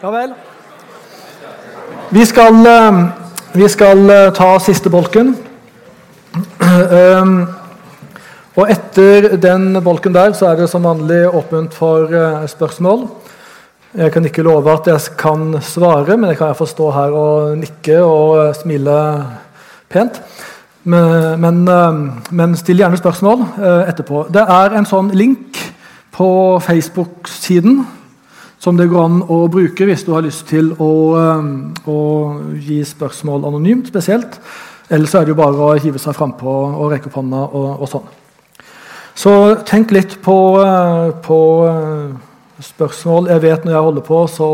Ja 0.00 0.08
vel. 0.08 0.30
Vi 2.10 2.22
skal, 2.24 2.54
eh, 2.66 3.00
vi 3.52 3.66
skal 3.68 4.10
eh, 4.10 4.30
ta 4.32 4.58
siste 4.58 4.90
bolken. 4.90 5.34
Um, 6.70 7.48
og 8.56 8.70
etter 8.70 9.34
den 9.42 9.74
bolken 9.84 10.14
der 10.14 10.32
så 10.32 10.46
er 10.46 10.60
det 10.60 10.68
som 10.70 10.84
vanlig 10.86 11.24
åpent 11.26 11.74
for 11.74 12.06
uh, 12.06 12.46
spørsmål. 12.48 13.02
Jeg 13.98 14.12
kan 14.12 14.24
ikke 14.24 14.44
love 14.46 14.70
at 14.72 14.86
jeg 14.86 15.16
kan 15.18 15.58
svare, 15.60 16.16
men 16.16 16.30
jeg 16.30 16.38
kan 16.38 16.46
iallfall 16.46 16.70
stå 16.70 16.90
her 16.94 17.16
og 17.16 17.58
nikke 17.58 17.98
og 18.04 18.54
smile 18.56 18.96
pent. 19.90 20.22
Men, 20.84 21.40
men, 21.40 21.64
men 22.30 22.56
still 22.56 22.80
gjerne 22.80 23.00
spørsmål 23.00 23.42
etterpå. 23.90 24.28
Det 24.32 24.46
er 24.46 24.78
en 24.78 24.88
sånn 24.88 25.10
link 25.10 25.58
på 26.14 26.30
Facebook-siden 26.64 27.82
som 28.60 28.76
det 28.76 28.90
går 28.92 29.06
an 29.06 29.20
å 29.24 29.44
bruke 29.52 29.86
hvis 29.88 30.04
du 30.04 30.12
har 30.12 30.24
lyst 30.26 30.44
til 30.50 30.74
å, 30.76 30.92
å 31.88 32.00
gi 32.60 32.80
spørsmål 32.84 33.46
anonymt 33.48 33.88
spesielt. 33.88 34.36
Ellers 34.92 35.14
er 35.14 35.24
det 35.24 35.32
jo 35.32 35.38
bare 35.38 35.64
å 35.64 35.76
hive 35.80 36.00
seg 36.02 36.16
frampå 36.16 36.50
og 36.68 36.90
rekke 36.92 37.08
opp 37.08 37.20
hånda 37.20 37.44
og, 37.46 37.68
og, 37.78 37.86
sånn. 37.88 38.08
Så 39.16 39.32
tenk 39.68 39.94
litt 39.94 40.18
på, 40.24 40.36
på, 41.24 41.38
spørsmål. 42.60 43.30
Jeg 43.32 43.44
vet 43.46 43.64
når 43.64 43.76
jeg 43.76 43.86
holder 43.86 44.04
på, 44.04 44.18
så 44.28 44.48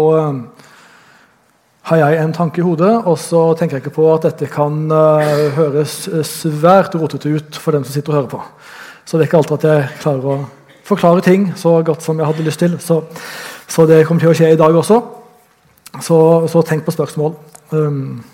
har 1.90 2.00
jeg 2.02 2.20
en 2.20 2.34
tanke 2.34 2.62
i 2.62 2.66
hodet, 2.66 2.92
og 3.06 3.18
så 3.18 3.42
tenker 3.58 3.78
jeg 3.78 3.86
ikke 3.86 3.96
på 3.98 4.06
at 4.12 4.26
dette 4.26 4.48
kan 4.50 4.86
uh, 4.90 5.50
høres 5.54 6.00
svært 6.26 6.94
rotete 6.98 7.30
ut 7.30 7.58
for 7.62 7.74
dem 7.74 7.86
som 7.86 7.94
sitter 7.94 8.12
og 8.12 8.18
hører 8.20 8.32
på. 8.32 8.40
Så 9.06 9.16
det 9.16 9.26
er 9.26 9.30
ikke 9.30 9.42
alltid 9.42 9.58
at 9.58 9.68
jeg 9.70 9.90
klarer 10.02 10.30
å 10.32 10.38
forklare 10.86 11.22
ting 11.26 11.52
så 11.58 11.76
godt 11.86 12.02
som 12.02 12.18
jeg 12.18 12.26
hadde 12.26 12.46
lyst 12.46 12.62
til. 12.62 12.74
Så 12.82 13.00
så 13.68 13.86
det 13.88 14.04
kommer 14.06 14.22
til 14.22 14.32
å 14.32 14.36
skje 14.36 14.52
i 14.54 14.58
dag 14.58 14.74
også. 14.76 15.00
Så, 16.02 16.18
så 16.50 16.62
tenk 16.66 16.84
på 16.86 16.94
spørsmål. 16.94 17.34
Um, 17.72 18.24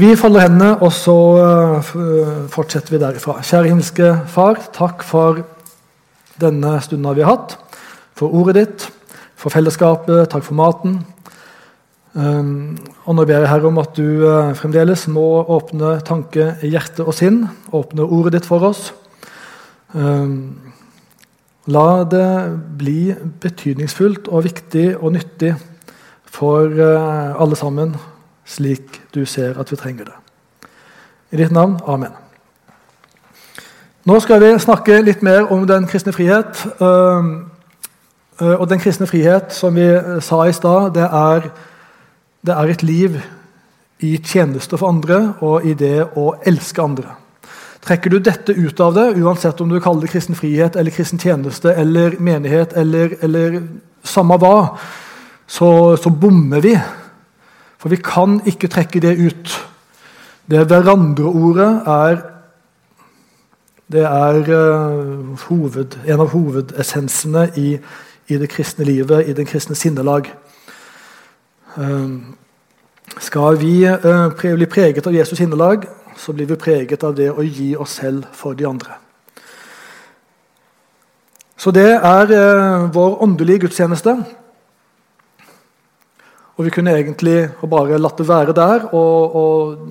vi 0.00 0.14
folder 0.16 0.46
hendene, 0.46 0.74
og 0.80 0.92
så 0.96 1.16
uh, 1.36 1.92
fortsetter 2.52 2.94
vi 2.94 3.00
derifra. 3.02 3.38
Kjære 3.44 3.70
himmelske 3.70 4.10
Far, 4.32 4.60
takk 4.74 5.04
for 5.06 5.42
denne 6.40 6.78
stunden 6.84 7.16
vi 7.16 7.24
har 7.24 7.36
hatt. 7.36 7.56
For 8.18 8.32
ordet 8.32 8.56
ditt, 8.58 8.86
for 9.36 9.52
fellesskapet, 9.54 10.30
takk 10.32 10.46
for 10.46 10.58
maten. 10.58 11.00
Um, 12.12 12.76
og 13.06 13.16
nå 13.16 13.24
ber 13.24 13.40
jeg 13.40 13.48
Herre 13.48 13.70
om 13.70 13.78
at 13.80 13.94
du 13.96 14.24
uh, 14.26 14.52
fremdeles 14.56 15.06
må 15.12 15.24
åpne 15.54 15.94
tanke, 16.04 16.54
hjerte 16.60 17.06
og 17.06 17.16
sinn. 17.16 17.46
Åpne 17.72 18.04
ordet 18.04 18.36
ditt 18.36 18.48
for 18.48 18.64
oss. 18.68 18.90
Um, 19.92 20.72
La 21.70 22.02
det 22.02 22.58
bli 22.78 23.12
betydningsfullt 23.40 24.26
og 24.28 24.42
viktig 24.48 24.96
og 24.96 25.12
nyttig 25.14 25.52
for 26.26 26.66
eh, 26.66 27.42
alle 27.42 27.56
sammen, 27.56 27.94
slik 28.44 28.98
du 29.14 29.22
ser 29.24 29.60
at 29.60 29.70
vi 29.70 29.78
trenger 29.78 30.10
det. 30.10 30.16
I 31.30 31.36
ditt 31.36 31.52
navn. 31.54 31.78
Amen. 31.86 32.10
Nå 34.04 34.18
skal 34.20 34.42
vi 34.42 34.58
snakke 34.58 34.98
litt 35.06 35.22
mer 35.22 35.52
om 35.54 35.62
den 35.68 35.86
kristne 35.86 36.12
frihet. 36.12 36.64
Eh, 36.82 37.30
eh, 38.42 38.56
og 38.56 38.66
den 38.68 38.82
kristne 38.82 39.06
frihet, 39.06 39.54
som 39.54 39.78
vi 39.78 39.86
sa 40.20 40.42
i 40.48 40.52
stad, 40.52 40.90
det, 40.98 41.06
det 42.42 42.58
er 42.58 42.74
et 42.74 42.82
liv 42.82 43.22
i 44.02 44.16
tjeneste 44.18 44.74
for 44.78 44.90
andre 44.90 45.36
og 45.40 45.62
i 45.62 45.78
det 45.78 46.00
å 46.18 46.32
elske 46.42 46.82
andre. 46.82 47.21
Trekker 47.82 48.10
du 48.10 48.20
dette 48.22 48.54
ut 48.54 48.80
av 48.80 48.94
det, 48.94 49.08
uansett 49.18 49.60
om 49.60 49.70
du 49.70 49.80
kaller 49.82 50.06
det 50.06 50.12
kristen 50.12 50.38
frihet 50.38 50.76
eller 50.78 50.94
kristen 50.94 51.18
tjeneste 51.18 51.72
eller 51.74 52.14
menighet 52.22 52.76
eller, 52.78 53.16
eller 53.26 53.56
samme 54.06 54.36
hva, 54.38 54.78
så, 55.50 55.96
så, 55.98 56.10
bommer 56.10 56.62
vi. 56.62 56.76
For 57.82 57.90
vi 57.90 57.98
kan 57.98 58.38
ikke 58.46 58.70
trekke 58.70 59.02
det 59.02 59.16
ut. 59.18 59.54
Det 60.46 60.62
hverandre-ordet 60.70 61.72
er 61.90 62.22
det 63.92 64.04
er 64.08 64.38
uh, 64.48 65.34
hoved, 65.48 65.98
en 66.06 66.22
av 66.22 66.30
hovedessensene 66.32 67.48
i, 67.60 67.74
i, 68.30 68.38
det 68.40 68.48
kristne 68.48 68.86
livet, 68.88 69.26
i 69.28 69.34
den 69.36 69.44
kristne 69.44 69.76
sinnelag. 69.76 70.30
Uh, 71.76 72.22
skal 73.20 73.58
vi 73.60 73.82
uh, 73.84 74.30
bli 74.32 74.70
preget 74.70 75.06
av 75.06 75.12
Jesus 75.12 75.42
sinnelag, 75.42 75.84
så 76.18 76.34
blir 76.36 76.48
vi 76.50 76.60
preget 76.60 77.04
av 77.04 77.14
det 77.16 77.30
å 77.30 77.44
gi 77.44 77.72
oss 77.76 77.98
selv 78.02 78.28
for 78.36 78.58
de 78.58 78.66
andre. 78.68 78.98
Så 81.62 81.70
det 81.70 81.88
er 81.94 82.32
eh, 82.34 82.86
vår 82.90 83.20
åndelige 83.22 83.66
gudstjeneste. 83.66 84.16
Og 86.58 86.66
vi 86.66 86.72
kunne 86.74 86.94
egentlig 86.98 87.36
bare 87.70 88.00
latt 88.00 88.18
det 88.18 88.26
være 88.28 88.54
der, 88.56 88.88
og, 88.92 89.36
og 89.38 89.84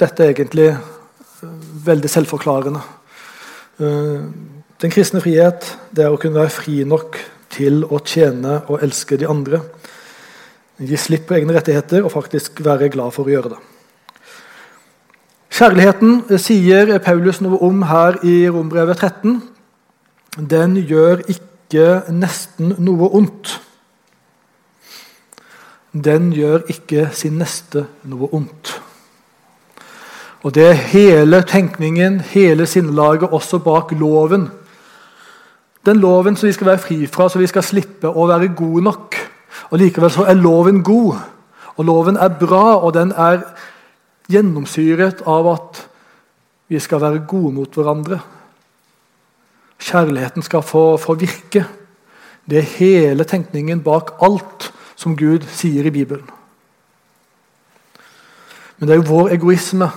dette 0.00 0.24
er 0.24 0.32
egentlig 0.32 0.70
eh, 0.72 1.50
veldig 1.84 2.12
selvforklarende. 2.14 2.80
Eh, 3.78 4.24
den 4.80 4.94
kristne 4.94 5.20
frihet 5.20 5.68
det 5.92 6.06
er 6.06 6.14
å 6.14 6.20
kunne 6.20 6.40
være 6.40 6.54
fri 6.54 6.80
nok 6.88 7.18
til 7.52 7.84
å 7.84 8.00
tjene 8.04 8.62
og 8.66 8.84
elske 8.86 9.18
de 9.20 9.28
andre. 9.28 9.60
Gi 10.78 10.96
slipp 10.96 11.28
på 11.28 11.36
egne 11.36 11.56
rettigheter 11.56 12.04
og 12.06 12.14
faktisk 12.14 12.62
være 12.64 12.88
glad 12.94 13.12
for 13.12 13.28
å 13.28 13.34
gjøre 13.34 13.52
det. 13.56 13.60
Kjærligheten 15.58 16.20
sier 16.38 16.92
Paulus 17.02 17.40
noe 17.42 17.56
om 17.66 17.80
her 17.82 18.20
i 18.22 18.44
Rombrevet 18.46 19.00
13. 19.00 19.40
Den 20.50 20.76
gjør 20.86 21.24
ikke 21.32 21.86
nesten 22.14 22.76
noe 22.78 23.08
ondt. 23.18 23.56
Den 25.90 26.28
gjør 26.30 26.62
ikke 26.70 27.08
sin 27.10 27.40
neste 27.42 27.88
noe 28.06 28.28
ondt. 28.38 28.70
Og 30.46 30.54
Det 30.54 30.62
er 30.68 30.78
hele 30.92 31.42
tenkningen, 31.42 32.20
hele 32.20 32.66
sinnelaget, 32.66 33.26
også 33.26 33.58
bak 33.58 33.90
loven. 33.98 34.52
Den 35.86 35.96
loven 35.96 36.36
som 36.36 36.46
vi 36.46 36.52
skal 36.52 36.70
være 36.70 36.84
fri 36.84 37.06
fra, 37.06 37.26
så 37.28 37.38
vi 37.38 37.50
skal 37.50 37.66
slippe 37.66 38.06
å 38.06 38.28
være 38.30 38.54
gode 38.54 38.84
nok. 38.84 39.18
Og 39.70 39.78
Likevel 39.78 40.14
så 40.14 40.22
er 40.22 40.38
loven 40.38 40.84
god, 40.84 41.18
og 41.76 41.84
loven 41.84 42.16
er 42.16 42.28
bra, 42.28 42.78
og 42.78 42.94
den 42.94 43.10
er 43.10 43.42
gjennomsyret 44.28 45.22
av 45.26 45.48
at 45.52 45.84
vi 46.68 46.80
skal 46.80 47.00
være 47.00 47.24
gode 47.28 47.54
mot 47.56 47.78
hverandre. 47.78 48.18
Kjærligheten 49.78 50.44
skal 50.44 50.64
få, 50.66 50.96
få 51.00 51.16
virke. 51.16 51.64
Det 52.48 52.60
er 52.60 52.74
hele 52.76 53.24
tenkningen 53.28 53.80
bak 53.84 54.16
alt 54.24 54.68
som 54.98 55.16
Gud 55.16 55.46
sier 55.54 55.86
i 55.86 55.94
Bibelen. 55.94 56.28
Men 58.78 58.88
det 58.88 58.94
er 58.94 59.00
jo 59.00 59.08
vår 59.08 59.32
egoisme 59.34 59.88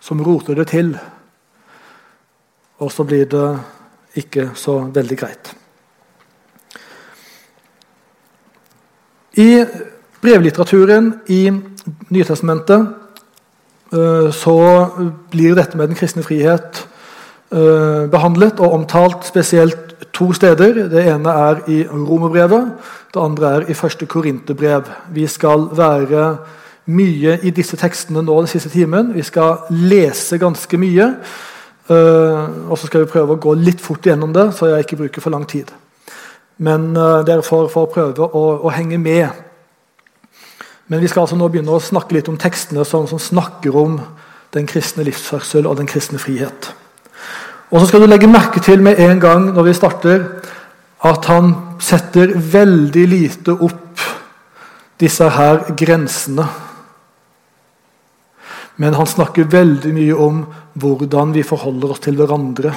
som 0.00 0.22
roter 0.24 0.56
det 0.58 0.68
til. 0.70 0.94
Og 2.78 2.92
så 2.92 3.04
blir 3.04 3.26
det 3.30 3.48
ikke 4.20 4.50
så 4.58 4.78
veldig 4.94 5.18
greit. 5.18 5.54
I 9.34 9.64
brevlitteraturen 10.22 11.10
i 11.28 11.50
Nytestamentet 12.14 13.03
så 13.92 14.56
blir 15.30 15.54
dette 15.54 15.76
med 15.76 15.88
den 15.88 15.98
kristne 15.98 16.24
frihet 16.24 16.80
eh, 17.54 18.10
behandlet 18.10 18.60
og 18.60 18.72
omtalt 18.72 19.26
spesielt 19.26 20.10
to 20.12 20.32
steder. 20.32 20.88
Det 20.88 21.06
ene 21.06 21.30
er 21.30 21.62
i 21.70 21.84
Romerbrevet, 21.88 22.72
det 23.14 23.22
andre 23.22 23.54
er 23.54 23.70
i 23.70 23.74
første 23.74 24.06
Korinterbrev. 24.06 24.90
Vi 25.14 25.26
skal 25.26 25.68
være 25.76 26.36
mye 26.86 27.38
i 27.42 27.50
disse 27.50 27.76
tekstene 27.80 28.22
nå 28.22 28.38
den 28.40 28.50
siste 28.50 28.68
timen. 28.68 29.14
Vi 29.14 29.22
skal 29.22 29.68
lese 29.70 30.38
ganske 30.38 30.78
mye. 30.78 31.14
Eh, 31.90 32.44
og 32.70 32.78
så 32.78 32.86
skal 32.86 33.04
vi 33.04 33.12
prøve 33.12 33.36
å 33.36 33.40
gå 33.40 33.54
litt 33.54 33.80
fort 33.80 34.06
gjennom 34.06 34.32
det, 34.32 34.50
så 34.54 34.72
jeg 34.72 34.86
ikke 34.86 35.02
bruker 35.04 35.24
for 35.24 35.34
lang 35.34 35.46
tid. 35.48 35.70
Men 36.58 36.92
dere 36.94 37.42
får, 37.42 37.66
får 37.68 37.86
prøve 37.90 38.28
å, 38.30 38.42
å 38.62 38.70
henge 38.70 38.98
med 39.02 39.26
men 40.94 41.02
vi 41.02 41.08
skal 41.10 41.24
altså 41.24 41.34
nå 41.34 41.48
begynne 41.50 41.74
å 41.74 41.82
snakke 41.82 42.14
litt 42.14 42.28
om 42.30 42.36
tekstene 42.38 42.84
som, 42.86 43.08
som 43.10 43.18
snakker 43.18 43.74
om 43.74 43.96
den 44.54 44.68
kristne 44.70 45.02
livsførsel 45.02 45.66
og 45.66 45.80
den 45.80 45.88
kristne 45.90 46.20
frihet. 46.22 46.68
Og 47.74 47.80
så 47.80 47.88
skal 47.90 48.04
du 48.04 48.06
legge 48.06 48.30
merke 48.30 48.62
til 48.62 48.78
med 48.78 49.00
en 49.02 49.18
gang 49.18 49.48
når 49.56 49.66
vi 49.66 49.74
starter, 49.74 50.22
at 51.02 51.26
han 51.26 51.50
setter 51.82 52.36
veldig 52.38 53.04
lite 53.10 53.58
opp 53.58 54.06
disse 55.02 55.26
her 55.34 55.64
grensene. 55.74 56.46
Men 58.78 58.94
han 58.94 59.10
snakker 59.10 59.50
veldig 59.50 59.98
mye 59.98 60.14
om 60.14 60.44
hvordan 60.78 61.34
vi 61.34 61.42
forholder 61.42 61.90
oss 61.90 62.06
til 62.06 62.22
hverandre 62.22 62.70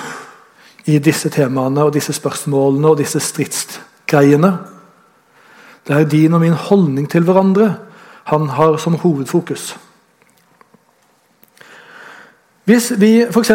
i 0.90 0.98
disse 0.98 1.30
temaene 1.30 1.86
og 1.86 1.94
disse 1.94 2.18
spørsmålene 2.18 2.96
og 2.96 2.98
disse 2.98 3.22
stridsgreiene. 3.22 4.56
Det 5.86 6.02
er 6.02 6.10
din 6.10 6.34
og 6.34 6.42
min 6.42 6.58
holdning 6.66 7.06
til 7.14 7.30
hverandre 7.30 7.76
han 8.28 8.50
har 8.50 8.78
som 8.78 8.98
hovedfokus. 9.00 9.76
Hvis 12.68 12.92
vi 13.00 13.22
f.eks. 13.24 13.52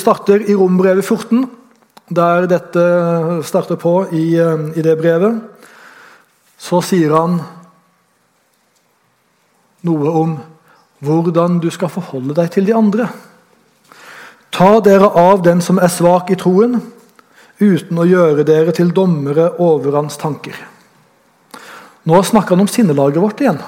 starter 0.00 0.42
i 0.42 0.54
Rombrevet 0.58 1.04
14, 1.06 1.44
der 2.10 2.48
dette 2.50 2.82
starter 3.46 3.78
på 3.78 4.08
i, 4.10 4.34
i, 4.74 4.82
det 4.82 4.96
brevet, 4.98 5.38
så 6.58 6.80
sier 6.82 7.14
han 7.14 7.38
noe 9.86 10.16
om 10.24 10.34
hvordan 11.06 11.60
du 11.62 11.70
skal 11.70 11.92
forholde 11.94 12.34
deg 12.34 12.50
til 12.50 12.66
de 12.66 12.74
andre. 12.74 13.06
Ta 14.50 14.80
dere 14.82 15.12
av 15.14 15.44
den 15.46 15.62
som 15.62 15.78
er 15.78 15.94
svak 15.94 16.34
i 16.34 16.40
troen, 16.40 16.80
uten 17.62 18.02
å 18.02 18.10
gjøre 18.10 18.42
dere 18.48 18.74
til 18.74 18.90
dommere 18.90 19.52
over 19.62 20.00
hans 20.00 20.18
tanker. 20.18 20.58
Nå 22.10 22.26
snakker 22.26 22.56
han 22.56 22.66
om 22.66 22.74
sinnelaget 22.74 23.22
vårt 23.22 23.46
igjen. 23.46 23.62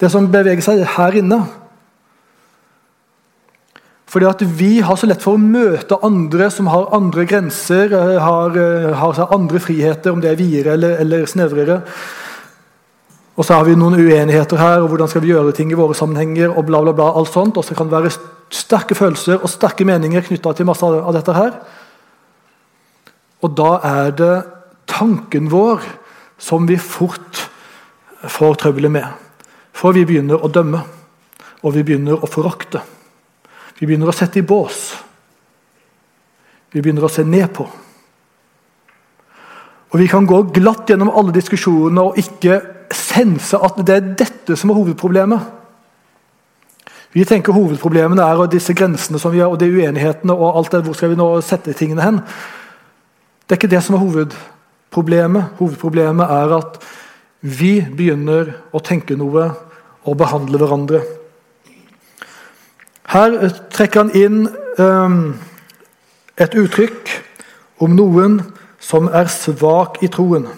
Det 0.00 0.10
som 0.12 0.28
beveger 0.28 0.64
seg 0.64 0.82
her 0.96 1.16
inne. 1.22 1.40
Fordi 4.06 4.28
at 4.28 4.42
Vi 4.58 4.80
har 4.80 4.96
så 4.96 5.08
lett 5.08 5.22
for 5.22 5.36
å 5.36 5.40
møte 5.40 5.98
andre 6.04 6.50
som 6.50 6.68
har 6.70 6.92
andre 6.94 7.26
grenser, 7.26 7.92
eh, 7.92 8.20
har, 8.22 8.56
eh, 8.56 8.94
har 8.94 9.32
andre 9.34 9.58
friheter, 9.58 10.12
om 10.12 10.20
det 10.20 10.30
er 10.30 10.36
videre 10.36 10.72
eller, 10.72 10.96
eller 11.00 11.26
snevrere. 11.26 11.82
Og 13.36 13.44
så 13.44 13.54
har 13.54 13.64
vi 13.64 13.74
noen 13.74 13.98
uenigheter 13.98 14.56
her, 14.56 14.80
og 14.80 14.90
hvordan 14.90 15.08
skal 15.08 15.20
vi 15.20 15.32
gjøre 15.34 15.54
ting 15.54 15.70
i 15.70 15.74
våre 15.74 15.94
sammenhenger. 15.94 16.56
og 16.56 16.66
bla 16.66 16.80
bla 16.82 16.92
bla, 16.92 17.12
alt 17.16 17.28
sånt, 17.28 17.56
og 17.56 17.64
så 17.64 17.76
kan 17.76 17.90
det 17.90 18.02
være 18.02 18.16
sterke 18.50 18.94
følelser 18.94 19.42
og 19.42 19.50
sterke 19.50 19.84
meninger 19.84 20.22
knytta 20.22 20.54
til 20.56 20.66
masse 20.66 20.82
av 20.82 21.12
dette 21.12 21.34
her. 21.34 21.52
Og 23.42 23.54
da 23.54 23.80
er 23.82 24.10
det 24.10 24.44
tanken 24.86 25.50
vår 25.50 25.82
som 26.38 26.66
vi 26.66 26.76
fort 26.76 27.48
får 28.22 28.54
trøbbelet 28.54 28.90
med. 28.90 29.25
For 29.86 29.94
vi 29.94 30.02
begynner 30.02 30.42
å 30.42 30.48
dømme, 30.50 30.80
og 31.62 31.74
vi 31.76 31.84
begynner 31.86 32.18
å 32.18 32.26
forakte. 32.26 32.80
Vi 33.78 33.86
begynner 33.86 34.10
å 34.10 34.14
sette 34.16 34.40
i 34.40 34.42
bås. 34.42 34.80
Vi 36.74 36.80
begynner 36.82 37.04
å 37.06 37.10
se 37.12 37.22
ned 37.22 37.52
på. 37.54 37.68
Og 39.94 40.00
Vi 40.00 40.08
kan 40.10 40.26
gå 40.26 40.40
glatt 40.50 40.90
gjennom 40.90 41.12
alle 41.14 41.30
diskusjonene 41.36 42.02
og 42.02 42.18
ikke 42.18 42.58
sense 42.90 43.54
at 43.54 43.78
det 43.86 43.94
er 43.94 44.08
dette 44.24 44.56
som 44.58 44.72
er 44.72 44.80
hovedproblemet. 44.80 45.46
Vi 47.14 47.22
tenker 47.24 47.54
hovedproblemene 47.54 48.26
er 48.26 48.42
disse 48.50 48.74
grensene 48.74 49.22
som 49.22 49.30
vi 49.30 49.38
har, 49.38 49.54
og 49.54 49.60
de 49.62 49.70
uenighetene 49.70 50.34
og 50.34 50.58
alt 50.64 50.72
det, 50.74 50.82
Hvor 50.82 50.98
skal 50.98 51.14
vi 51.14 51.20
nå 51.22 51.28
sette 51.46 51.72
tingene 51.78 52.02
hen? 52.02 52.18
Det 53.46 53.54
er 53.54 53.62
ikke 53.62 53.70
det 53.76 53.84
som 53.86 53.94
er 53.94 54.02
hovedproblemet. 54.02 55.54
Hovedproblemet 55.62 56.26
er 56.26 56.58
at 56.58 56.82
vi 57.40 57.86
begynner 57.86 58.50
å 58.74 58.82
tenke 58.82 59.14
noe 59.14 59.46
og 60.06 60.18
behandle 60.20 60.60
hverandre. 60.60 61.02
Her 63.10 63.36
trekker 63.70 64.06
han 64.06 64.14
inn 64.18 64.38
um, 64.78 65.34
et 66.38 66.54
uttrykk 66.58 67.12
om 67.82 67.94
noen 67.96 68.40
som 68.82 69.08
er 69.10 69.30
svak 69.30 70.00
i 70.02 70.10
troen. 70.12 70.48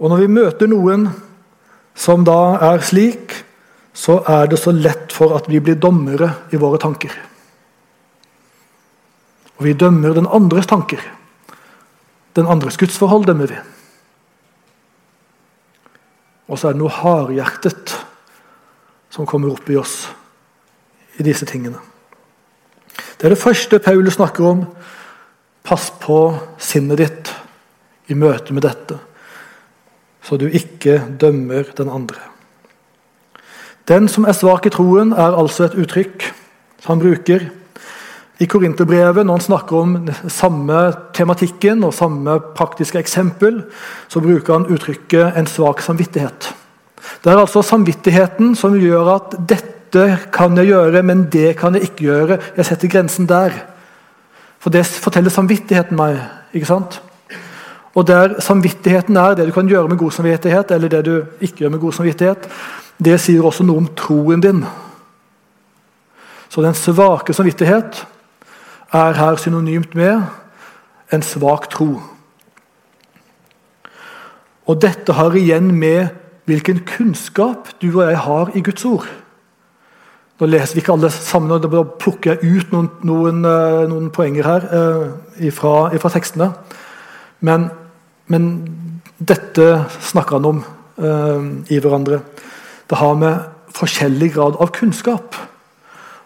Og 0.00 0.08
Når 0.08 0.22
vi 0.22 0.32
møter 0.32 0.70
noen 0.70 1.10
som 1.94 2.24
da 2.24 2.56
er 2.70 2.80
slik, 2.84 3.34
så 3.92 4.22
er 4.28 4.46
det 4.48 4.60
så 4.62 4.72
lett 4.72 5.12
for 5.12 5.34
at 5.36 5.48
vi 5.50 5.60
blir 5.60 5.76
dommere 5.76 6.30
i 6.54 6.60
våre 6.60 6.78
tanker. 6.80 7.12
Og 9.58 9.66
vi 9.66 9.76
dømmer 9.76 10.14
den 10.16 10.30
andres 10.30 10.70
tanker. 10.70 11.02
Den 12.36 12.48
andres 12.48 12.78
gudsforhold 12.80 13.26
dømmer 13.28 13.50
vi. 13.50 13.58
Og 16.50 16.58
så 16.58 16.68
er 16.68 16.74
det 16.74 16.82
noe 16.82 16.92
hardhjertet 16.92 17.94
som 19.10 19.28
kommer 19.28 19.52
opp 19.52 19.70
i 19.70 19.78
oss 19.78 20.08
i 21.18 21.26
disse 21.26 21.46
tingene. 21.46 21.78
Det 23.18 23.28
er 23.28 23.34
det 23.34 23.42
første 23.42 23.78
Paulus 23.82 24.18
snakker 24.18 24.46
om. 24.48 24.64
Pass 25.62 25.90
på 26.02 26.18
sinnet 26.58 26.98
ditt 26.98 27.30
i 28.10 28.16
møte 28.18 28.54
med 28.56 28.64
dette, 28.64 28.96
så 30.24 30.34
du 30.40 30.48
ikke 30.48 30.96
dømmer 31.20 31.68
den 31.78 31.90
andre. 31.92 32.18
Den 33.86 34.08
som 34.10 34.26
er 34.26 34.34
svak 34.34 34.66
i 34.66 34.72
troen, 34.74 35.12
er 35.12 35.36
altså 35.36 35.68
et 35.68 35.76
uttrykk 35.78 36.30
han 36.86 37.00
bruker 37.00 37.44
i 38.40 38.46
Korinterbrevet, 38.48 39.26
når 39.26 39.36
han 39.36 39.44
snakker 39.44 39.76
om 39.76 39.96
samme 40.32 40.78
tematikken 41.16 41.84
og 41.84 41.92
samme 41.92 42.38
praktiske 42.56 42.98
eksempel, 42.98 43.60
så 44.08 44.22
bruker 44.24 44.52
han 44.56 44.66
uttrykket 44.72 45.36
'en 45.36 45.46
svak 45.46 45.80
samvittighet'. 45.80 46.54
Det 47.24 47.32
er 47.32 47.38
altså 47.38 47.62
samvittigheten 47.62 48.54
som 48.56 48.80
gjør 48.80 49.14
at 49.14 49.34
'dette 49.48 50.18
kan 50.32 50.56
jeg 50.56 50.66
gjøre, 50.66 51.02
men 51.02 51.28
det 51.32 51.56
kan 51.56 51.74
jeg 51.74 51.82
ikke 51.82 52.04
gjøre'. 52.04 52.40
Jeg 52.56 52.66
setter 52.66 52.88
grensen 52.88 53.26
der. 53.26 53.50
For 54.58 54.70
det 54.70 54.86
forteller 54.86 55.30
samvittigheten 55.30 55.96
meg. 55.96 56.20
ikke 56.54 56.66
sant? 56.66 57.02
Og 57.94 58.06
der 58.06 58.40
samvittigheten 58.40 59.16
er 59.16 59.34
det 59.34 59.46
du 59.46 59.52
kan 59.52 59.68
gjøre 59.68 59.88
med 59.88 59.98
god 59.98 60.10
samvittighet, 60.10 60.70
eller 60.70 60.88
det 60.88 61.04
du 61.04 61.22
ikke 61.40 61.56
gjør 61.56 61.70
med 61.70 61.80
god 61.80 61.92
samvittighet, 61.92 62.48
det 63.04 63.20
sier 63.20 63.42
også 63.42 63.64
noe 63.64 63.76
om 63.76 63.88
troen 63.96 64.40
din. 64.40 64.64
Så 66.48 66.62
den 66.62 66.74
svake 66.74 67.32
samvittighet 67.32 68.06
er 68.92 69.12
her 69.12 69.36
synonymt 69.36 69.94
med 69.94 70.22
en 71.12 71.22
svak 71.22 71.68
tro. 71.70 72.00
Og 74.66 74.82
dette 74.82 75.14
har 75.14 75.34
igjen 75.34 75.70
med 75.74 76.08
hvilken 76.50 76.82
kunnskap 76.86 77.70
du 77.82 77.90
og 77.92 78.08
jeg 78.08 78.18
har 78.18 78.50
i 78.54 78.62
Guds 78.66 78.84
ord. 78.84 79.06
Nå 80.40 80.48
leser 80.48 80.74
vi 80.74 80.80
ikke 80.80 80.94
alle 80.96 81.10
sammen, 81.12 81.52
og 81.52 81.62
da 81.62 81.82
plukker 82.00 82.32
jeg 82.32 82.56
ut 82.56 82.70
noen, 82.72 82.88
noen, 83.04 83.42
eh, 83.44 83.82
noen 83.90 84.08
poenger 84.14 84.46
her 84.48 84.66
eh, 84.72 85.50
fra 85.52 86.12
tekstene. 86.14 86.50
Men, 87.44 87.68
men, 88.26 88.46
dette 89.20 89.66
snakker 90.00 90.38
han 90.38 90.48
om 90.48 90.62
eh, 90.96 91.74
i 91.76 91.78
hverandre. 91.78 92.22
Det 92.88 92.98
har 92.98 93.18
med 93.20 93.74
forskjellig 93.76 94.32
grad 94.34 94.56
av 94.56 94.72
kunnskap 94.72 95.36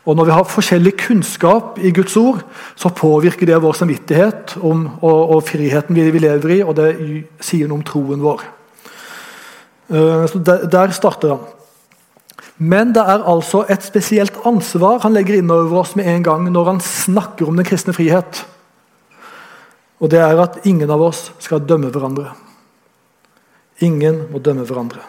og 0.04 0.16
Når 0.16 0.24
vi 0.24 0.32
har 0.36 0.44
forskjellig 0.44 0.92
kunnskap 1.00 1.78
i 1.80 1.90
Guds 1.90 2.16
ord, 2.16 2.42
så 2.76 2.90
påvirker 2.92 3.46
det 3.48 3.62
vår 3.62 3.72
samvittighet 3.72 4.56
om, 4.60 4.86
og, 5.00 5.30
og, 5.36 5.42
friheten 5.48 5.96
vi, 5.96 6.10
vi, 6.12 6.20
lever 6.20 6.58
i, 6.58 6.62
og 6.62 6.76
det 6.76 6.90
sier 7.40 7.70
noe 7.70 7.80
om 7.80 7.86
troen 7.88 8.20
vår. 8.20 8.44
Uh, 9.88 10.26
så 10.28 10.40
der, 10.44 10.66
der, 10.68 10.92
starter 10.92 11.32
han. 11.32 11.46
Men 12.58 12.92
det 12.92 13.00
er 13.00 13.24
altså 13.24 13.64
et 13.68 13.82
spesielt 13.82 14.36
ansvar 14.44 15.00
han 15.02 15.16
legger 15.16 15.40
inn 15.40 15.50
over 15.50 15.80
oss 15.80 15.96
med 15.96 16.06
en 16.06 16.22
gang 16.22 16.44
når 16.52 16.68
han 16.68 16.84
snakker 16.84 17.48
om 17.48 17.56
den 17.56 17.66
kristne 17.66 17.96
frihet. 17.96 18.44
Og 20.04 20.12
det 20.12 20.20
er 20.20 20.36
at 20.36 20.60
ingen 20.68 20.90
av 20.92 21.00
oss 21.00 21.30
skal 21.40 21.64
dømme 21.64 21.88
hverandre. 21.88 22.28
Ingen 23.80 24.26
må 24.30 24.38
dømme 24.38 24.68
hverandre. 24.68 25.00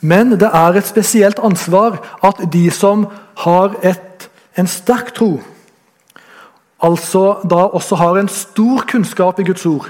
Men 0.00 0.36
det 0.38 0.48
er 0.54 0.78
et 0.78 0.86
spesielt 0.86 1.40
ansvar 1.42 1.98
at 2.22 2.44
de 2.52 2.68
som 2.70 3.08
har 3.44 3.76
et, 3.86 4.28
en 4.58 4.66
sterk 4.66 5.12
tro, 5.14 5.38
altså 6.82 7.38
da 7.50 7.68
også 7.78 7.98
har 7.98 8.18
en 8.18 8.30
stor 8.30 8.84
kunnskap 8.90 9.40
i 9.40 9.46
Guds 9.46 9.66
ord, 9.66 9.88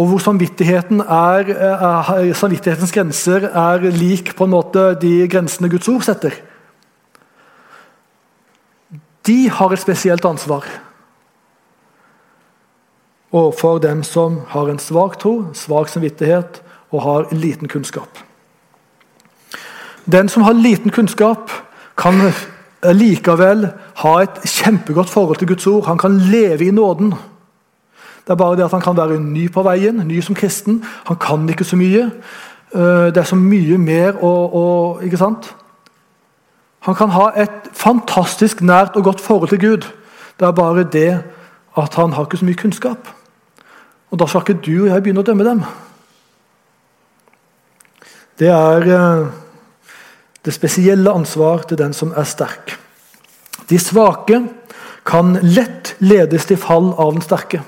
og 0.00 0.08
hvor 0.08 0.22
samvittigheten 0.24 1.00
er, 1.00 1.52
er, 1.52 2.32
samvittighetens 2.32 2.92
grenser 2.92 3.48
er 3.48 3.90
lik 3.92 4.32
på 4.36 4.48
en 4.48 4.54
måte 4.54 4.86
de 5.00 5.28
grensene 5.28 5.68
Guds 5.68 5.88
ord 5.92 6.06
setter. 6.06 6.38
De 9.26 9.50
har 9.52 9.72
et 9.72 9.82
spesielt 9.82 10.24
ansvar 10.24 10.64
overfor 13.32 13.78
dem 13.80 14.02
som 14.04 14.40
har 14.52 14.68
en 14.68 14.80
svak 14.80 15.18
tro, 15.20 15.52
svak 15.56 15.88
samvittighet 15.88 16.60
og 16.92 17.02
har 17.02 17.30
liten 17.32 17.68
kunnskap. 17.68 18.18
Den 20.04 20.28
som 20.28 20.42
har 20.42 20.52
liten 20.52 20.90
kunnskap, 20.90 21.50
kan 21.96 22.32
likevel 22.82 23.68
ha 24.02 24.14
et 24.22 24.40
kjempegodt 24.44 25.10
forhold 25.10 25.36
til 25.36 25.48
Guds 25.48 25.66
ord. 25.66 25.86
Han 25.86 25.98
kan 25.98 26.18
leve 26.18 26.66
i 26.66 26.70
nåden. 26.70 27.14
Det 28.22 28.30
er 28.30 28.34
bare 28.34 28.56
det 28.56 28.64
at 28.64 28.70
Han 28.70 28.80
kan 28.80 28.96
være 28.96 29.20
ny 29.20 29.52
på 29.52 29.62
veien, 29.62 30.02
ny 30.06 30.20
som 30.20 30.34
kristen. 30.34 30.84
Han 31.04 31.16
kan 31.16 31.48
ikke 31.48 31.64
så 31.64 31.76
mye. 31.76 32.10
Eh, 32.74 33.06
det 33.14 33.16
er 33.16 33.28
så 33.28 33.36
mye 33.36 33.78
mer 33.78 34.16
å, 34.22 34.30
å 34.54 35.00
Ikke 35.02 35.16
sant? 35.16 35.54
Han 36.82 36.94
kan 36.94 37.12
ha 37.14 37.30
et 37.36 37.68
fantastisk 37.72 38.62
nært 38.62 38.96
og 38.96 39.04
godt 39.04 39.20
forhold 39.20 39.48
til 39.48 39.60
Gud. 39.60 39.86
Det 40.40 40.46
er 40.46 40.52
bare 40.52 40.84
det 40.84 41.22
at 41.78 41.94
han 41.94 42.12
har 42.12 42.24
ikke 42.26 42.36
så 42.36 42.44
mye 42.44 42.58
kunnskap. 42.58 43.08
Og 44.10 44.18
Da 44.18 44.26
skal 44.26 44.40
ikke 44.40 44.62
du 44.66 44.82
og 44.82 44.88
jeg 44.88 45.02
begynne 45.02 45.22
å 45.22 45.26
dømme 45.26 45.44
dem. 45.44 45.62
Det 48.38 48.48
er 48.48 48.88
eh, 48.96 49.26
det 50.42 50.54
spesielle 50.54 51.12
ansvar 51.12 51.66
til 51.68 51.78
den 51.78 51.94
som 51.94 52.12
er 52.16 52.26
sterk. 52.26 52.74
De 53.70 53.78
svake 53.78 54.40
kan 55.06 55.36
lett 55.42 55.94
ledes 56.02 56.46
til 56.46 56.58
fall 56.60 56.92
av 56.98 57.14
den 57.14 57.22
sterke. 57.24 57.62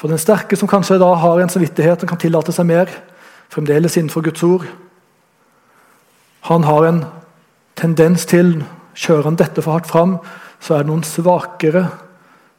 For 0.00 0.08
den 0.08 0.20
sterke, 0.20 0.56
som 0.56 0.68
kanskje 0.70 0.98
da 1.00 1.12
har 1.22 1.40
en 1.40 1.52
samvittighet 1.52 2.02
og 2.02 2.10
kan 2.10 2.20
tillate 2.20 2.54
seg 2.56 2.66
mer, 2.70 2.90
fremdeles 3.52 3.98
innenfor 3.98 4.24
Guds 4.24 4.42
ord, 4.46 4.66
han 6.48 6.64
har 6.64 6.86
en 6.88 7.02
tendens 7.76 8.26
til 8.28 8.60
Kjører 9.00 9.28
han 9.28 9.36
dette 9.38 9.62
for 9.62 9.76
hardt 9.76 9.86
fram, 9.88 10.16
så 10.60 10.74
er 10.74 10.82
det 10.82 10.90
noen 10.90 11.04
svakere 11.06 11.84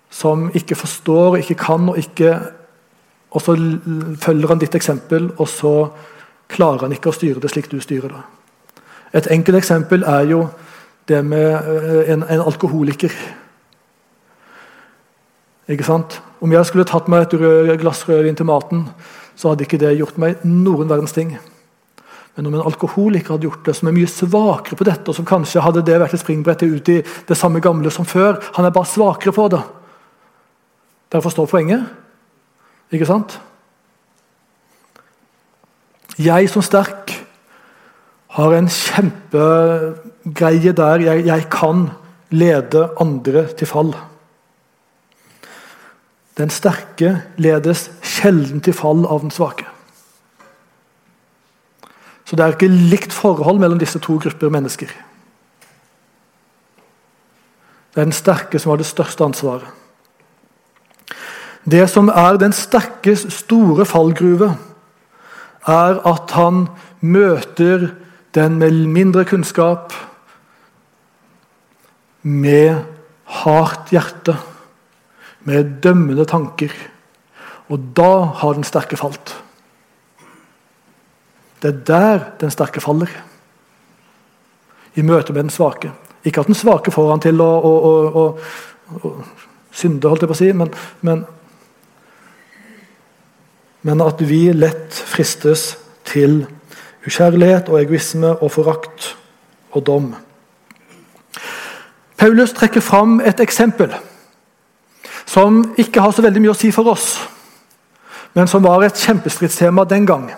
som 0.10 0.48
ikke 0.58 0.78
forstår, 0.80 1.42
ikke 1.42 1.58
kan, 1.60 1.90
og 1.92 2.00
ikke 2.00 2.40
Og 3.32 3.42
så 3.42 3.54
følger 4.20 4.48
han 4.52 4.60
ditt 4.60 4.74
eksempel, 4.76 5.30
og 5.40 5.48
så 5.48 5.70
klarer 6.52 6.86
han 6.86 6.96
ikke 6.96 7.12
å 7.12 7.16
styre 7.16 7.42
det 7.42 7.52
slik 7.52 7.70
du 7.72 7.80
styrer 7.84 8.14
det. 8.14 8.24
Et 9.20 9.28
enkelt 9.36 9.60
eksempel 9.60 10.06
er 10.08 10.28
jo 10.30 10.46
det 11.10 11.22
med 11.26 11.52
eh, 11.52 12.12
en, 12.14 12.24
en 12.24 12.44
alkoholiker. 12.48 13.14
Ikke 15.72 15.88
sant? 15.88 16.22
Om 16.42 16.54
jeg 16.56 16.68
skulle 16.68 16.88
tatt 16.88 17.10
meg 17.12 17.28
et 17.28 17.40
rød, 17.40 17.74
glass 17.82 18.04
rødvin 18.08 18.38
til 18.38 18.48
maten, 18.50 18.86
så 19.36 19.52
hadde 19.52 19.66
ikke 19.66 19.80
det 19.82 19.96
gjort 19.98 20.20
meg 20.22 20.44
noen 20.48 20.90
verdens 20.90 21.16
ting. 21.16 21.36
Men 22.36 22.48
om 22.48 22.56
en 22.56 22.66
alkoholiker 22.66 23.36
hadde 23.36 23.48
gjort 23.50 23.66
det, 23.68 23.76
som 23.76 23.90
er 23.90 23.96
mye 23.96 24.10
svakere 24.10 24.78
på 24.80 24.88
dette, 24.88 25.08
og 25.12 25.18
som 25.18 25.28
kanskje 25.28 25.64
hadde 25.64 25.84
det 25.88 26.00
vært 26.00 26.16
et 26.16 26.24
springbrett 26.24 26.64
ut 26.64 26.92
i 26.94 27.02
det 27.04 27.38
samme 27.38 27.60
gamle 27.64 27.92
som 27.92 28.08
før 28.08 28.40
Han 28.56 28.66
er 28.66 28.76
bare 28.76 28.88
svakere 28.88 29.36
på 29.36 29.48
det. 29.52 29.62
Dere 31.12 31.22
forstår 31.22 31.50
poenget? 31.52 31.84
Ikke 32.92 33.08
sant? 33.08 33.40
Jeg 36.22 36.50
som 36.52 36.64
sterk 36.66 37.14
har 38.36 38.54
en 38.56 38.70
kjempegreie 38.72 40.74
der 40.78 41.04
jeg, 41.04 41.26
jeg 41.28 41.48
kan 41.52 41.90
lede 42.32 42.86
andre 43.02 43.48
til 43.58 43.68
fall. 43.68 43.92
Den 46.38 46.50
sterke 46.54 47.18
ledes 47.42 47.90
sjelden 48.02 48.62
til 48.64 48.74
fall 48.74 49.06
av 49.06 49.26
den 49.26 49.34
svake. 49.34 49.66
Så 52.26 52.40
det 52.40 52.46
er 52.46 52.56
ikke 52.56 52.72
likt 52.72 53.12
forhold 53.12 53.60
mellom 53.60 53.80
disse 53.82 54.00
to 54.00 54.16
grupper 54.22 54.54
mennesker. 54.54 54.88
Det 57.92 58.00
er 58.00 58.08
den 58.08 58.16
sterke 58.16 58.60
som 58.60 58.72
har 58.72 58.80
det 58.80 58.88
største 58.88 59.26
ansvaret. 59.26 59.68
Det 61.68 61.84
som 61.92 62.08
er 62.08 62.40
den 62.40 62.56
sterkes 62.56 63.26
store 63.36 63.86
fallgruve, 63.86 64.56
er 65.68 66.00
at 66.08 66.32
han 66.38 66.66
møter 67.02 67.92
den 68.36 68.58
med 68.62 68.88
mindre 68.88 69.26
kunnskap 69.28 69.94
med 72.22 72.84
hardt 73.42 73.92
hjerte, 73.94 74.38
med 75.44 75.82
dømmende 75.84 76.26
tanker. 76.30 76.74
Og 77.72 77.80
da 77.98 78.12
har 78.42 78.54
den 78.54 78.68
sterke 78.68 78.98
falt. 79.00 79.34
Det 81.62 81.70
er 81.70 81.84
der 81.88 82.24
den 82.42 82.52
sterke 82.52 82.82
faller. 82.82 83.10
I 84.96 85.02
møte 85.02 85.34
med 85.34 85.44
den 85.44 85.54
svake. 85.54 85.92
Ikke 86.26 86.42
at 86.42 86.50
den 86.50 86.58
svake 86.58 86.92
får 86.92 87.10
han 87.10 87.24
til 87.24 87.42
å, 87.42 87.50
å, 87.66 87.74
å, 88.22 88.26
å 89.02 89.12
synde, 89.74 90.10
holdt 90.10 90.26
jeg 90.26 90.32
på 90.32 90.36
å 90.36 90.42
si, 90.42 90.50
men, 90.58 90.74
men, 91.06 91.24
men 93.88 94.02
at 94.06 94.22
vi 94.22 94.52
lett 94.54 94.94
fristes 94.94 95.76
til 96.08 96.44
ukjærlighet 97.08 97.70
og 97.72 97.82
egoisme 97.82 98.36
og 98.38 98.52
forakt 98.54 99.16
og 99.72 99.86
dom. 99.88 100.12
Paulus 102.18 102.54
trekker 102.54 102.84
fram 102.86 103.20
et 103.26 103.40
eksempel 103.42 103.96
som 105.26 105.64
ikke 105.80 106.04
har 106.04 106.14
så 106.14 106.22
veldig 106.26 106.44
mye 106.44 106.54
å 106.54 106.60
si 106.60 106.70
for 106.76 106.92
oss, 106.92 107.16
men 108.36 108.50
som 108.52 108.64
var 108.64 108.84
et 108.86 109.00
kjempestridstema 109.00 109.86
den 109.90 110.06
gang. 110.06 110.30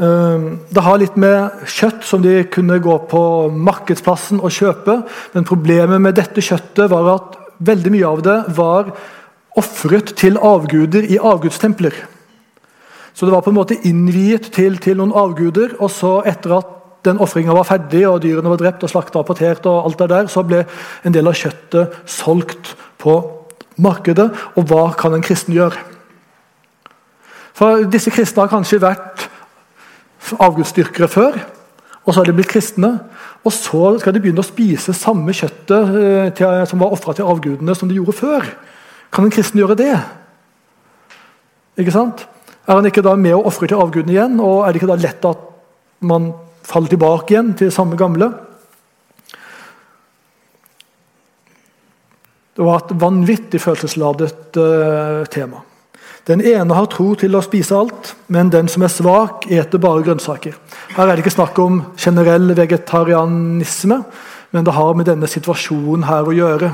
Ehm, 0.00 0.60
det 0.72 0.82
har 0.82 1.00
litt 1.00 1.16
med 1.20 1.66
kjøtt 1.68 2.06
som 2.06 2.22
de 2.24 2.42
kunne 2.50 2.80
gå 2.82 2.94
på 3.10 3.22
markedsplassen 3.52 4.40
og 4.40 4.54
kjøpe. 4.54 5.02
Men 5.34 5.48
problemet 5.48 6.00
med 6.00 6.16
dette 6.16 6.42
kjøttet 6.42 6.90
var 6.90 7.10
at 7.16 7.36
veldig 7.62 7.92
mye 7.94 8.08
av 8.08 8.22
det 8.24 8.38
var 8.56 8.94
ofret 9.60 10.14
til 10.16 10.40
avguder 10.40 11.04
i 11.04 11.20
avgudstempler. 11.20 11.92
Så 13.14 13.26
det 13.26 13.34
var 13.34 13.44
på 13.44 13.52
en 13.52 13.58
måte 13.58 13.78
innviet 13.88 14.48
til, 14.54 14.78
til 14.80 14.96
noen 15.00 15.12
avguder. 15.16 15.76
Og 15.80 15.90
så, 15.92 16.20
etter 16.28 16.56
at 16.58 16.78
den 17.04 17.20
ofringa 17.22 17.54
var 17.56 17.66
ferdig, 17.66 18.04
og 18.08 18.20
dyrene 18.22 18.50
var 18.52 18.60
drept 18.60 18.84
og 18.86 18.92
slakta 18.92 19.20
og 19.20 19.28
partert, 19.28 19.66
og 19.66 19.88
alt 19.88 20.02
det 20.02 20.10
der, 20.12 20.28
så 20.30 20.44
ble 20.46 20.62
en 21.04 21.14
del 21.14 21.28
av 21.28 21.36
kjøttet 21.38 21.96
solgt 22.08 22.74
på 23.02 23.16
markedet. 23.82 24.28
Og 24.56 24.68
hva 24.70 24.86
kan 24.98 25.14
en 25.16 25.24
kristen 25.24 25.56
gjøre? 25.56 25.88
For 27.58 27.84
Disse 27.90 28.12
kristne 28.14 28.46
har 28.46 28.52
kanskje 28.52 28.80
vært 28.82 29.26
avgudsdyrkere 30.40 31.10
før, 31.10 31.36
og 32.02 32.14
så 32.14 32.20
har 32.20 32.30
de 32.30 32.34
blitt 32.38 32.50
kristne. 32.50 32.94
Og 33.42 33.52
så 33.54 33.96
skal 34.00 34.14
de 34.14 34.22
begynne 34.22 34.42
å 34.42 34.46
spise 34.46 34.94
samme 34.94 35.34
kjøttet 35.34 35.96
eh, 35.98 36.28
til, 36.38 36.62
som 36.70 36.82
var 36.82 36.94
ofra 36.94 37.14
til 37.18 37.26
avgudene, 37.26 37.74
som 37.74 37.90
de 37.90 37.98
gjorde 37.98 38.14
før. 38.14 38.46
Kan 39.12 39.26
en 39.26 39.34
kristen 39.34 39.58
gjøre 39.58 39.76
det? 39.78 39.94
Ikke 41.82 41.94
sant? 41.94 42.24
Er 42.62 42.78
han 42.78 42.86
ikke 42.86 43.02
da 43.02 43.16
med 43.18 43.34
å 43.34 43.42
ofrer 43.50 43.72
til 43.72 43.82
avgudene 43.82 44.14
igjen? 44.14 44.38
Og 44.42 44.62
er 44.62 44.72
det 44.72 44.82
ikke 44.82 44.92
da 44.92 45.00
lett 45.02 45.26
at 45.26 45.44
man 46.06 46.30
faller 46.66 46.92
tilbake 46.92 47.34
igjen 47.34 47.52
til 47.58 47.70
det 47.70 47.74
samme 47.74 47.98
gamle? 47.98 48.30
Det 52.52 52.64
var 52.66 52.82
et 52.82 52.94
vanvittig 53.00 53.62
følelsesladet 53.64 54.58
uh, 54.60 55.24
tema. 55.32 55.62
Den 56.28 56.42
ene 56.46 56.76
har 56.76 56.86
tro 56.86 57.16
til 57.18 57.34
å 57.34 57.42
spise 57.42 57.74
alt, 57.74 58.12
men 58.30 58.52
den 58.52 58.68
som 58.70 58.84
er 58.86 58.92
svak, 58.92 59.48
eter 59.50 59.80
bare 59.82 60.04
grønnsaker. 60.06 60.54
Her 60.94 61.08
er 61.08 61.16
det 61.16 61.24
ikke 61.24 61.34
snakk 61.34 61.58
om 61.58 61.80
generell 61.98 62.52
vegetarianisme, 62.54 63.98
men 64.52 64.68
det 64.68 64.76
har 64.76 64.94
med 64.94 65.08
denne 65.08 65.26
situasjonen 65.26 66.06
her 66.06 66.28
å 66.28 66.36
gjøre. 66.36 66.70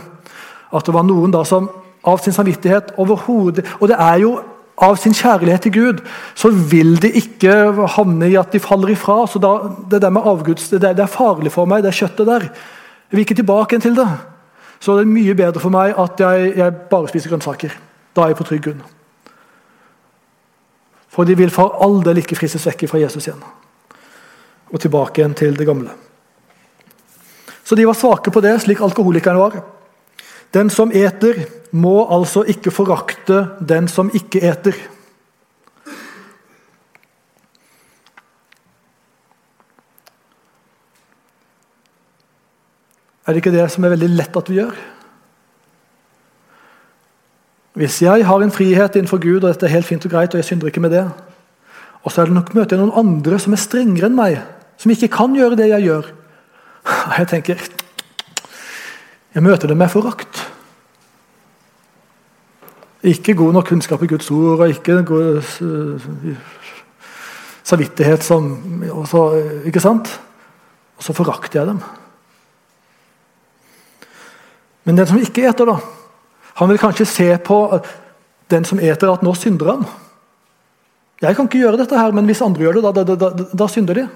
At 0.74 0.84
det 0.84 0.92
var 0.92 1.06
noen 1.08 1.32
da 1.32 1.46
som 1.48 1.70
av 2.08 2.20
sin 2.22 2.34
samvittighet 2.34 2.92
overhodet 3.00 3.64
Og 3.80 3.88
det 3.90 3.96
er 3.98 4.20
jo 4.22 4.36
av 4.84 4.96
sin 5.00 5.14
kjærlighet 5.16 5.64
til 5.66 5.74
Gud, 5.74 6.02
så 6.38 6.50
vil 6.50 6.96
de 7.02 7.10
ikke 7.18 7.52
havne 7.96 8.28
i 8.30 8.36
at 8.38 8.52
de 8.54 8.60
faller 8.62 8.92
ifra. 8.94 9.26
så 9.26 9.38
da, 9.42 9.52
Det 9.90 10.02
der 10.02 10.10
med 10.10 10.22
avguds, 10.22 10.68
det, 10.68 10.80
det, 10.80 10.98
er 10.98 11.06
farlig 11.06 11.52
for 11.52 11.66
meg, 11.66 11.82
det 11.82 11.94
kjøttet 11.94 12.26
der. 12.26 12.48
Jeg 13.10 13.16
vil 13.16 13.20
ikke 13.20 13.34
tilbake 13.34 13.78
til 13.80 13.96
det. 13.96 14.08
Så 14.80 14.94
det 14.94 15.06
er 15.06 15.10
mye 15.10 15.34
bedre 15.34 15.60
for 15.60 15.74
meg 15.74 15.94
at 15.98 16.20
jeg, 16.20 16.52
jeg 16.56 16.74
bare 16.90 17.08
spiser 17.08 17.30
grønnsaker. 17.30 17.74
Da 18.14 18.22
er 18.22 18.32
jeg 18.32 18.38
på 18.38 18.46
trygg 18.46 18.62
grunn. 18.62 18.82
For 21.08 21.26
de 21.26 21.34
vil 21.34 21.50
for 21.50 21.80
all 21.82 21.98
del 22.04 22.20
ikke 22.22 22.36
fristes 22.38 22.66
vekk 22.68 22.86
fra 22.90 23.00
Jesus 23.02 23.26
igjen. 23.26 23.42
Og 24.70 24.78
tilbake 24.80 25.18
igjen 25.18 25.34
til 25.34 25.56
det 25.58 25.66
gamle. 25.66 25.90
Så 27.64 27.74
de 27.74 27.86
var 27.88 27.96
svake 27.98 28.30
på 28.30 28.40
det, 28.40 28.54
slik 28.62 28.80
alkoholikerne 28.80 29.40
var. 29.40 29.58
Den 30.54 30.70
som 30.72 30.92
eter, 30.94 31.44
må 31.70 32.06
altså 32.08 32.42
ikke 32.48 32.72
forakte 32.72 33.42
den 33.60 33.88
som 33.92 34.08
ikke 34.14 34.40
eter. 34.40 34.76
Er 43.28 43.36
det 43.36 43.42
ikke 43.42 43.52
det 43.52 43.66
som 43.68 43.84
er 43.84 43.92
veldig 43.92 44.08
lett 44.16 44.36
at 44.40 44.48
vi 44.48 44.56
gjør? 44.56 44.76
Hvis 47.78 48.00
jeg 48.02 48.24
har 48.26 48.42
en 48.42 48.50
frihet 48.50 48.96
innenfor 48.96 49.20
Gud, 49.20 49.42
og 49.42 49.50
dette 49.50 49.68
er 49.68 49.76
helt 49.76 49.86
fint 49.86 50.06
og 50.08 50.10
greit, 50.10 50.32
og 50.32 50.40
jeg 50.40 50.48
synder 50.48 50.70
ikke 50.72 50.80
med 50.80 50.96
det, 50.96 51.04
og 52.02 52.12
så 52.12 52.22
er 52.22 52.30
det 52.30 52.38
nok 52.38 52.54
møter 52.56 52.78
jeg 52.78 52.86
noen 52.86 52.96
andre 52.96 53.38
som 53.42 53.52
er 53.52 53.60
strengere 53.60 54.08
enn 54.08 54.16
meg, 54.16 54.40
som 54.80 54.94
ikke 54.94 55.10
kan 55.12 55.36
gjøre 55.36 55.58
det 55.60 55.68
jeg 55.68 55.84
gjør 55.90 56.08
og 56.08 57.12
Jeg 57.18 57.28
tenker 57.28 57.62
Jeg 59.34 59.44
møter 59.44 59.68
det 59.68 59.76
med 59.76 59.90
forakt. 59.92 60.40
Ikke 63.02 63.36
god 63.38 63.52
nok 63.54 63.68
kunnskap 63.68 64.02
i 64.02 64.10
Guds 64.10 64.30
ord, 64.30 64.64
og 64.64 64.68
ikke 64.72 65.02
god 65.06 65.42
uh, 65.62 66.32
samvittighet 67.62 68.24
som 68.24 68.82
også, 68.90 69.28
Ikke 69.64 69.80
sant? 69.80 70.20
Og 70.98 71.04
så 71.04 71.12
forakter 71.12 71.60
jeg 71.60 71.66
dem. 71.68 71.78
Men 74.84 74.98
den 74.98 75.06
som 75.06 75.20
ikke 75.20 75.46
eter, 75.46 75.68
da 75.68 75.78
han 76.58 76.68
vil 76.72 76.80
kanskje 76.80 77.06
se 77.06 77.26
på 77.38 77.56
den 78.50 78.64
som 78.66 78.80
eter, 78.82 79.12
at 79.12 79.22
nå 79.22 79.30
synder 79.38 79.68
han. 79.70 79.84
Jeg 81.22 81.36
kan 81.36 81.46
ikke 81.46 81.60
gjøre 81.60 81.78
dette, 81.78 81.98
her, 81.98 82.14
men 82.14 82.26
hvis 82.26 82.42
andre 82.42 82.64
gjør 82.64 82.78
det, 82.78 82.82
da, 82.82 83.04
da, 83.04 83.16
da, 83.20 83.46
da 83.62 83.68
synder 83.70 83.94
de. 83.94 84.06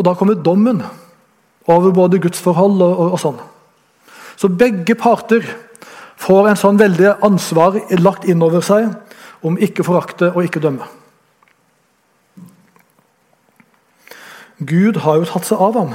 Og 0.00 0.04
Da 0.04 0.14
kommer 0.16 0.40
dommen 0.40 0.80
over 1.68 1.92
både 1.92 2.20
gudsforhold 2.22 2.80
og, 2.80 2.94
og, 2.96 3.12
og 3.12 3.20
sånn. 3.20 3.42
Så 4.42 4.48
begge 4.50 4.96
parter 4.98 5.44
får 6.18 6.48
en 6.50 6.58
sånn 6.58 6.80
veldig 6.80 7.12
ansvar 7.22 7.76
lagt 8.00 8.24
inn 8.26 8.42
over 8.42 8.64
seg 8.66 8.88
om 9.46 9.54
ikke 9.54 9.84
forakte 9.86 10.32
og 10.32 10.48
ikke 10.48 10.62
dømme. 10.64 10.88
Gud 14.58 14.98
har 15.04 15.20
jo 15.20 15.28
tatt 15.30 15.46
seg 15.46 15.62
av 15.62 15.78
ham. 15.78 15.94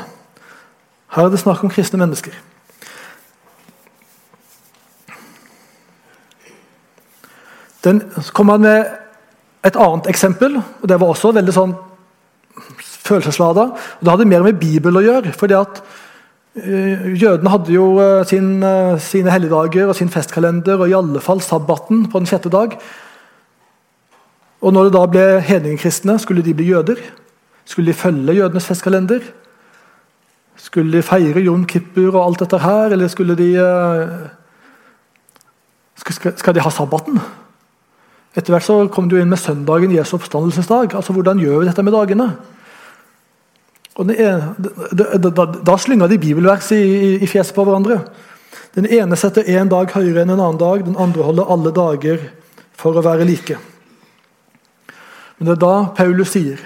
Her 1.12 1.28
er 1.28 1.36
det 1.36 1.42
snakk 1.44 1.66
om 1.68 1.74
kristne 1.76 2.00
mennesker. 2.00 2.40
Den, 7.84 8.00
så 8.16 8.32
kom 8.32 8.56
han 8.56 8.64
med 8.64 8.96
et 9.68 9.76
annet 9.76 10.08
eksempel. 10.08 10.56
og 10.56 10.88
Det 10.88 11.04
var 11.04 11.12
også 11.12 11.36
veldig 11.36 11.60
sånn 11.60 11.76
følelseslada. 12.80 13.74
Det 14.00 14.12
hadde 14.12 14.32
mer 14.32 14.48
med 14.48 14.60
Bibelen 14.64 15.04
å 15.04 15.08
gjøre. 15.12 15.36
fordi 15.36 15.60
at 15.60 15.84
jødene 16.58 17.50
hadde 17.50 17.74
jo 17.74 18.00
eh, 18.02 18.26
sin, 18.26 18.64
eh, 18.64 19.00
sine 19.00 19.32
helligdager 19.32 19.88
og 19.88 19.96
sin 19.96 20.10
festkalender, 20.10 20.80
og 20.80 20.90
i 20.90 20.96
alle 20.98 21.22
fall 21.22 21.42
sabbaten 21.42 22.08
på 22.10 22.20
den 22.20 22.28
sjette 22.28 22.50
dag. 22.50 22.78
Og 24.62 24.74
når 24.74 24.88
det 24.88 24.94
da 24.94 25.06
ble 25.06 25.26
hedningekristne, 25.46 26.18
skulle 26.20 26.42
de 26.42 26.54
bli 26.58 26.72
jøder? 26.72 27.02
Skulle 27.66 27.92
de 27.92 27.98
følge 27.98 28.34
jødenes 28.40 28.66
festkalender? 28.66 29.20
Skulle 30.58 30.98
de 30.98 31.04
feire 31.06 31.44
Jon 31.46 31.66
Kippur 31.66 32.16
og 32.16 32.24
alt 32.26 32.40
dette 32.40 32.58
her, 32.58 32.94
eller 32.96 33.08
skulle 33.08 33.38
de 33.38 33.52
Skal 36.08 36.56
de 36.56 36.62
ha 36.62 36.70
sabbaten? 36.70 37.20
Etter 38.38 38.54
hvert 38.54 38.66
så 38.66 38.88
kom 38.94 39.10
du 39.10 39.18
inn 39.18 39.30
med 39.30 39.38
søndagen, 39.42 39.92
Jesu 39.92 40.16
oppstandelsesdag. 40.18 40.96
Altså, 40.96 41.14
Hvordan 41.14 41.40
gjør 41.40 41.60
vi 41.60 41.68
dette 41.68 41.84
med 41.84 41.94
dagene? 41.94 42.32
Og 43.98 44.12
ene, 44.14 44.54
da, 44.94 45.18
da, 45.18 45.46
da 45.66 45.76
slynga 45.82 46.08
de 46.10 46.20
bibelvers 46.22 46.70
i, 46.76 46.82
i, 46.82 47.14
i 47.26 47.30
fjeset 47.30 47.56
på 47.56 47.66
hverandre. 47.66 48.04
Den 48.78 48.86
ene 48.94 49.18
setter 49.18 49.48
én 49.50 49.72
dag 49.72 49.90
høyere 49.90 50.22
enn 50.22 50.36
en 50.36 50.42
annen 50.42 50.60
dag, 50.62 50.84
den 50.86 51.00
andre 51.02 51.26
holder 51.26 51.54
alle 51.54 51.74
dager 51.74 52.28
for 52.78 52.94
å 52.94 53.06
være 53.06 53.26
like. 53.26 53.58
Men 55.38 55.50
det 55.50 55.56
er 55.56 55.64
da 55.64 55.74
Paulus 55.98 56.36
sier 56.36 56.62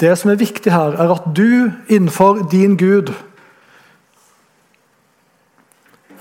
det 0.00 0.14
som 0.18 0.32
er 0.32 0.40
viktig 0.40 0.72
her, 0.72 0.96
er 0.98 1.12
at 1.14 1.28
du 1.36 1.68
innenfor 1.86 2.40
din 2.50 2.74
Gud 2.80 3.12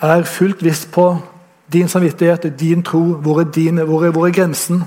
er 0.01 0.27
fullt 0.27 0.61
visst 0.61 0.91
på 0.93 1.07
din 1.71 1.89
samvittighet, 1.89 2.45
din 2.59 2.83
tro. 2.83 2.99
Hvor 3.23 3.39
er, 3.41 3.47
din, 3.49 3.79
hvor 3.87 4.05
er, 4.05 4.11
hvor 4.11 4.27
er 4.27 4.35
grensen? 4.35 4.83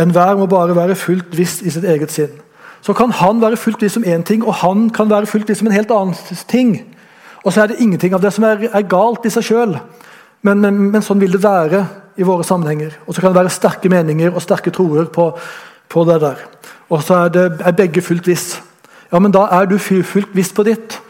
Enhver 0.00 0.34
må 0.40 0.48
bare 0.50 0.74
være 0.76 0.98
fullt 0.98 1.36
visst 1.36 1.62
i 1.62 1.70
sitt 1.70 1.84
eget 1.84 2.10
sinn 2.16 2.34
så 2.86 2.94
kan 2.94 3.10
han 3.10 3.40
være 3.42 3.58
fulgt 3.58 3.82
liksom 3.82 4.04
som 4.04 4.12
én 4.12 4.22
ting, 4.22 4.44
og 4.46 4.54
han 4.54 4.90
kan 4.94 5.10
være 5.10 5.26
fulgt 5.26 5.48
liksom 5.48 5.66
som 5.66 5.72
en 5.72 5.74
helt 5.74 5.90
annen 5.90 6.36
ting. 6.48 6.76
Og 7.42 7.52
så 7.52 7.62
er 7.62 7.66
det 7.72 7.80
ingenting 7.82 8.14
av 8.14 8.22
det 8.22 8.30
som 8.32 8.44
er, 8.46 8.68
er 8.70 8.86
galt 8.86 9.26
i 9.26 9.32
seg 9.34 9.42
sjøl, 9.42 9.74
men, 10.46 10.60
men, 10.62 10.78
men, 10.92 11.02
sånn 11.02 11.18
vil 11.18 11.34
det 11.34 11.42
være 11.42 11.82
i 12.16 12.22
våre 12.22 12.46
sammenhenger. 12.46 12.94
Og 13.06 13.14
så 13.14 13.20
kan 13.20 13.34
det 13.34 13.40
være 13.40 13.54
sterke 13.54 13.90
meninger 13.90 14.30
og 14.30 14.44
sterke 14.44 14.70
troer 14.70 15.10
på, 15.10 15.32
på 15.90 16.06
det 16.06 16.20
der. 16.22 16.46
Og 16.86 17.02
så 17.02 17.24
er, 17.24 17.34
det, 17.34 17.46
er 17.58 17.74
begge 17.74 18.04
fullt 18.06 18.30
viss. 18.30 18.60
Ja, 19.10 19.18
men 19.18 19.34
da 19.34 19.48
er 19.58 19.66
du 19.66 19.78
fullt 19.82 20.34
viss 20.36 20.54
på 20.54 20.62
ditt, 20.66 21.00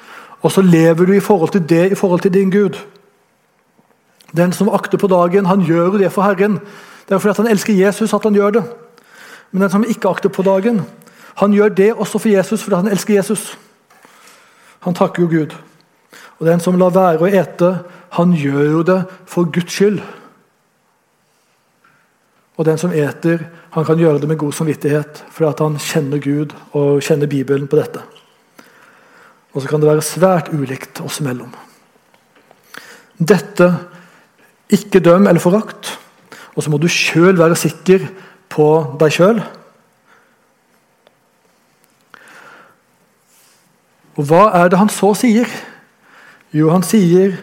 og 0.40 0.52
så 0.52 0.64
lever 0.64 1.04
du 1.04 1.12
i 1.12 1.25
forhold 1.25 1.52
til 1.52 1.68
det 1.68 1.90
i 1.92 1.99
forhold 1.99 2.25
til 2.25 2.33
din 2.33 2.50
Gud. 2.54 2.80
Den 4.37 4.52
som 4.52 4.73
akter 4.73 4.97
på 4.97 5.12
dagen, 5.12 5.52
han 5.52 5.64
gjør 5.64 5.99
det 6.00 6.12
for 6.12 6.25
Herren. 6.25 6.62
Det 7.04 7.14
er 7.14 7.21
fordi 7.21 7.42
han 7.42 7.52
elsker 7.52 7.76
Jesus 7.76 8.14
at 8.16 8.25
han 8.25 8.37
gjør 8.37 8.61
det. 8.61 8.64
Men 9.52 9.66
den 9.66 9.76
som 9.76 9.85
ikke 9.85 10.09
akter 10.09 10.33
på 10.33 10.45
dagen, 10.47 10.87
han 11.37 11.52
gjør 11.52 11.73
det 11.76 11.93
også 11.95 12.21
for 12.21 12.33
Jesus 12.33 12.62
fordi 12.64 12.81
han 12.81 12.93
elsker 12.93 13.14
Jesus. 13.19 13.57
Han 14.87 14.95
takker 14.97 15.25
jo 15.25 15.28
Gud. 15.28 15.57
Og 16.38 16.47
den 16.49 16.61
som 16.61 16.76
lar 16.78 16.95
være 16.95 17.25
å 17.25 17.28
ete, 17.28 17.73
han 18.16 18.33
gjør 18.37 18.71
jo 18.71 18.85
det 18.87 19.00
for 19.28 19.49
Guds 19.52 19.73
skyld. 19.73 20.00
Og 22.57 22.64
den 22.64 22.78
som 22.81 22.95
eter, 22.97 23.43
han 23.75 23.85
kan 23.85 24.00
gjøre 24.00 24.23
det 24.23 24.31
med 24.31 24.40
god 24.40 24.55
samvittighet 24.57 25.25
fordi 25.35 25.64
han 25.64 25.81
kjenner 25.83 26.23
Gud 26.25 26.55
og 26.73 27.02
kjenner 27.05 27.28
Bibelen 27.28 27.69
på 27.69 27.81
dette. 27.81 28.00
Og 29.52 29.62
så 29.62 29.69
kan 29.69 29.81
det 29.81 29.88
være 29.88 30.05
svært 30.05 30.49
ulikt 30.52 31.00
oss 31.05 31.21
imellom. 31.21 31.52
Dette 33.16 33.69
ikke 34.73 35.00
døm 35.05 35.28
eller 35.28 35.40
forakt. 35.40 35.95
Og 36.57 36.64
så 36.64 36.73
må 36.73 36.81
du 36.81 36.88
sjøl 36.88 37.37
være 37.37 37.57
sikker 37.59 38.09
på 38.52 38.66
deg 39.00 39.12
sjøl. 39.12 39.40
Og 44.16 44.25
Hva 44.25 44.49
er 44.56 44.70
det 44.73 44.80
han 44.80 44.92
så 44.92 45.12
sier? 45.16 45.50
Jo, 46.54 46.70
han 46.73 46.85
sier 46.87 47.37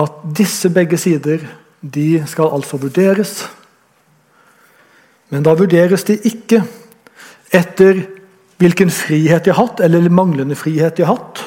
at 0.00 0.22
disse 0.36 0.70
begge 0.72 0.98
sider 0.98 1.44
de 1.84 2.22
skal 2.26 2.52
altså 2.56 2.80
vurderes. 2.80 3.44
Men 5.28 5.44
da 5.44 5.52
vurderes 5.58 6.06
de 6.08 6.16
ikke 6.16 6.62
etter 7.54 8.06
hvilken 8.62 8.90
frihet 8.90 9.44
de 9.44 9.52
har 9.52 9.60
hatt, 9.60 9.82
eller 9.84 10.08
manglende 10.08 10.56
frihet 10.56 10.96
de 10.96 11.04
har 11.04 11.18
hatt. 11.18 11.42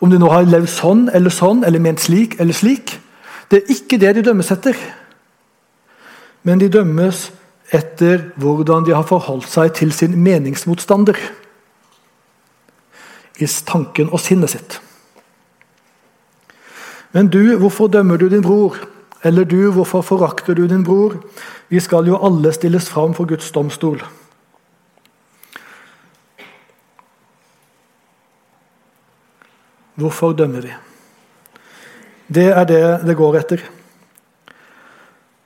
Om 0.00 0.10
de 0.10 0.18
nå 0.18 0.28
har 0.32 0.48
levd 0.48 0.68
sånn 0.72 1.06
eller 1.14 1.32
sånn, 1.32 1.62
eller 1.64 1.80
ment 1.80 2.02
slik 2.02 2.38
eller 2.40 2.56
slik. 2.56 2.96
Det 3.48 3.62
er 3.62 3.72
ikke 3.76 4.00
det 4.02 4.16
de 4.16 4.26
dømmes 4.26 4.50
etter. 4.50 4.76
Men 6.42 6.58
de 6.60 6.68
dømmes 6.68 7.28
etter 7.72 8.26
hvordan 8.40 8.84
de 8.84 8.92
har 8.96 9.06
forholdt 9.08 9.48
seg 9.48 9.72
til 9.78 9.94
sin 9.94 10.18
meningsmotstander 10.20 11.16
i 13.38 13.46
tanken 13.46 14.10
og 14.12 14.20
sinnet 14.22 14.54
sitt. 14.54 14.80
Men 17.14 17.30
du, 17.30 17.56
hvorfor 17.58 17.88
dømmer 17.88 18.18
du 18.18 18.28
din 18.28 18.42
bror? 18.42 18.76
Eller 19.24 19.44
du, 19.44 19.70
hvorfor 19.72 20.02
forakter 20.02 20.54
du 20.54 20.66
din 20.66 20.84
bror? 20.84 21.16
Vi 21.68 21.80
skal 21.80 22.06
jo 22.06 22.18
alle 22.18 22.52
stilles 22.52 22.88
fram 22.90 23.14
for 23.14 23.26
Guds 23.30 23.50
domstol. 23.54 24.02
Hvorfor 29.94 30.34
dømmer 30.34 30.66
vi? 30.66 30.74
Det 32.34 32.50
er 32.50 32.64
det 32.66 32.82
det 33.06 33.16
går 33.16 33.38
etter. 33.38 33.62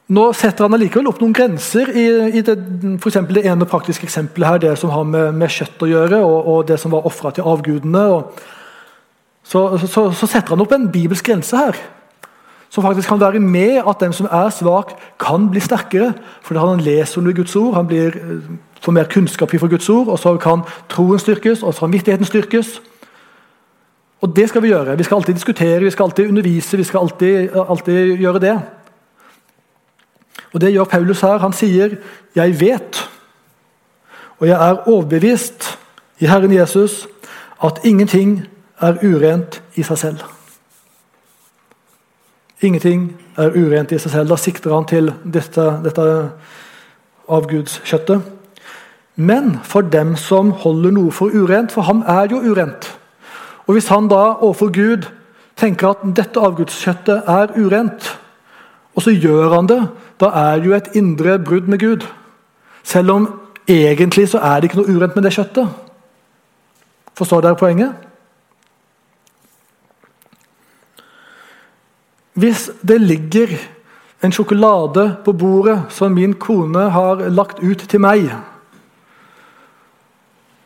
Nå 0.08 0.22
setter 0.32 0.64
han 0.64 0.72
allikevel 0.72 1.10
opp 1.10 1.18
noen 1.20 1.34
grenser 1.36 1.90
i, 1.92 2.06
i 2.38 2.40
det, 2.44 2.54
for 3.02 3.12
det 3.28 3.42
ene 3.44 3.66
praktiske 3.68 4.06
eksempelet 4.08 4.48
her, 4.48 4.60
det 4.62 4.70
som 4.80 4.92
har 4.94 5.04
med, 5.04 5.34
med 5.36 5.52
kjøtt 5.52 5.84
å 5.84 5.88
gjøre, 5.90 6.20
og, 6.24 6.48
og 6.48 6.62
det 6.70 6.78
som 6.80 6.94
var 6.94 7.04
ofra 7.08 7.32
til 7.36 7.44
avgudene. 7.44 8.06
Så, 9.44 9.66
så, 9.84 10.06
så, 10.16 10.28
setter 10.28 10.54
han 10.54 10.64
opp 10.64 10.72
en 10.72 10.88
bibelsk 10.92 11.28
grense 11.28 11.60
her, 11.60 11.76
som 12.72 12.84
faktisk 12.84 13.12
kan 13.12 13.20
være 13.20 13.40
med 13.40 13.82
at 13.84 14.00
den 14.00 14.16
som 14.16 14.30
er 14.32 14.48
svak, 14.52 14.94
kan 15.20 15.50
bli 15.52 15.60
sterkere. 15.64 16.14
Fordi 16.44 16.64
han 16.64 16.82
leser 16.84 17.20
under 17.20 17.36
Guds 17.36 17.56
ord, 17.56 17.76
han 17.76 17.88
blir, 17.88 18.16
eh, 18.16 18.48
får 18.84 18.96
mer 18.96 19.08
kunnskap 19.12 19.52
ifra 19.56 19.68
Guds 19.68 19.88
ord, 19.92 20.08
og 20.08 20.18
så 20.20 20.34
kan 20.40 20.64
troen 20.88 21.20
styrkes, 21.20 21.62
og 21.62 21.76
samvittigheten 21.76 22.28
styrkes. 22.28 22.78
Og 24.24 24.32
det 24.36 24.48
skal 24.48 24.64
vi 24.64 24.72
gjøre. 24.72 24.96
Vi 24.96 25.04
skal 25.04 25.20
alltid 25.20 25.36
diskutere, 25.36 25.84
vi 25.84 25.90
skal 25.90 26.08
alltid 26.08 26.28
undervise, 26.28 26.76
vi 26.76 26.84
skal 26.84 27.04
alltid, 27.04 27.56
alltid 27.56 28.16
gjøre 28.18 28.40
det. 28.40 28.56
Og 30.52 30.60
Det 30.60 30.72
gjør 30.72 30.84
Paulus 30.84 31.20
her. 31.20 31.38
Han 31.38 31.52
sier, 31.52 31.96
'Jeg 32.34 32.60
vet, 32.60 33.10
og 34.38 34.46
jeg 34.46 34.70
er 34.70 34.88
overbevist 34.88 35.78
i 36.18 36.26
Herren 36.26 36.52
Jesus, 36.52 37.08
at 37.64 37.80
ingenting 37.84 38.46
er 38.80 38.94
urent 39.02 39.62
i 39.74 39.82
seg 39.82 39.98
selv'. 39.98 40.24
Ingenting 42.60 43.16
er 43.36 43.50
urent 43.54 43.92
i 43.92 43.98
seg 43.98 44.12
selv. 44.12 44.28
Da 44.28 44.36
sikter 44.36 44.74
han 44.74 44.84
til 44.84 45.12
dette, 45.32 45.80
dette 45.84 46.30
avgudskjøttet. 47.28 48.22
Men 49.16 49.58
for 49.64 49.80
dem 49.80 50.16
som 50.16 50.50
holder 50.50 50.90
noe 50.94 51.12
for 51.12 51.34
urent, 51.34 51.72
for 51.72 51.82
ham 51.82 52.02
er 52.06 52.28
jo 52.30 52.42
urent. 52.50 52.98
Og 53.66 53.72
Hvis 53.72 53.88
han 53.88 54.08
da 54.08 54.38
overfor 54.40 54.72
Gud 54.72 55.06
tenker 55.56 55.88
at 55.88 56.04
dette 56.16 56.40
avgudskjøttet 56.40 57.22
er 57.26 57.52
urent, 57.58 58.18
og 58.94 59.02
så 59.02 59.10
gjør 59.10 59.54
han 59.54 59.66
det. 59.66 59.82
Da 60.20 60.30
er 60.34 60.58
det 60.58 60.66
jo 60.66 60.74
et 60.74 60.90
indre 60.98 61.38
brudd 61.38 61.68
med 61.68 61.78
Gud. 61.78 62.06
Selv 62.82 63.10
om 63.10 63.28
egentlig 63.68 64.28
så 64.28 64.38
er 64.38 64.60
det 64.60 64.70
ikke 64.70 64.80
noe 64.80 64.96
urent 64.96 65.16
med 65.16 65.24
det 65.26 65.32
kjøttet. 65.36 65.68
Forstår 67.18 67.40
dere 67.44 67.58
poenget? 67.58 67.94
Hvis 72.38 72.70
det 72.88 73.00
ligger 73.00 73.58
en 74.22 74.32
sjokolade 74.32 75.16
på 75.24 75.32
bordet 75.32 75.82
som 75.88 76.12
min 76.12 76.34
kone 76.34 76.90
har 76.90 77.28
lagt 77.28 77.58
ut 77.62 77.78
til 77.78 78.00
meg 78.00 78.30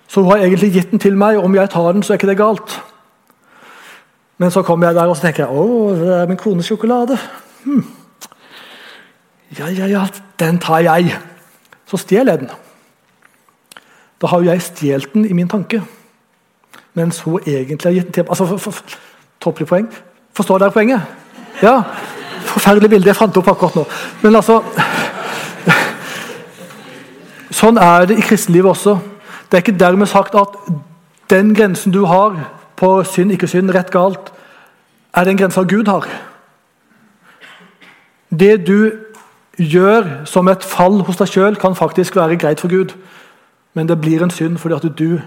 Så 0.09 0.21
hun 0.21 0.31
har 0.31 0.45
egentlig 0.45 0.73
gitt 0.73 0.91
den 0.91 0.99
til 0.99 1.17
meg, 1.17 1.39
og 1.39 1.45
om 1.45 1.55
jeg 1.55 1.71
tar 1.71 1.93
den, 1.93 2.03
så 2.03 2.13
er 2.13 2.19
ikke 2.21 2.29
det 2.29 2.37
galt. 2.37 2.83
Men 4.39 4.51
så 4.51 4.63
kommer 4.63 4.87
jeg 4.87 4.95
der 4.95 5.09
og 5.09 5.17
så 5.17 5.23
tenker 5.23 5.47
jeg, 5.47 5.57
å, 5.57 5.95
det 5.97 6.11
er 6.13 6.27
min 6.29 6.37
kones 6.37 6.69
sjokolade. 6.69 7.17
Hmm. 7.65 8.02
Ja, 9.59 9.69
ja, 9.69 9.87
ja, 9.87 10.07
den 10.41 10.59
tar 10.59 10.79
jeg. 10.79 11.19
Så 11.87 11.97
stjeler 11.97 12.33
jeg 12.33 12.41
den. 12.41 12.51
Da 14.21 14.27
har 14.27 14.41
jo 14.41 14.51
jeg 14.51 14.63
stjålet 14.63 15.15
den 15.15 15.25
i 15.25 15.33
min 15.33 15.49
tanke. 15.49 15.83
Mens 16.95 17.21
hun 17.21 17.41
egentlig 17.47 17.89
har 17.89 17.93
gitt 17.93 18.07
den 18.07 18.13
til 18.13 18.25
altså, 18.29 18.47
for, 18.47 18.57
for, 18.57 18.83
Toppelig 19.43 19.67
poeng. 19.67 19.89
Forstår 20.33 20.59
dere 20.59 20.71
poenget? 20.71 21.01
Ja. 21.63 21.83
Forferdelig 22.47 22.91
bilde 22.91 23.11
jeg 23.11 23.17
fant 23.17 23.37
opp 23.37 23.49
akkurat 23.51 23.75
nå. 23.81 23.85
Men 24.23 24.39
altså 24.39 24.61
Sånn 27.53 27.79
er 27.79 28.07
det 28.09 28.17
i 28.19 28.25
kristenlivet 28.25 28.71
også. 28.71 28.97
Det 29.51 29.59
er 29.59 29.65
ikke 29.65 29.79
dermed 29.79 30.09
sagt 30.09 30.35
at 30.39 30.55
den 31.31 31.53
grensen 31.55 31.93
du 31.93 32.05
har 32.09 32.39
på 32.79 32.95
synd, 33.05 33.35
ikke 33.35 33.51
synd, 33.51 33.71
rett, 33.75 33.91
galt, 33.93 34.33
er 35.15 35.29
den 35.29 35.37
grensa 35.37 35.63
Gud 35.69 35.91
har. 35.91 36.07
Det 38.31 38.55
du 38.67 39.12
gjør 39.59 40.25
som 40.29 40.49
et 40.49 40.65
fall 40.65 41.03
hos 41.07 41.19
deg 41.21 41.29
sjøl, 41.29 41.57
kan 41.61 41.77
faktisk 41.77 42.17
være 42.17 42.39
greit 42.41 42.61
for 42.61 42.73
Gud. 42.73 42.95
Men 43.75 43.89
det 43.89 44.01
blir 44.01 44.23
en 44.23 44.33
synd 44.33 44.59
fordi 44.61 44.79
at 44.79 44.99
du 44.99 45.21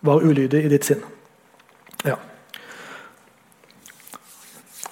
var 0.00 0.24
ulydig 0.24 0.64
i 0.64 0.72
ditt 0.72 0.86
sinn. 0.86 1.02
Ja. 2.04 2.16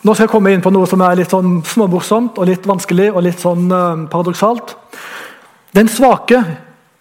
Nå 0.04 0.14
skal 0.14 0.26
jeg 0.26 0.32
komme 0.32 0.52
inn 0.52 0.64
på 0.64 0.72
noe 0.72 0.86
som 0.88 1.02
er 1.04 1.16
litt 1.18 1.32
sånn 1.32 1.62
småmorsomt 1.66 2.38
og 2.38 2.48
litt 2.48 2.66
vanskelig 2.68 3.10
og 3.12 3.24
litt 3.26 3.40
sånn 3.42 3.66
uh, 3.72 4.04
paradoksalt. 4.12 4.76
Den 5.76 5.88
svake, 5.92 6.42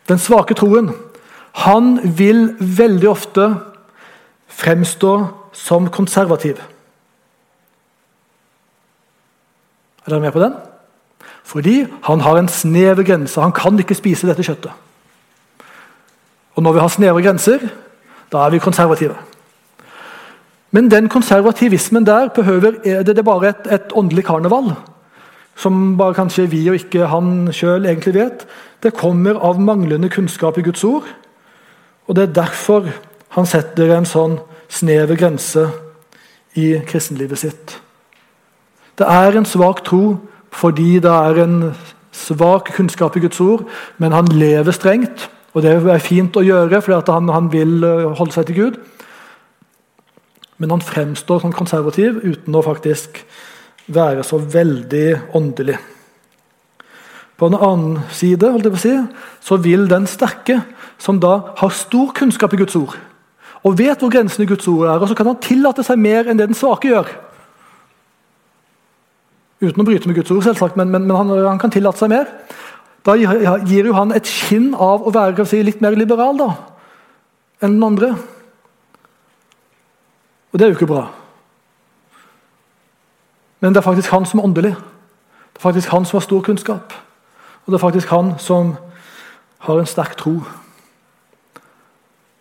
den 0.09 0.19
svake 0.21 0.55
troen, 0.57 0.91
han 1.67 1.97
vil 2.17 2.51
veldig 2.59 3.09
ofte 3.09 3.49
fremstå 4.57 5.13
som 5.57 5.91
konservativ. 5.93 6.59
Er 10.05 10.13
dere 10.13 10.23
med 10.23 10.33
på 10.35 10.41
den? 10.41 10.55
Fordi 11.47 11.85
han 12.03 12.21
har 12.21 12.37
en 12.37 12.51
snever 12.51 13.03
grense. 13.07 13.41
Han 13.41 13.55
kan 13.55 13.79
ikke 13.79 13.95
spise 13.95 14.27
dette 14.27 14.43
kjøttet. 14.43 14.71
Og 16.57 16.63
når 16.63 16.73
vi 16.73 16.81
har 16.83 16.91
snevre 16.91 17.23
grenser, 17.23 17.63
da 18.33 18.43
er 18.43 18.51
vi 18.51 18.59
konservative. 18.59 19.15
Men 20.71 20.91
den 20.91 21.07
konservativismen 21.09 22.05
der 22.05 22.27
behøver, 22.35 22.81
er 22.85 23.03
det, 23.03 23.15
det 23.15 23.25
bare 23.25 23.49
et, 23.49 23.67
et 23.71 23.93
åndelig 23.95 24.25
karneval. 24.25 24.73
Som 25.55 25.97
bare 25.97 26.17
kanskje 26.17 26.49
vi 26.51 26.65
og 26.69 26.75
ikke 26.75 27.07
han 27.07 27.47
sjøl 27.53 27.85
egentlig 27.85 28.13
vet. 28.17 28.43
Det 28.83 28.97
kommer 28.97 29.39
av 29.39 29.61
manglende 29.61 30.09
kunnskap 30.09 30.57
i 30.57 30.65
Guds 30.65 30.83
ord. 30.83 31.07
Og 32.07 32.15
det 32.15 32.23
er 32.23 32.39
derfor 32.41 32.89
han 33.37 33.45
setter 33.45 33.95
en 33.95 34.05
sånn 34.05 34.39
snever 34.67 35.15
grense 35.15 35.69
i 36.57 36.73
kristenlivet 36.89 37.39
sitt. 37.39 37.77
Det 38.97 39.07
er 39.07 39.37
en 39.37 39.45
svak 39.45 39.85
tro 39.85 40.17
fordi 40.57 40.97
det 41.03 41.13
er 41.13 41.43
en 41.43 41.57
svak 42.17 42.71
kunnskap 42.75 43.17
i 43.17 43.21
Guds 43.23 43.39
ord, 43.43 43.67
men 44.01 44.15
han 44.15 44.29
lever 44.33 44.73
strengt. 44.73 45.29
Og 45.53 45.63
det 45.63 45.73
er 45.73 46.03
fint 46.03 46.35
å 46.37 46.45
gjøre, 46.45 46.81
fordi 46.85 47.13
han, 47.13 47.29
han, 47.33 47.51
vil 47.53 47.81
eh, 47.85 48.07
holde 48.17 48.35
seg 48.35 48.49
til 48.49 48.57
Gud. 48.57 48.79
Men 50.57 50.73
han 50.73 50.83
fremstår 50.85 51.43
som 51.43 51.53
konservativ 51.53 52.19
uten 52.23 52.57
å 52.57 52.65
faktisk 52.65 53.21
være 53.93 54.25
så 54.25 54.39
veldig 54.41 55.33
åndelig. 55.37 55.77
På 57.37 57.49
en 57.49 57.57
annen 57.57 57.99
side 58.09 58.49
si, 58.81 58.95
så 59.45 59.57
vil 59.61 59.85
den 59.89 60.07
sterke, 60.09 60.63
som 60.97 61.19
da 61.21 61.53
har 61.59 61.73
stor 61.73 62.09
kunnskap 62.17 62.53
i 62.53 62.57
Guds 62.57 62.75
ord, 62.75 62.95
og 63.61 63.77
vet 63.77 64.01
hvor 64.01 64.09
grensene 64.09 64.47
i 64.47 64.49
Guds 64.49 64.67
ord 64.67 64.87
er, 64.87 64.97
og 64.97 65.09
så 65.09 65.17
kan 65.17 65.29
han 65.29 65.41
tillate 65.41 65.85
seg 65.85 65.99
mer 66.01 66.25
enn 66.25 66.39
det 66.39 66.49
den 66.49 66.57
svake 66.57 66.89
gjør. 66.89 67.11
Uten 69.61 69.81
å 69.81 69.85
bryte 69.87 70.09
med 70.09 70.17
Guds 70.19 70.31
ord, 70.33 70.43
selvsagt, 70.45 70.77
men, 70.77 70.91
men, 70.93 71.07
men 71.09 71.17
han, 71.17 71.31
han, 71.33 71.61
kan 71.61 71.73
tillate 71.73 71.97
seg 72.01 72.11
mer. 72.13 72.29
Da 73.07 73.15
gir 73.17 73.87
jo 73.87 73.95
han 73.95 74.11
et 74.13 74.27
skinn 74.29 74.73
av 74.73 75.05
å 75.07 75.13
være 75.15 75.45
si, 75.49 75.63
litt 75.65 75.81
mer 75.81 75.97
liberal 75.97 76.37
da, 76.37 76.49
enn 77.63 77.77
den 77.77 77.87
andre. 77.87 78.11
Og 80.51 80.59
det 80.59 80.65
er 80.65 80.73
jo 80.73 80.77
ikke 80.77 80.91
bra. 80.91 81.07
Men 83.59 83.73
det 83.73 83.81
er 83.81 83.87
faktisk 83.87 84.13
han 84.13 84.27
som 84.29 84.39
er 84.39 84.47
åndelig. 84.49 84.73
Det 85.53 85.61
er 85.61 85.65
faktisk 85.65 85.89
han 85.89 86.05
som 86.05 86.19
har 86.19 86.27
stor 86.27 86.43
kunnskap. 86.45 86.93
Og 87.65 87.73
det 87.73 87.79
er 87.79 87.85
faktisk 87.87 88.13
han 88.13 88.35
som 88.39 88.75
har 89.65 89.79
en 89.79 89.89
sterk 89.89 90.13
tro. 90.19 90.35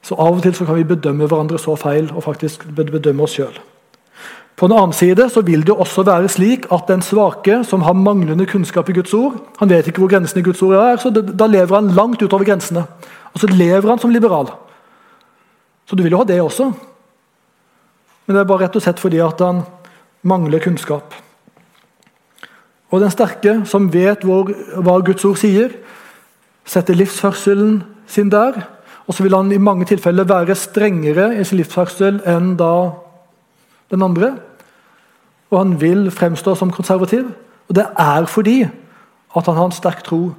Så 0.04 0.14
av 0.14 0.36
og 0.36 0.42
til 0.44 0.54
kan 0.54 0.76
vi 0.76 0.84
bedømme 0.84 1.26
hverandre 1.26 1.58
så 1.58 1.74
feil 1.80 2.12
og 2.12 2.22
faktisk 2.28 2.68
bedømme 2.76 3.24
oss 3.24 3.38
sjøl. 3.38 3.56
På 4.56 4.68
den 4.68 4.78
annen 4.78 4.96
side 4.96 5.28
så 5.28 5.42
vil 5.44 5.66
det 5.66 5.74
også 5.76 6.02
være 6.06 6.30
slik 6.32 6.64
at 6.72 6.88
den 6.88 7.02
svake 7.04 7.58
som 7.68 7.82
har 7.84 7.96
manglende 7.96 8.46
kunnskap 8.48 8.88
i 8.88 8.94
Guds 8.96 9.12
ord 9.14 9.36
Han 9.60 9.68
vet 9.68 9.86
ikke 9.90 10.00
hvor 10.00 10.08
grensene 10.08 10.40
i 10.40 10.46
Guds 10.46 10.62
ord 10.64 10.78
er, 10.80 10.96
så 10.96 11.10
da 11.12 11.46
lever 11.46 11.74
han 11.74 11.92
langt 11.92 12.22
utover 12.22 12.44
grensene. 12.44 12.86
Og 13.34 13.40
så 13.40 13.50
lever 13.52 13.88
han 13.88 13.98
som 13.98 14.10
liberal. 14.10 14.48
Så 15.86 15.96
du 15.96 16.02
vil 16.02 16.12
jo 16.12 16.22
ha 16.22 16.24
det 16.24 16.40
også. 16.40 16.70
Men 18.26 18.34
det 18.34 18.40
er 18.40 18.48
bare 18.48 18.64
rett 18.64 18.76
og 18.76 18.82
slett 18.82 19.00
fordi 19.00 19.20
at 19.20 19.40
han 19.44 19.62
mangler 20.22 20.64
kunnskap. 20.64 21.14
Og 22.90 23.00
den 23.02 23.12
sterke, 23.12 23.60
som 23.66 23.90
vet 23.92 24.24
hvor, 24.24 24.48
hva 24.80 24.96
Guds 25.04 25.24
ord 25.24 25.36
sier, 25.40 25.74
setter 26.64 26.96
livsførselen 26.96 27.82
sin 28.08 28.32
der 28.32 28.56
og 29.06 29.14
så 29.14 29.22
vil 29.22 29.36
han 29.36 29.52
i 29.54 29.62
mange 29.62 29.86
tilfeller 29.86 30.26
være 30.26 30.54
strengere 30.58 31.30
i 31.38 31.44
sin 31.46 31.60
livsførsel 31.60 32.18
enn 32.26 32.54
da 32.58 32.70
den 33.90 34.02
andre. 34.02 34.34
Og 35.50 35.58
han 35.60 35.76
vil 35.80 36.10
fremstå 36.10 36.54
som 36.58 36.72
konservativ. 36.74 37.28
Og 37.68 37.78
det 37.78 37.86
er 37.98 38.26
fordi 38.30 38.62
at 39.36 39.46
han 39.46 39.56
har 39.56 39.68
en 39.68 39.76
sterk 39.76 40.04
tro 40.06 40.34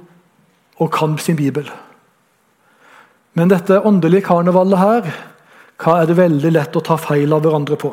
og 0.78 0.92
kan 0.92 1.18
sin 1.18 1.36
bibel. 1.36 1.70
Men 3.34 3.50
dette 3.50 3.80
åndelige 3.86 4.26
karnevalet 4.26 4.78
her, 4.78 5.10
hva 5.78 6.00
er 6.00 6.08
det 6.10 6.18
veldig 6.18 6.52
lett 6.52 6.76
å 6.76 6.82
ta 6.82 6.96
feil 6.98 7.32
av 7.34 7.44
hverandre 7.44 7.78
på? 7.78 7.92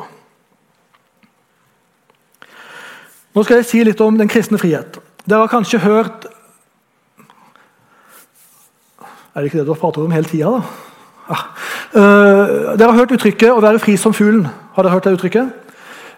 Nå 3.36 3.44
skal 3.44 3.60
jeg 3.60 3.68
si 3.68 3.82
litt 3.84 4.00
om 4.00 4.16
den 4.18 4.30
kristne 4.32 4.58
frihet. 4.58 4.98
Dere 5.26 5.44
har 5.44 5.52
kanskje 5.52 5.82
hørt 5.84 6.26
er 9.36 9.44
det 9.44 9.50
ikke 9.50 9.58
det 9.60 9.66
du 9.68 9.74
har 9.74 9.80
pratet 9.82 10.00
om 10.00 10.12
hele 10.16 10.28
tida, 10.30 10.48
da? 10.48 10.85
Uh, 11.28 12.76
dere 12.78 12.90
har 12.92 12.98
hørt 12.98 13.12
uttrykket 13.12 13.50
'å 13.50 13.60
være 13.60 13.78
fri 13.78 13.96
som 13.96 14.12
fuglen'. 14.14 14.48
Har 14.74 14.82
dere 14.82 14.92
hørt 14.92 15.04
det 15.04 15.18
uttrykket? 15.18 15.48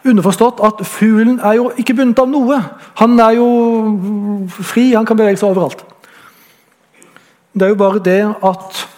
Underforstått 0.04 0.60
at 0.62 0.86
fuglen 0.86 1.40
er 1.40 1.52
jo 1.52 1.72
ikke 1.76 1.94
bundet 1.94 2.18
av 2.18 2.28
noe. 2.28 2.62
Han 2.94 3.20
er 3.20 3.30
jo 3.30 4.48
fri, 4.48 4.92
han 4.92 5.06
kan 5.06 5.16
bevege 5.16 5.36
seg 5.36 5.48
overalt. 5.48 5.84
Det 7.54 7.62
er 7.62 7.68
jo 7.68 7.74
bare 7.74 7.98
det 7.98 8.34
at 8.44 8.88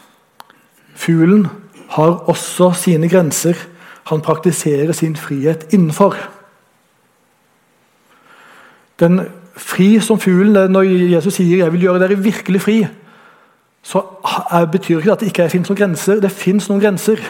fuglen 0.95 1.49
har 1.89 2.25
også 2.29 2.73
sine 2.77 3.09
grenser 3.09 3.57
han 4.11 4.21
praktiserer 4.21 4.93
sin 4.93 5.17
frihet 5.17 5.73
innenfor. 5.73 6.17
Den 9.01 9.21
fri 9.57 10.01
som 10.01 10.21
fuglen, 10.21 10.71
Når 10.71 10.83
Jesus 10.83 11.35
sier 11.35 11.57
'jeg 11.57 11.73
vil 11.73 11.81
gjøre 11.81 11.99
dere 11.99 12.23
virkelig 12.23 12.61
fri', 12.61 12.89
så 13.83 14.03
betyr 14.73 14.99
ikke 14.99 15.09
det 15.09 15.13
at 15.13 15.21
det 15.21 15.31
ikke 15.33 15.51
finnes 15.51 15.71
noen 15.71 15.79
grenser. 15.79 16.21
Det 16.21 16.31
fins 16.31 16.69
noen 16.69 16.83
grenser. 16.83 17.23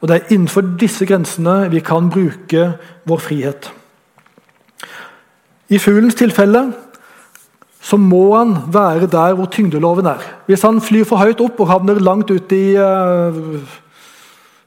Og 0.00 0.08
det 0.08 0.16
er 0.16 0.34
innenfor 0.34 0.64
disse 0.80 1.06
grensene 1.08 1.70
vi 1.72 1.80
kan 1.84 2.10
bruke 2.12 2.64
vår 3.08 3.20
frihet. 3.24 3.70
I 5.72 5.78
fuglens 5.80 6.16
tilfelle 6.18 6.66
så 7.84 7.96
må 8.00 8.36
han 8.36 8.56
være 8.72 9.08
der 9.12 9.34
hvor 9.36 9.48
tyngdeloven 9.52 10.06
er. 10.08 10.20
Hvis 10.46 10.62
han 10.64 10.80
flyr 10.80 11.04
for 11.08 11.20
høyt 11.20 11.40
opp 11.44 11.60
og 11.60 11.68
havner 11.68 12.00
langt 12.00 12.30
ut 12.30 12.52
i 12.52 12.76
uh, 12.80 13.60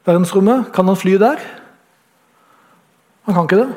verdensrommet, 0.06 0.70
kan 0.74 0.86
han 0.86 0.98
fly 0.98 1.16
der? 1.18 1.42
Han 3.26 3.34
kan 3.34 3.48
ikke 3.48 3.62
det. 3.62 3.72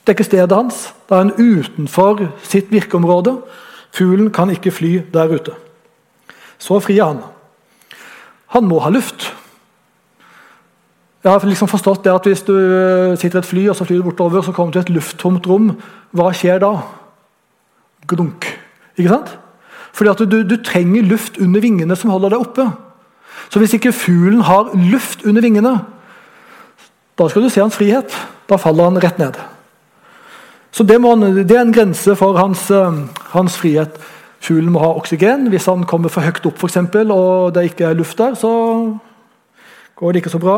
Det 0.00 0.08
er 0.12 0.18
ikke 0.18 0.24
stedet 0.24 0.56
hans. 0.56 0.94
Da 1.10 1.14
er 1.14 1.24
han 1.26 1.34
utenfor 1.38 2.30
sitt 2.42 2.70
virkeområde. 2.70 3.40
Fuglen 3.94 4.30
kan 4.30 4.50
ikke 4.50 4.70
fly 4.70 5.00
der 5.12 5.34
ute. 5.34 5.54
Så 6.60 6.78
fri 6.84 6.98
er 7.00 7.08
han. 7.08 7.22
Han 8.54 8.66
må 8.68 8.80
ha 8.84 8.90
luft. 8.92 9.30
Jeg 11.20 11.32
har 11.32 11.44
liksom 11.44 11.68
forstått 11.68 12.04
det 12.06 12.14
at 12.14 12.26
Hvis 12.26 12.42
du 12.46 12.54
eh, 12.56 13.18
sitter 13.20 13.40
i 13.40 13.42
et 13.42 13.48
fly 13.48 13.66
og 13.68 13.76
så 13.76 13.84
flyr 13.84 14.00
du 14.00 14.08
bortover, 14.08 14.42
så 14.42 14.52
kommer 14.56 14.72
du 14.72 14.78
til 14.78 14.86
et 14.88 14.96
lufttomt 14.96 15.46
rom, 15.46 15.74
hva 16.16 16.30
skjer 16.32 16.62
da? 16.62 16.72
Glunk. 18.08 18.48
Ikke 18.96 19.12
sant? 19.12 19.34
Fordi 19.92 20.10
at 20.10 20.22
du, 20.30 20.38
du, 20.48 20.56
trenger 20.64 21.04
luft 21.04 21.38
under 21.42 21.60
vingene 21.60 21.96
som 21.98 22.12
holder 22.12 22.34
deg 22.34 22.44
oppe. 22.44 22.66
Så 23.50 23.60
hvis 23.60 23.74
ikke 23.76 23.92
fuglen 23.92 24.44
har 24.46 24.70
luft 24.74 25.26
under 25.26 25.44
vingene, 25.44 25.74
da 27.18 27.28
skal 27.28 27.44
du 27.44 27.50
se 27.52 27.60
hans 27.60 27.76
frihet. 27.76 28.14
Da 28.48 28.56
faller 28.58 28.88
han 28.88 29.00
rett 29.02 29.18
ned. 29.20 29.36
Så 30.72 30.86
det, 30.86 31.00
må, 31.02 31.12
det 31.18 31.50
er 31.50 31.64
en 31.64 31.74
grense 31.74 32.14
for 32.16 32.38
hans, 32.38 32.68
eh, 32.72 33.02
hans 33.34 33.58
frihet. 33.60 33.98
Fuglen 34.40 34.72
må 34.72 34.80
ha 34.80 34.94
oksygen. 34.96 35.48
Hvis 35.52 35.66
han 35.68 35.84
kommer 35.84 36.08
for 36.08 36.24
høyt 36.24 36.46
opp 36.48 36.58
for 36.58 36.70
eksempel, 36.70 37.12
og 37.12 37.54
det 37.54 37.68
ikke 37.70 37.90
er 37.90 37.98
luft 37.98 38.18
der, 38.18 38.34
så 38.34 38.50
går 39.96 40.12
det 40.12 40.22
ikke 40.22 40.32
så 40.32 40.40
bra. 40.40 40.56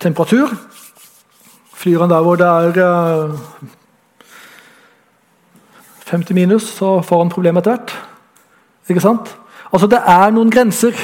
Temperatur. 0.00 0.50
Flyr 1.74 2.00
han 2.00 2.10
der 2.10 2.22
hvor 2.22 2.36
det 2.36 2.46
er 2.46 3.36
50 6.10 6.30
eh, 6.30 6.34
minus, 6.34 6.62
så 6.62 7.00
får 7.02 7.22
han 7.22 7.30
problemer 7.30 7.62
etter 7.62 7.76
hvert. 7.76 7.94
Ikke 8.88 9.00
sant? 9.00 9.36
Altså 9.72 9.86
Det 9.86 10.02
er 10.06 10.30
noen 10.30 10.50
grenser 10.50 10.98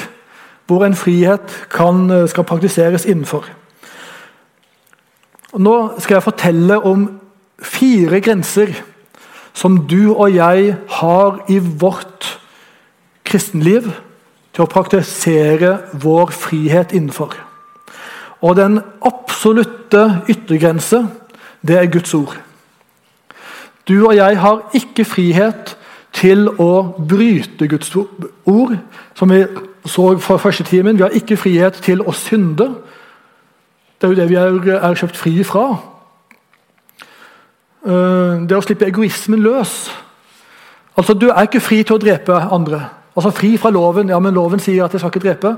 hvor 0.69 0.85
en 0.85 0.95
frihet 0.95 1.67
kan, 1.71 2.11
eh, 2.11 2.27
skal 2.27 2.43
praktiseres 2.43 3.05
innenfor. 3.05 3.47
Nå 5.57 5.75
skal 5.99 6.15
jeg 6.15 6.23
fortelle 6.23 6.77
om 6.85 7.07
fire 7.63 8.21
grenser 8.21 8.83
som 9.59 9.81
du 9.87 10.13
og 10.13 10.35
jeg 10.35 10.75
har 10.87 11.39
i 11.51 11.59
vårt 11.59 12.39
kristenliv 13.27 13.89
til 14.55 14.63
å 14.63 14.71
praktisere 14.71 15.73
vår 15.99 16.31
frihet 16.31 16.93
innenfor. 16.95 17.35
Og 18.41 18.55
den 18.55 18.79
absolutte 19.05 20.21
yttergrense, 20.31 21.03
det 21.67 21.75
er 21.75 21.91
Guds 21.91 22.13
ord. 22.15 22.37
Du 23.87 24.07
og 24.07 24.15
jeg 24.15 24.39
har 24.39 24.63
ikke 24.77 25.05
frihet 25.05 25.75
til 26.15 26.47
å 26.61 26.95
bryte 27.09 27.67
Guds 27.67 27.91
ord, 27.95 28.77
som 29.15 29.33
vi 29.33 29.43
så 29.85 30.13
fra 30.23 30.37
første 30.39 30.63
timen. 30.63 30.97
Vi 30.97 31.03
har 31.03 31.15
ikke 31.15 31.37
frihet 31.37 31.81
til 31.83 32.01
å 32.01 32.15
synde. 32.15 32.69
Det 33.99 34.07
er 34.07 34.13
jo 34.13 34.19
det 34.21 34.29
vi 34.29 34.39
er 34.39 34.99
kjøpt 35.01 35.19
fri 35.19 35.41
fra. 35.43 35.65
Eh, 37.85 38.47
det 38.47 38.57
å 38.57 38.63
slippe 38.63 38.87
egoismen 38.87 39.39
løs. 39.39 39.91
Altså, 40.97 41.13
Du 41.13 41.29
er 41.29 41.47
ikke 41.47 41.63
fri 41.63 41.83
til 41.83 41.95
å 41.95 42.01
drepe 42.01 42.33
andre. 42.51 42.89
Altså 43.15 43.31
Fri 43.31 43.57
fra 43.57 43.69
loven. 43.69 44.09
Ja, 44.09 44.19
men 44.19 44.33
Loven 44.33 44.59
sier 44.59 44.85
at 44.85 44.91
jeg 44.91 44.99
skal 44.99 45.11
ikke 45.11 45.27
drepe. 45.27 45.57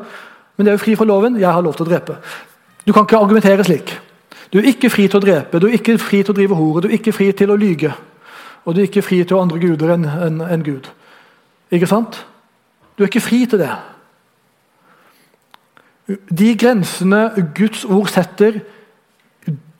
Men 0.57 0.65
det 0.65 0.71
er 0.71 0.77
jo 0.77 0.85
fri 0.85 0.95
fra 0.95 1.05
loven. 1.05 1.39
Jeg 1.39 1.51
har 1.51 1.61
lov 1.61 1.75
til 1.75 1.85
å 1.85 1.89
drepe. 1.89 2.17
Du 2.85 2.93
kan 2.93 3.03
ikke 3.03 3.17
argumentere 3.17 3.63
slik. 3.63 3.99
Du 4.51 4.59
er 4.59 4.67
ikke 4.67 4.89
fri 4.91 5.07
til 5.07 5.21
å 5.21 5.23
drepe, 5.23 5.59
du 5.63 5.69
er 5.69 5.77
ikke 5.77 5.95
fri 6.01 6.19
til 6.25 6.33
å 6.33 6.35
drive 6.35 6.57
hore, 6.59 6.83
du 6.83 6.89
er 6.89 6.97
ikke 6.97 7.13
fri 7.15 7.29
til 7.31 7.53
å 7.53 7.59
lyge. 7.59 7.93
Og 8.65 8.75
du 8.75 8.81
er 8.81 8.89
ikke 8.89 9.03
fri 9.05 9.21
til 9.23 9.37
å 9.37 9.45
andre 9.45 9.61
guder 9.61 9.93
enn 9.95 10.03
en, 10.05 10.41
en 10.43 10.65
Gud. 10.65 10.89
Ikke 11.71 11.87
sant? 11.87 12.19
Du 12.97 13.05
er 13.05 13.07
ikke 13.07 13.23
fri 13.23 13.45
til 13.47 13.63
det. 13.63 13.71
De 16.27 16.51
grensene 16.59 17.21
Guds 17.55 17.85
ord 17.87 18.11
setter, 18.11 18.59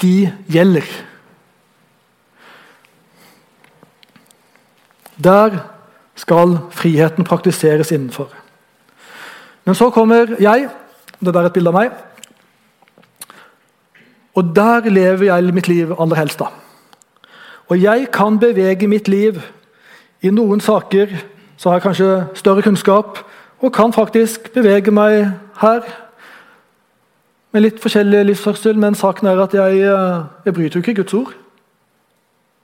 de 0.01 0.15
gjelder. 0.49 0.88
Der 5.23 5.57
skal 6.15 6.57
friheten 6.71 7.23
praktiseres 7.23 7.91
innenfor. 7.91 8.29
Men 9.65 9.75
så 9.75 9.89
kommer 9.89 10.36
jeg. 10.39 10.69
Det 11.19 11.34
der 11.34 11.41
er 11.41 11.45
et 11.45 11.53
bilde 11.53 11.69
av 11.69 11.77
meg. 11.77 11.91
Og 14.36 14.55
der 14.55 14.89
lever 14.89 15.25
jeg 15.25 15.53
mitt 15.53 15.67
liv 15.67 15.93
aller 15.99 16.15
helst. 16.15 16.39
da. 16.39 16.45
Og 17.67 17.81
jeg 17.81 18.07
kan 18.13 18.39
bevege 18.39 18.88
mitt 18.88 19.07
liv. 19.07 19.41
I 20.21 20.29
noen 20.29 20.60
saker 20.60 21.07
så 21.57 21.69
har 21.69 21.75
jeg 21.75 21.81
kanskje 21.81 22.27
større 22.36 22.62
kunnskap 22.62 23.19
og 23.62 23.73
kan 23.73 23.93
faktisk 23.93 24.53
bevege 24.53 24.91
meg 24.91 25.31
her. 25.62 25.81
Med 27.51 27.62
litt 27.62 27.79
forskjellig 27.84 28.25
livsførsel, 28.25 28.77
men 28.79 28.95
saken 28.95 29.27
er 29.27 29.43
at 29.43 29.53
jeg, 29.53 29.79
eh, 29.79 30.23
jeg 30.45 30.53
bryter 30.53 30.79
jo 30.79 30.79
ikke 30.79 30.95
Guds 31.03 31.13
ord. 31.13 31.34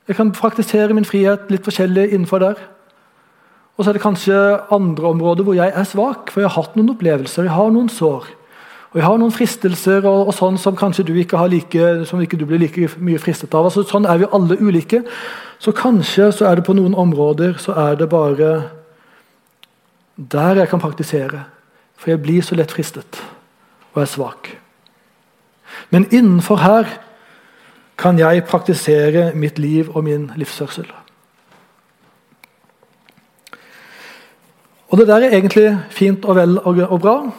Jeg 0.07 0.15
kan 0.15 0.31
praktisere 0.31 0.95
min 0.95 1.05
frihet 1.07 1.49
litt 1.51 1.65
forskjellig 1.67 2.09
innenfor 2.13 2.39
der. 2.39 2.59
Og 3.77 3.83
så 3.83 3.91
er 3.91 3.97
det 3.97 4.03
kanskje 4.05 4.37
andre 4.73 5.11
områder 5.11 5.45
hvor 5.45 5.57
jeg 5.57 5.69
er 5.69 5.85
svak, 5.85 6.31
for 6.31 6.41
jeg 6.41 6.49
har 6.49 6.63
hatt 6.63 6.77
noen 6.77 6.93
opplevelser, 6.95 7.45
jeg 7.45 7.53
har 7.53 7.73
noen 7.75 7.89
sår. 7.91 8.29
Og 8.87 9.01
jeg 9.01 9.03
har 9.03 9.19
noen 9.19 9.33
fristelser 9.35 10.05
og, 10.07 10.29
og 10.31 10.33
sånn 10.33 10.55
som 10.57 10.77
kanskje 10.79 11.05
du 11.09 11.11
ikke 11.19 11.43
like, 11.51 11.89
som 12.07 12.21
ikke 12.23 12.39
du 12.39 12.45
blir 12.47 12.61
like 12.63 12.87
mye 13.03 13.19
fristet 13.19 13.53
av. 13.53 13.67
Altså, 13.67 13.83
sånn 13.83 14.07
er 14.07 14.23
vi 14.23 14.29
alle 14.31 14.57
ulike. 14.57 15.03
Så 15.59 15.73
kanskje 15.75 16.31
så 16.31 16.47
er 16.47 16.57
det 16.57 16.65
på 16.65 16.73
noen 16.77 16.95
områder 16.95 17.59
så 17.61 17.75
er 17.75 17.99
det 17.99 18.07
bare 18.09 18.51
der 20.15 20.63
jeg 20.63 20.71
kan 20.71 20.81
praktisere. 20.81 21.43
For 21.99 22.13
jeg 22.13 22.23
blir 22.23 22.45
så 22.45 22.55
lett 22.55 22.71
fristet 22.71 23.19
og 23.93 24.01
er 24.01 24.09
svak. 24.09 24.49
Men 25.91 26.07
innenfor 26.09 26.63
her 26.63 26.89
kan 27.97 28.19
jeg 28.19 28.45
praktisere 28.45 29.31
mitt 29.35 29.59
liv 29.59 29.89
og 29.95 30.03
min 30.03 30.31
livsførsel. 30.35 30.85
Og 34.87 34.97
Det 34.97 35.07
der 35.07 35.15
er 35.15 35.35
egentlig 35.35 35.77
fint 35.89 36.25
og 36.25 36.35
vel 36.35 36.59
og, 36.59 37.01
bra. 37.01 37.31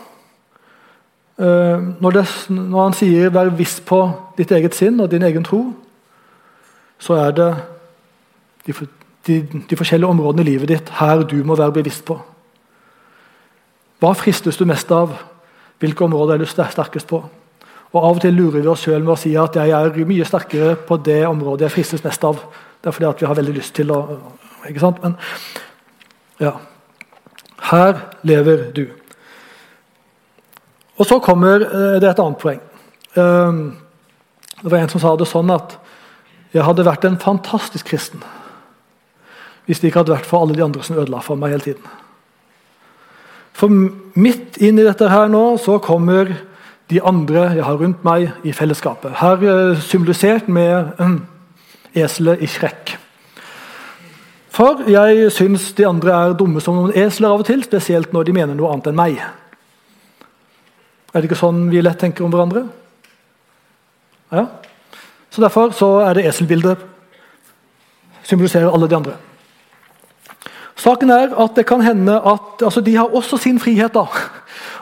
Uh, 1.38 2.02
når, 2.02 2.10
det, 2.10 2.46
når, 2.50 2.82
han 2.82 2.92
sier 2.92 3.30
'vær 3.30 3.48
viss 3.48 3.80
på 3.80 4.10
ditt 4.38 4.50
eget 4.50 4.74
sinn 4.74 5.00
og 5.00 5.10
din 5.10 5.22
egen 5.22 5.44
tro', 5.44 5.72
så 6.98 7.14
er 7.14 7.30
det 7.30 7.56
de, 8.66 8.72
de, 9.26 9.48
de, 9.70 9.76
forskjellige 9.76 10.10
områdene 10.10 10.42
i 10.42 10.44
livet 10.44 10.68
ditt 10.68 10.90
her 10.90 11.22
du 11.22 11.44
må 11.44 11.56
være 11.56 11.72
bevisst 11.72 12.04
på. 12.04 12.20
Hva 13.98 14.12
fristes 14.12 14.56
du 14.56 14.64
mest 14.64 14.90
av? 14.90 15.14
Hvilke 15.78 16.04
områder 16.04 16.34
er 16.34 16.38
du 16.38 16.46
sterkest 16.46 17.06
på? 17.06 17.22
Og 17.94 18.04
Av 18.04 18.18
og 18.18 18.20
til 18.20 18.36
lurer 18.36 18.60
vi 18.60 18.68
oss 18.68 18.84
sjøl 18.84 19.00
med 19.00 19.14
å 19.14 19.20
si 19.20 19.32
at 19.40 19.56
jeg 19.56 19.72
er 19.72 20.00
mye 20.08 20.26
sterkere 20.28 20.74
på 20.88 20.98
det 21.00 21.22
området 21.28 21.66
jeg 21.66 21.76
fristes 21.78 22.04
mest 22.04 22.24
av. 22.28 22.40
Det 22.78 22.90
er 22.90 22.96
fordi 22.96 23.08
at 23.08 23.22
vi 23.22 23.28
har 23.30 23.38
veldig 23.38 23.54
lyst 23.56 23.74
til 23.78 23.92
å 23.94 24.02
ikke 24.68 24.82
sant? 24.82 25.00
Men 25.02 25.16
ja, 26.42 26.52
her 27.70 28.02
lever 28.28 28.68
du. 28.76 28.84
Og 30.98 31.06
Så 31.06 31.20
kommer 31.22 31.62
eh, 31.62 32.00
det 32.02 32.10
et 32.10 32.20
annet 32.20 32.40
poeng. 32.42 32.60
Ehm, 33.16 33.78
det 34.62 34.70
var 34.70 34.78
En 34.78 34.90
som 34.92 35.00
sa 35.00 35.14
det 35.16 35.28
sånn 35.30 35.50
at 35.54 35.78
jeg 36.52 36.64
hadde 36.64 36.86
vært 36.86 37.04
en 37.04 37.20
fantastisk 37.20 37.86
kristen 37.86 38.24
hvis 39.68 39.82
det 39.82 39.90
ikke 39.90 40.00
hadde 40.00 40.14
vært 40.14 40.26
for 40.26 40.40
alle 40.40 40.54
de 40.56 40.64
andre 40.64 40.80
som 40.80 40.96
ødela 40.96 41.18
for 41.20 41.36
meg 41.36 41.52
hele 41.52 41.60
tiden. 41.66 41.88
For 43.52 43.68
midt 44.16 44.56
inn 44.64 44.78
i 44.80 44.86
dette 44.86 45.10
her 45.12 45.28
nå 45.28 45.58
så 45.60 45.76
kommer 45.84 46.30
de 46.90 47.02
andre 47.04 47.50
jeg 47.58 47.64
har 47.64 47.76
rundt 47.76 48.04
meg 48.06 48.30
i 48.48 48.52
fellesskapet. 48.56 49.18
Her 49.20 49.42
eh, 49.44 49.80
symbolisert 49.84 50.48
med 50.48 50.94
um, 50.98 51.20
eselet 51.94 52.42
i 52.42 52.48
skrekk. 52.48 52.94
For 54.58 54.82
jeg 54.90 55.28
syns 55.30 55.68
de 55.78 55.86
andre 55.86 56.14
er 56.16 56.38
dumme 56.38 56.62
som 56.64 56.78
noen 56.78 56.96
esler 56.96 57.30
av 57.30 57.44
og 57.44 57.46
til, 57.46 57.62
spesielt 57.66 58.14
når 58.16 58.26
de 58.26 58.34
mener 58.40 58.58
noe 58.58 58.72
annet 58.72 58.90
enn 58.90 58.98
meg. 58.98 59.20
Er 61.12 61.20
det 61.20 61.28
ikke 61.28 61.38
sånn 61.38 61.68
vi 61.70 61.82
lett 61.84 62.00
tenker 62.00 62.26
om 62.26 62.32
hverandre? 62.34 62.64
Ja. 64.32 64.48
Så 65.30 65.44
Derfor 65.44 65.70
så 65.76 65.92
er 66.08 66.18
det 66.18 66.26
eselbildet. 66.28 66.80
Symboliserer 68.26 68.72
alle 68.72 68.88
de 68.88 68.96
andre. 68.96 69.14
Saken 70.78 71.10
er 71.10 71.32
at 71.34 71.56
det 71.58 71.66
kan 71.66 71.82
hende 71.82 72.14
at 72.14 72.62
altså 72.62 72.80
De 72.80 72.94
har 72.96 73.14
også 73.14 73.36
sin 73.36 73.58
frihet. 73.58 73.94
da. 73.94 74.06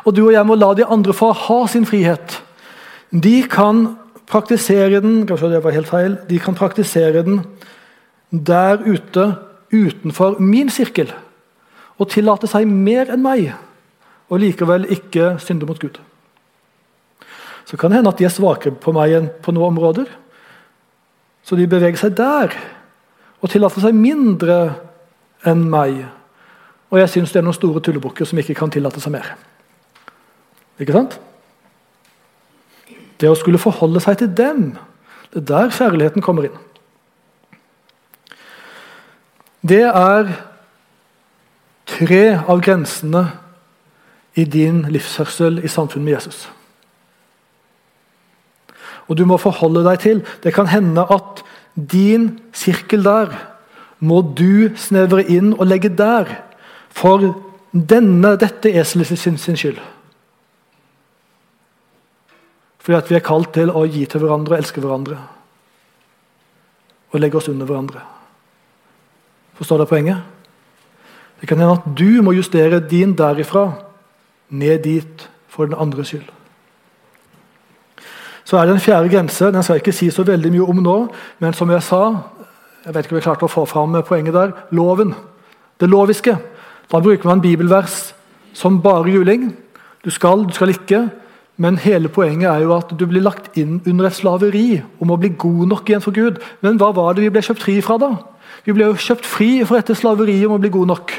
Og 0.04 0.14
du 0.14 0.26
og 0.26 0.32
jeg 0.32 0.46
må 0.46 0.54
la 0.54 0.74
de 0.74 0.84
andre 0.84 1.12
få 1.12 1.32
ha 1.32 1.66
sin 1.66 1.86
frihet. 1.86 2.42
De 3.10 3.42
kan 3.42 3.96
praktisere 4.26 5.00
den 5.00 5.26
kanskje 5.26 5.50
det 5.50 5.64
var 5.64 5.74
helt 5.74 5.88
feil, 5.88 6.16
de 6.28 6.38
kan 6.38 6.54
praktisere 6.54 7.22
den 7.22 7.40
der 8.30 8.82
ute 8.82 9.36
utenfor 9.72 10.40
min 10.40 10.70
sirkel 10.70 11.12
og 11.98 12.10
tillate 12.10 12.48
seg 12.50 12.66
mer 12.68 13.08
enn 13.12 13.22
meg, 13.22 13.54
og 14.28 14.42
likevel 14.42 14.84
ikke 14.92 15.36
synde 15.40 15.66
mot 15.66 15.78
Gud. 15.80 15.98
Så 17.66 17.78
kan 17.78 17.90
det 17.90 18.00
hende 18.00 18.12
at 18.12 18.18
de 18.18 18.26
er 18.26 18.34
svakere 18.34 18.74
på 18.74 18.92
meg 18.94 19.14
enn 19.16 19.30
på 19.42 19.54
noen 19.54 19.72
områder. 19.72 20.10
Så 21.46 21.56
de 21.56 21.66
beveger 21.70 21.98
seg 21.98 22.14
der 22.18 22.52
og 23.40 23.50
tillater 23.50 23.82
seg 23.82 23.96
mindre 23.96 24.58
enn 25.46 25.64
meg. 25.70 26.04
Og 26.90 27.00
jeg 27.00 27.12
syns 27.12 27.32
det 27.32 27.40
er 27.40 27.46
noen 27.46 27.56
store 27.56 27.82
tullebukker 27.82 28.28
som 28.28 28.38
ikke 28.38 28.56
kan 28.58 28.72
tillate 28.72 29.02
seg 29.02 29.14
mer. 29.16 29.32
Ikke 30.80 30.94
sant? 30.94 31.16
Det 33.16 33.30
å 33.30 33.38
skulle 33.38 33.60
forholde 33.60 34.02
seg 34.04 34.20
til 34.20 34.32
dem, 34.36 34.66
det 35.32 35.42
er 35.42 35.48
der 35.50 35.72
kjærligheten 35.74 36.24
kommer 36.24 36.48
inn. 36.48 36.58
Det 39.66 39.82
er 39.88 40.28
tre 41.88 42.22
av 42.36 42.60
grensene 42.62 43.24
i 44.36 44.44
din 44.44 44.84
livshørsel 44.92 45.62
i 45.64 45.70
samfunn 45.72 46.04
med 46.04 46.18
Jesus. 46.18 46.44
Og 49.08 49.16
du 49.18 49.24
må 49.26 49.38
forholde 49.40 49.84
deg 49.86 50.00
til. 50.02 50.22
Det 50.42 50.52
kan 50.54 50.68
hende 50.70 51.06
at 51.10 51.42
din 51.76 52.36
sirkel 52.52 53.04
der 53.04 53.32
må 53.98 54.20
du 54.36 54.76
snevre 54.76 55.24
inn 55.24 55.54
og 55.56 55.66
legge 55.68 55.88
der 55.88 56.28
for 56.92 57.22
denne, 57.72 58.36
dette 58.40 58.72
eselet 58.72 59.18
sin, 59.18 59.38
sin 59.38 59.56
skyld. 59.56 59.80
Fordi 62.80 62.98
at 62.98 63.10
vi 63.10 63.16
er 63.18 63.24
kalt 63.26 63.50
til 63.56 63.72
å 63.74 63.82
gi 63.88 64.04
til 64.06 64.22
hverandre 64.22 64.54
og 64.54 64.60
elske 64.60 64.82
hverandre. 64.82 65.16
Og 67.10 67.20
legge 67.20 67.40
oss 67.40 67.48
under 67.50 67.66
hverandre. 67.66 68.04
Forstår 69.58 69.82
dere 69.82 69.90
poenget? 69.90 70.20
Det 71.40 71.48
kan 71.48 71.58
hende 71.60 71.76
at 71.80 71.88
du 71.98 72.22
må 72.22 72.36
justere 72.36 72.80
din 72.80 73.16
derifra 73.18 73.72
ned 74.48 74.84
dit 74.84 75.28
for 75.50 75.66
den 75.66 75.74
andres 75.78 76.12
skyld. 76.12 76.28
Så 78.46 78.60
er 78.60 78.68
det 78.68 78.76
en 78.76 78.80
fjerde 78.80 79.10
grense. 79.10 79.50
Den 79.50 79.62
skal 79.62 79.74
jeg 79.74 79.82
ikke 79.82 79.96
si 79.96 80.10
så 80.14 80.22
veldig 80.22 80.52
mye 80.54 80.70
om 80.70 80.82
nå. 80.82 80.96
Men 81.42 81.56
som 81.58 81.70
jeg 81.70 81.82
sa, 81.82 82.02
jeg 82.86 82.94
vet 82.94 83.06
ikke 83.06 83.16
om 83.16 83.18
jeg 83.18 83.26
klarte 83.26 83.46
å 83.48 83.50
få 83.50 83.64
fram 83.66 83.96
poenget 84.06 84.36
der, 84.36 84.52
loven. 84.70 85.10
Det 85.80 85.88
loviske. 85.90 86.36
Da 86.86 87.00
bruker 87.02 87.26
man 87.26 87.42
bibelvers 87.42 88.12
som 88.54 88.78
bare 88.82 89.10
juling. 89.10 89.48
Du 90.04 90.10
skal, 90.14 90.44
du 90.46 90.54
skal 90.54 90.70
ikke. 90.70 91.08
Men 91.58 91.80
hele 91.82 92.08
poenget 92.12 92.46
er 92.46 92.62
jo 92.62 92.76
at 92.76 92.92
du 92.94 93.02
blir 93.10 93.24
lagt 93.24 93.56
inn 93.58 93.80
under 93.88 94.06
et 94.06 94.14
slaveri 94.14 94.82
om 95.02 95.10
å 95.10 95.16
bli 95.18 95.32
god 95.34 95.64
nok 95.72 95.90
igjen 95.90 96.04
for 96.04 96.14
Gud. 96.14 96.38
Men 96.62 96.78
hva 96.78 96.92
var 96.94 97.16
det 97.16 97.24
vi 97.24 97.30
ble 97.34 97.42
kjøpt 97.42 97.64
fri 97.64 97.80
fra, 97.82 97.96
da? 97.98 98.12
Vi 98.62 98.74
ble 98.76 98.86
jo 98.86 99.00
kjøpt 99.02 99.26
fri 99.26 99.48
for 99.64 99.80
dette 99.80 99.96
slaveriet 99.98 100.46
om 100.46 100.54
å 100.54 100.60
bli 100.62 100.70
god 100.76 100.92
nok. 100.92 101.14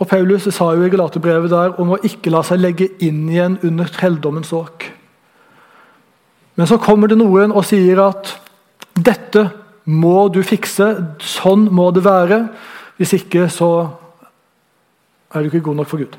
Og 0.00 0.08
Paulus 0.08 0.48
sa 0.48 0.70
jo 0.72 0.86
i 0.86 0.94
Galaterbrevet 0.94 1.52
der 1.52 1.76
om 1.82 1.92
å 1.92 2.00
ikke 2.08 2.32
la 2.32 2.40
seg 2.46 2.62
legge 2.62 2.88
inn 3.04 3.26
igjen 3.28 3.58
under 3.68 3.90
trelldommens 3.92 4.54
åk. 4.56 4.88
Men 6.60 6.68
så 6.68 6.76
kommer 6.76 7.08
det 7.08 7.16
noen 7.16 7.54
og 7.56 7.64
sier 7.64 7.96
at 8.04 8.34
dette 8.92 9.46
må 9.88 10.26
du 10.28 10.42
fikse, 10.44 10.90
sånn 11.24 11.70
må 11.72 11.86
det 11.96 12.02
være. 12.04 12.42
Hvis 13.00 13.14
ikke 13.16 13.46
så 13.48 13.70
er 15.32 15.40
du 15.40 15.48
ikke 15.48 15.62
god 15.70 15.78
nok 15.80 15.88
for 15.88 16.04
Gud. 16.04 16.18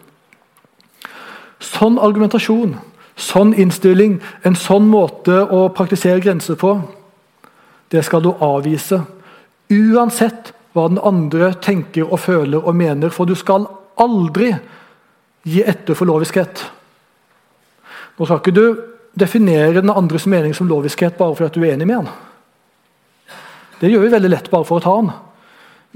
sånn 1.62 2.00
argumentasjon, 2.02 2.74
sånn 3.14 3.54
innstilling, 3.54 4.18
en 4.42 4.58
sånn 4.58 4.90
måte 4.90 5.44
å 5.46 5.68
praktisere 5.78 6.24
grenser 6.26 6.58
på, 6.58 6.74
det 7.94 8.02
skal 8.02 8.26
du 8.26 8.32
avvise. 8.34 8.98
Uansett 9.70 10.56
hva 10.74 10.88
den 10.90 11.04
andre 11.06 11.54
tenker 11.62 12.10
og 12.10 12.18
føler 12.26 12.66
og 12.66 12.74
mener. 12.76 13.14
For 13.14 13.30
du 13.30 13.38
skal 13.38 13.70
aldri 14.02 14.56
gi 15.46 15.62
etter 15.62 15.94
for 15.94 16.10
loviskhet. 16.10 16.66
Nå 18.18 18.26
skal 18.26 18.42
ikke 18.42 18.58
du 18.58 18.91
definere 19.20 19.82
den 19.82 19.92
andres 19.92 20.26
mening 20.30 20.54
som 20.56 20.70
loviskhet 20.70 21.18
bare 21.20 21.36
fordi 21.36 21.60
du 21.60 21.66
er 21.66 21.76
enig 21.76 21.88
med 21.88 22.02
han. 22.02 22.12
Det 23.82 23.90
gjør 23.90 24.06
vi 24.06 24.14
veldig 24.14 24.32
lett 24.32 24.50
bare 24.52 24.68
for 24.68 24.78
å 24.78 24.84
ta 24.84 24.96
han. 25.00 25.12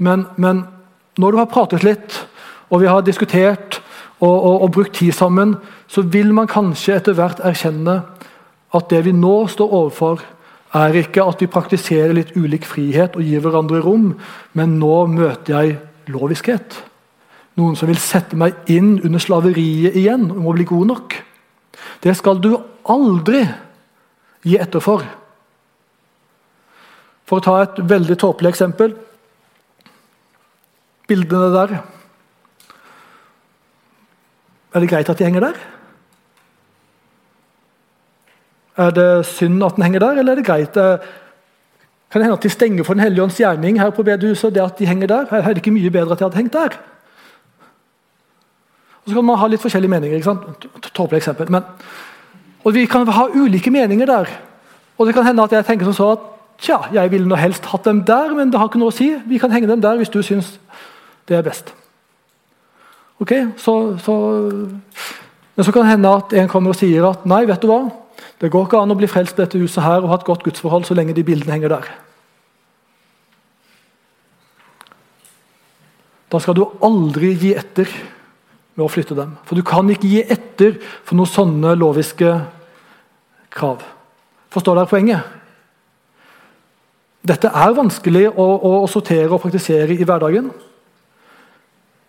Men, 0.02 0.26
men 0.36 0.64
når 1.16 1.32
du 1.32 1.40
har 1.40 1.50
pratet 1.50 1.86
litt, 1.86 2.16
og 2.68 2.82
vi 2.82 2.90
har 2.90 3.04
diskutert 3.06 3.80
og, 4.18 4.32
og, 4.32 4.62
og, 4.64 4.70
brukt 4.74 4.96
tid 4.98 5.14
sammen, 5.14 5.54
så 5.88 6.02
vil 6.02 6.32
man 6.34 6.50
kanskje 6.50 6.96
etter 6.96 7.16
hvert 7.16 7.40
erkjenne 7.46 8.00
at 8.74 8.90
det 8.90 9.04
vi 9.06 9.14
nå 9.14 9.46
står 9.52 9.76
overfor, 9.80 10.24
er 10.76 10.98
ikke 10.98 11.24
at 11.24 11.40
vi 11.40 11.48
praktiserer 11.48 12.12
litt 12.16 12.34
ulik 12.36 12.66
frihet 12.68 13.14
og 13.16 13.24
gir 13.24 13.40
hverandre 13.44 13.80
rom, 13.84 14.10
men 14.58 14.76
nå 14.80 15.06
møter 15.12 15.54
jeg 15.54 15.76
loviskhet. 16.12 16.80
Noen 17.56 17.78
som 17.78 17.88
vil 17.88 18.00
sette 18.02 18.36
meg 18.36 18.58
inn 18.72 18.96
under 18.98 19.22
slaveriet 19.22 19.96
igjen 19.96 20.26
og 20.32 20.42
må 20.44 20.56
bli 20.56 20.66
god 20.68 20.90
nok. 20.90 21.16
Det 22.04 22.12
skal 22.18 22.42
du 22.42 22.50
aldri 22.92 23.42
gi 24.46 24.58
etter 24.60 24.82
for. 24.82 25.04
For 27.26 27.40
å 27.40 27.44
ta 27.44 27.56
et 27.64 27.78
veldig 27.90 28.16
tåpelig 28.22 28.52
eksempel 28.52 28.92
Bildene 31.10 31.48
der 31.54 31.72
Er 34.74 34.82
det 34.82 34.90
greit 34.90 35.10
at 35.10 35.18
de 35.18 35.26
henger 35.26 35.46
der? 35.48 35.58
Er 38.76 38.90
det 38.92 39.26
synd 39.26 39.62
at 39.64 39.78
den 39.78 39.86
henger 39.86 40.02
der, 40.04 40.18
eller 40.20 40.32
er 40.32 40.42
det 40.42 40.46
greit? 40.46 40.74
Kan 40.74 42.20
det 42.20 42.26
hende 42.26 42.36
at 42.36 42.42
de 42.42 42.50
stenger 42.52 42.84
for 42.84 42.94
Den 42.94 43.02
hellige 43.02 43.22
ånds 43.22 43.38
gjerning 43.40 43.80
her 43.80 43.90
på 43.90 44.02
bedehuset? 44.02 44.54
det 44.54 44.62
at 44.62 44.78
de 44.78 44.86
henger 44.86 45.06
der? 45.06 45.32
Er 45.32 45.48
det 45.48 45.62
ikke 45.62 45.72
mye 45.72 45.90
bedre 45.90 46.12
at 46.12 46.18
de 46.18 46.24
hadde 46.24 46.36
hengt 46.36 46.52
der? 46.52 46.76
Og 49.04 49.08
Så 49.08 49.14
kan 49.14 49.24
man 49.24 49.38
ha 49.38 49.46
litt 49.46 49.62
forskjellige 49.62 49.90
meninger. 49.90 50.16
ikke 50.16 50.24
sant? 50.24 50.66
Tåpelig 50.92 51.16
eksempel. 51.22 51.50
Men, 51.50 51.62
og 52.66 52.74
Vi 52.74 52.86
kan 52.90 53.06
ha 53.06 53.28
ulike 53.30 53.70
meninger 53.70 54.06
der. 54.06 54.30
Og 54.98 55.06
det 55.06 55.14
kan 55.14 55.26
hende 55.26 55.44
at 55.44 55.52
jeg 55.52 55.64
tenker 55.64 55.86
som 55.86 55.94
så 55.94 56.06
at 56.16 56.24
tja, 56.58 56.78
jeg 56.92 57.10
ville 57.12 57.28
nå 57.28 57.36
helst 57.38 57.68
hatt 57.70 57.84
dem 57.86 58.00
der, 58.04 58.32
men 58.34 58.50
det 58.50 58.58
har 58.58 58.66
ikke 58.66 58.80
noe 58.80 58.90
å 58.90 58.96
si. 58.96 59.12
Vi 59.28 59.38
kan 59.38 59.52
henge 59.54 59.68
dem 59.70 59.82
der 59.84 60.00
hvis 60.00 60.10
du 60.10 60.18
syns 60.24 60.56
det 61.28 61.36
er 61.36 61.44
best. 61.46 61.70
Ok, 63.22 63.32
så, 63.56 63.96
så, 64.02 64.14
Men 65.56 65.64
så 65.64 65.72
kan 65.72 65.86
det 65.86 65.94
hende 65.94 66.10
at 66.10 66.34
en 66.36 66.50
kommer 66.52 66.74
og 66.74 66.76
sier 66.80 67.06
at 67.08 67.22
nei, 67.28 67.44
vet 67.48 67.62
du 67.62 67.70
hva, 67.70 67.86
det 68.40 68.50
går 68.52 68.66
ikke 68.66 68.80
an 68.82 68.92
å 68.92 68.98
bli 68.98 69.08
frelst 69.08 69.38
i 69.38 69.44
dette 69.44 69.60
huset 69.60 69.84
her 69.84 70.02
og 70.02 70.10
ha 70.10 70.18
et 70.18 70.26
godt 70.26 70.42
gudsforhold 70.44 70.84
så 70.84 70.96
lenge 70.96 71.14
de 71.16 71.24
bildene 71.24 71.54
henger 71.54 71.72
der. 71.72 71.88
Da 76.32 76.42
skal 76.42 76.58
du 76.58 76.66
aldri 76.84 77.32
gi 77.38 77.54
etter 77.56 77.88
med 78.76 78.84
å 78.84 78.90
flytte 78.92 79.16
dem. 79.16 79.36
For 79.48 79.56
du 79.56 79.64
kan 79.64 79.88
ikke 79.88 80.10
gi 80.10 80.20
etter 80.26 80.76
for 80.82 81.16
noen 81.16 81.30
sånne 81.30 81.72
loviske 81.78 82.34
krav. 83.56 83.82
Forstår 84.52 84.78
dere 84.78 84.90
poenget? 84.90 85.34
Dette 87.26 87.50
er 87.50 87.74
vanskelig 87.74 88.28
å, 88.30 88.44
å, 88.44 88.72
å 88.84 88.90
sortere 88.90 89.32
og 89.32 89.42
praktisere 89.42 89.96
i 89.96 90.06
hverdagen. 90.06 90.52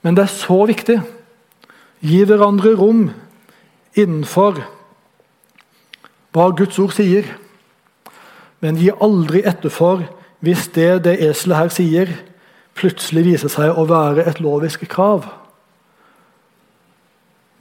Men 0.05 0.17
det 0.17 0.27
er 0.27 0.35
så 0.35 0.59
viktig. 0.69 0.99
Gi 2.05 2.19
hverandre 2.29 2.75
rom 2.77 3.07
innenfor 3.97 4.61
hva 6.35 6.51
Guds 6.53 6.77
ord 6.83 6.93
sier. 6.93 7.25
Men 8.61 8.77
gi 8.77 8.91
aldri 8.93 9.41
etter 9.47 9.73
for 9.73 10.05
hvis 10.45 10.67
det 10.75 10.91
det 11.07 11.17
eselet 11.25 11.57
her 11.57 11.73
sier, 11.73 12.13
plutselig 12.77 13.25
viser 13.25 13.49
seg 13.49 13.73
å 13.73 13.87
være 13.89 14.27
et 14.29 14.41
lovisk 14.43 14.85
krav. 14.91 15.25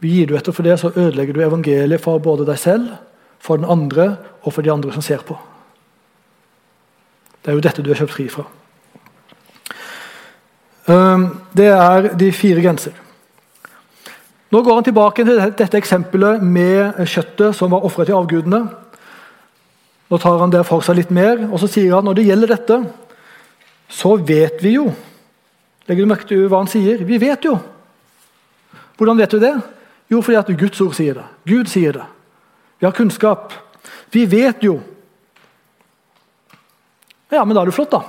Gir 0.04 0.28
du 0.28 0.36
etter 0.36 0.52
for 0.52 0.66
det, 0.66 0.76
så 0.78 0.92
ødelegger 0.92 1.34
du 1.34 1.40
evangeliet 1.42 2.04
for 2.04 2.20
både 2.22 2.44
deg 2.46 2.60
selv, 2.60 2.92
for 3.40 3.60
den 3.60 3.68
andre 3.68 4.16
og 4.42 4.52
for 4.52 4.62
de 4.62 4.72
andre 4.72 4.92
som 4.94 5.04
ser 5.04 5.24
på. 5.26 5.36
Det 7.42 7.52
er 7.52 7.58
jo 7.58 7.62
dette 7.62 7.82
du 7.82 7.92
er 7.92 7.98
kjøpt 8.00 8.14
fri 8.14 8.28
fra. 8.30 8.46
Ehm, 10.90 11.28
det 11.54 11.68
er 11.70 12.08
de 12.18 12.30
fire 12.34 12.62
grenser. 12.62 12.94
Nå 14.50 14.62
går 14.62 14.78
han 14.78 14.86
tilbake 14.86 15.24
til 15.26 15.40
dette 15.58 15.78
eksempelet 15.78 16.42
med 16.42 17.00
kjøttet 17.06 17.56
som 17.58 17.72
var 17.74 17.86
ofret 17.86 18.10
til 18.10 18.18
avgudene. 18.18 18.62
Nå 20.06 20.18
tar 20.22 20.38
han 20.38 20.52
det 20.54 20.62
for 20.66 20.84
seg 20.86 21.00
litt 21.00 21.10
mer, 21.10 21.48
og 21.50 21.58
så 21.58 21.70
sier 21.70 21.96
han 21.96 22.06
når 22.06 22.18
det 22.18 22.26
gjelder 22.28 22.52
dette, 22.54 22.78
så 23.90 24.16
vet 24.18 24.62
vi 24.62 24.78
jo 24.78 24.90
Legger 25.86 26.02
du 26.02 26.10
merke 26.10 26.26
til 26.26 26.48
hva 26.50 26.58
han 26.58 26.66
sier? 26.66 27.04
Vi 27.06 27.14
vet 27.22 27.44
jo. 27.46 27.52
Hvordan 28.98 29.20
vet 29.20 29.30
du 29.30 29.38
det? 29.38 29.52
Jo, 30.10 30.18
fordi 30.18 30.38
at 30.40 30.48
Guds 30.58 30.80
ord 30.82 30.96
sier 30.98 31.14
det. 31.14 31.26
Gud 31.46 31.70
sier 31.70 31.94
det. 31.94 32.06
Vi 32.78 32.86
har 32.86 32.92
kunnskap. 32.92 33.52
Vi 34.10 34.26
vet 34.26 34.62
jo. 34.64 34.80
Ja, 37.30 37.44
men 37.44 37.56
da 37.56 37.62
er 37.62 37.70
det 37.70 37.74
flott, 37.74 37.94
da. 37.94 38.02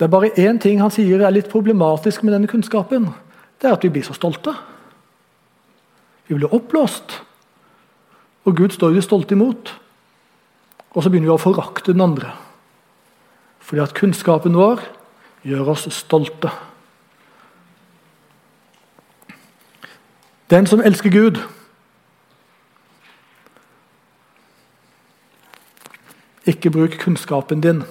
Det 0.00 0.06
er 0.06 0.12
bare 0.12 0.32
én 0.40 0.56
ting 0.60 0.80
han 0.80 0.92
sier 0.92 1.20
er 1.20 1.34
litt 1.34 1.50
problematisk 1.52 2.22
med 2.24 2.32
denne 2.32 2.48
kunnskapen. 2.48 3.10
Det 3.60 3.68
er 3.68 3.76
at 3.76 3.82
vi 3.84 3.90
blir 3.92 4.06
så 4.06 4.16
stolte. 4.16 4.54
Vi 6.26 6.38
blir 6.38 6.54
oppblåst. 6.54 7.18
Og 8.48 8.56
Gud 8.56 8.72
står 8.72 8.94
vi 8.94 9.04
stolte 9.04 9.36
imot. 9.36 9.74
Og 10.94 11.02
så 11.02 11.10
begynner 11.10 11.28
vi 11.28 11.36
å 11.36 11.42
forakte 11.42 11.92
den 11.92 12.06
andre. 12.06 12.32
Fordi 13.60 13.84
at 13.84 13.94
kunnskapen 13.94 14.56
vår 14.56 14.80
gjør 15.44 15.74
oss 15.74 15.84
stolte. 15.92 16.48
Den 20.50 20.66
som 20.66 20.80
elsker 20.80 21.12
Gud 21.12 21.38
Ikke 26.50 26.72
bruk 26.74 26.96
kunnskapen 26.98 27.62
din 27.62 27.84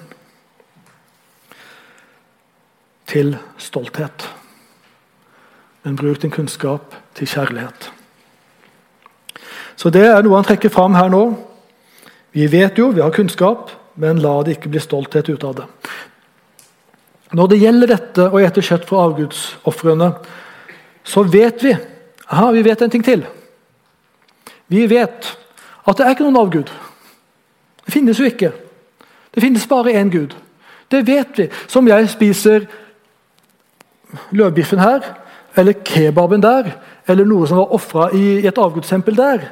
til 3.07 3.37
stolthet. 3.57 4.27
Men 5.83 5.95
bruk 5.95 6.21
din 6.21 6.33
kunnskap 6.33 6.95
til 7.15 7.27
kjærlighet. 7.27 7.91
Så 9.75 9.89
Det 9.89 10.03
er 10.03 10.21
noe 10.21 10.35
han 10.35 10.43
trekker 10.43 10.69
fram 10.69 10.97
her 10.99 11.07
nå. 11.09 11.23
Vi 12.35 12.51
vet 12.51 12.77
jo, 12.77 12.89
vi 12.91 13.01
har 13.01 13.15
kunnskap, 13.15 13.71
men 13.95 14.19
la 14.19 14.41
det 14.43 14.57
ikke 14.57 14.69
bli 14.69 14.81
stolthet 14.83 15.29
ut 15.29 15.43
av 15.43 15.55
det. 15.55 15.67
Når 17.31 17.47
det 17.47 17.61
gjelder 17.61 17.87
dette 17.93 18.27
å 18.27 18.41
ete 18.41 18.61
kjøtt 18.61 18.87
fra 18.89 19.05
avgudsofrene, 19.07 20.11
så 21.03 21.23
vet 21.23 21.63
vi 21.63 21.73
aha, 22.27 22.51
vi 22.51 22.63
vet 22.65 22.81
en 22.81 22.91
ting 22.91 23.05
til. 23.05 23.23
Vi 24.67 24.85
vet 24.89 25.31
at 25.85 25.97
det 25.97 26.05
er 26.05 26.13
ikke 26.13 26.27
noen 26.27 26.41
avgud. 26.43 26.69
Det 27.89 27.95
finnes 27.97 28.19
jo 28.21 28.27
ikke. 28.29 28.51
Det 29.33 29.41
finnes 29.41 29.65
bare 29.67 29.95
én 29.97 30.11
Gud. 30.13 30.35
Det 30.91 31.07
vet 31.07 31.37
vi. 31.37 31.47
Som 31.67 31.87
jeg 31.89 32.09
spiser 32.09 32.67
løvbiffen 34.29 34.79
her, 34.79 35.07
eller 35.57 35.73
kebaben 35.85 36.43
der, 36.43 36.69
eller 37.07 37.25
noe 37.25 37.47
som 37.49 37.57
var 37.57 37.73
ofra 37.73 38.11
i 38.13 38.45
et 38.45 38.61
avgudstempel 38.61 39.17
der. 39.17 39.47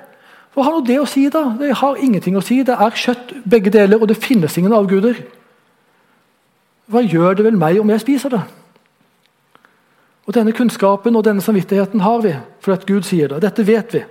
Hva 0.54 0.68
har 0.68 0.76
nå 0.78 0.84
det 0.86 1.00
å 1.02 1.08
si, 1.10 1.24
da? 1.34 1.48
Det 1.58 1.72
har 1.82 1.98
ingenting 1.98 2.38
å 2.38 2.44
si. 2.46 2.60
Det 2.62 2.78
er 2.78 3.02
kjøtt, 3.02 3.34
begge 3.50 3.74
deler, 3.74 3.98
og 3.98 4.12
det 4.12 4.20
finnes 4.22 4.58
ingen 4.58 4.78
avguder. 4.78 5.18
Hva 6.86 7.02
gjør 7.02 7.40
det 7.40 7.48
vel 7.48 7.58
meg 7.58 7.82
om 7.82 7.90
jeg 7.90 8.06
spiser 8.06 8.38
det? 8.38 8.44
Og 10.30 10.38
Denne 10.38 10.54
kunnskapen 10.54 11.18
og 11.18 11.26
denne 11.26 11.42
samvittigheten 11.42 12.06
har 12.06 12.22
vi, 12.22 12.36
for 12.62 12.78
at 12.78 12.86
Gud 12.86 13.10
sier 13.10 13.34
det. 13.34 13.42
Dette 13.48 13.66
vet 13.66 13.98
vi. 13.98 14.06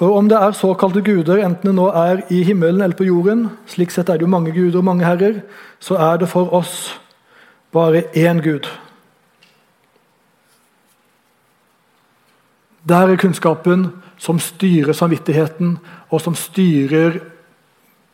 For 0.00 0.16
om 0.16 0.30
det 0.30 0.38
er 0.40 0.54
såkalte 0.56 1.02
guder, 1.04 1.42
enten 1.44 1.68
det 1.68 1.76
nå 1.76 1.90
er 1.92 2.22
i 2.32 2.38
himmelen 2.40 2.80
eller 2.80 2.96
på 2.96 3.04
jorden, 3.04 3.50
slik 3.68 3.92
sett 3.92 4.08
er 4.08 4.16
det 4.16 4.24
jo 4.24 4.32
mange 4.32 4.54
guder 4.56 4.78
og 4.80 4.86
mange 4.86 5.04
herrer, 5.04 5.42
så 5.76 5.98
er 6.00 6.22
det 6.22 6.30
for 6.30 6.48
oss 6.56 6.94
bare 7.68 8.06
én 8.16 8.40
Gud. 8.40 8.64
Der 12.88 13.12
er 13.12 13.20
kunnskapen 13.20 13.90
som 14.16 14.40
styrer 14.40 14.96
samvittigheten, 14.96 15.76
og 16.08 16.24
som 16.24 16.32
styrer 16.34 17.20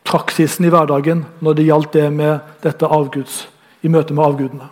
praksisen 0.03 0.67
i 0.67 0.75
hverdagen 0.75 1.23
når 1.39 1.55
det 1.55 1.69
gjaldt 1.71 1.93
det 1.95 2.11
med 2.11 2.53
dette 2.67 2.91
avguds, 2.99 3.45
i 3.79 3.87
møte 3.87 4.11
med 4.11 4.27
avgudene. 4.27 4.71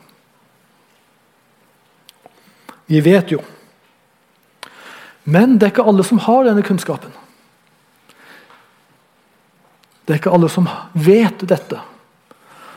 Vi 2.92 3.00
vet 3.00 3.32
jo. 3.32 3.40
Men 5.26 5.58
det 5.58 5.68
er 5.68 5.74
ikke 5.74 5.88
alle 5.90 6.06
som 6.06 6.22
har 6.22 6.46
denne 6.46 6.64
kunnskapen. 6.66 7.14
Det 10.06 10.14
er 10.14 10.22
ikke 10.22 10.34
alle 10.38 10.50
som 10.54 10.70
vet 10.94 11.42
dette. 11.50 11.82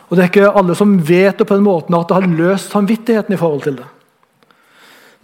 Og 0.09 0.17
det 0.17 0.23
er 0.23 0.31
ikke 0.31 0.51
alle 0.57 0.73
som 0.77 0.95
vet 1.05 1.37
det 1.37 1.45
på 1.45 1.55
den 1.55 1.67
måten 1.67 1.93
at 1.93 2.09
det 2.09 2.17
har 2.17 2.37
løst 2.41 2.73
samvittigheten 2.73 3.35
i 3.35 3.39
forhold 3.39 3.67
til 3.67 3.77
det. 3.77 3.89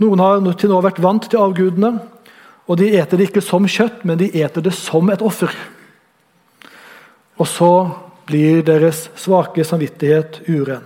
Noen 0.03 0.21
har 0.21 0.43
til 0.59 0.69
nå 0.69 0.81
vært 0.85 1.01
vant 1.01 1.25
til 1.25 1.41
avgudene, 1.41 1.95
og 2.65 2.77
de 2.77 2.91
eter 2.97 3.17
det 3.17 3.29
ikke 3.29 3.45
som 3.45 3.65
kjøtt, 3.69 4.03
men 4.05 4.19
de 4.19 4.29
eter 4.41 4.61
det 4.61 4.73
som 4.77 5.09
et 5.09 5.23
offer. 5.25 5.53
Og 7.41 7.49
så 7.49 7.71
blir 8.29 8.61
deres 8.65 9.07
svake 9.17 9.65
samvittighet 9.65 10.43
uren. 10.49 10.85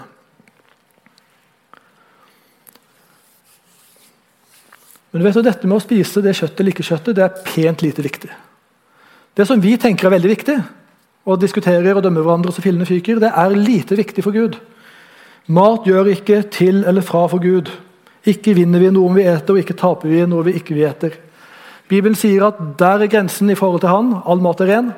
Men 5.09 5.21
du 5.21 5.25
vet, 5.25 5.39
dette 5.45 5.67
med 5.67 5.79
å 5.79 5.83
spise 5.83 6.21
det 6.21 6.35
kjøttet 6.37 6.61
eller 6.61 6.75
ikke 6.75 6.85
kjøttet, 6.85 7.15
det 7.17 7.25
er 7.25 7.39
pent 7.45 7.81
lite 7.81 8.05
viktig. 8.05 8.29
Det 9.33 9.47
som 9.47 9.61
vi 9.61 9.73
tenker 9.81 10.07
er 10.07 10.15
veldig 10.17 10.31
viktig, 10.31 10.57
og 11.29 11.41
diskuterer 11.41 11.97
og 11.97 12.03
dømmer 12.05 12.25
hverandre 12.25 12.53
så 12.53 12.63
fillene 12.63 12.87
fyker, 12.87 13.21
det 13.21 13.31
er 13.33 13.55
lite 13.55 13.97
viktig 13.97 14.23
for 14.25 14.35
Gud. 14.35 14.57
Mat 15.49 15.87
gjør 15.89 16.11
ikke 16.13 16.43
til 16.53 16.83
eller 16.87 17.05
fra 17.05 17.25
for 17.29 17.41
Gud. 17.41 17.71
Ikke 18.29 18.53
vinner 18.57 18.81
vi 18.83 18.91
noe 18.93 19.15
vi 19.15 19.25
eter, 19.25 19.55
og 19.55 19.61
ikke 19.63 19.77
taper 19.77 20.11
vi 20.11 20.21
noe 20.29 20.45
vi 20.45 20.57
ikke 20.59 20.77
vi 20.77 20.85
eter. 20.85 21.17
Bibelen 21.89 22.17
sier 22.17 22.45
at 22.45 22.59
der 22.77 23.05
er 23.05 23.09
grensen 23.09 23.49
i 23.49 23.57
forhold 23.57 23.81
til 23.81 23.89
Han. 23.89 24.11
All 24.29 24.41
mat 24.45 24.61
er 24.61 24.69
ren. 24.69 24.91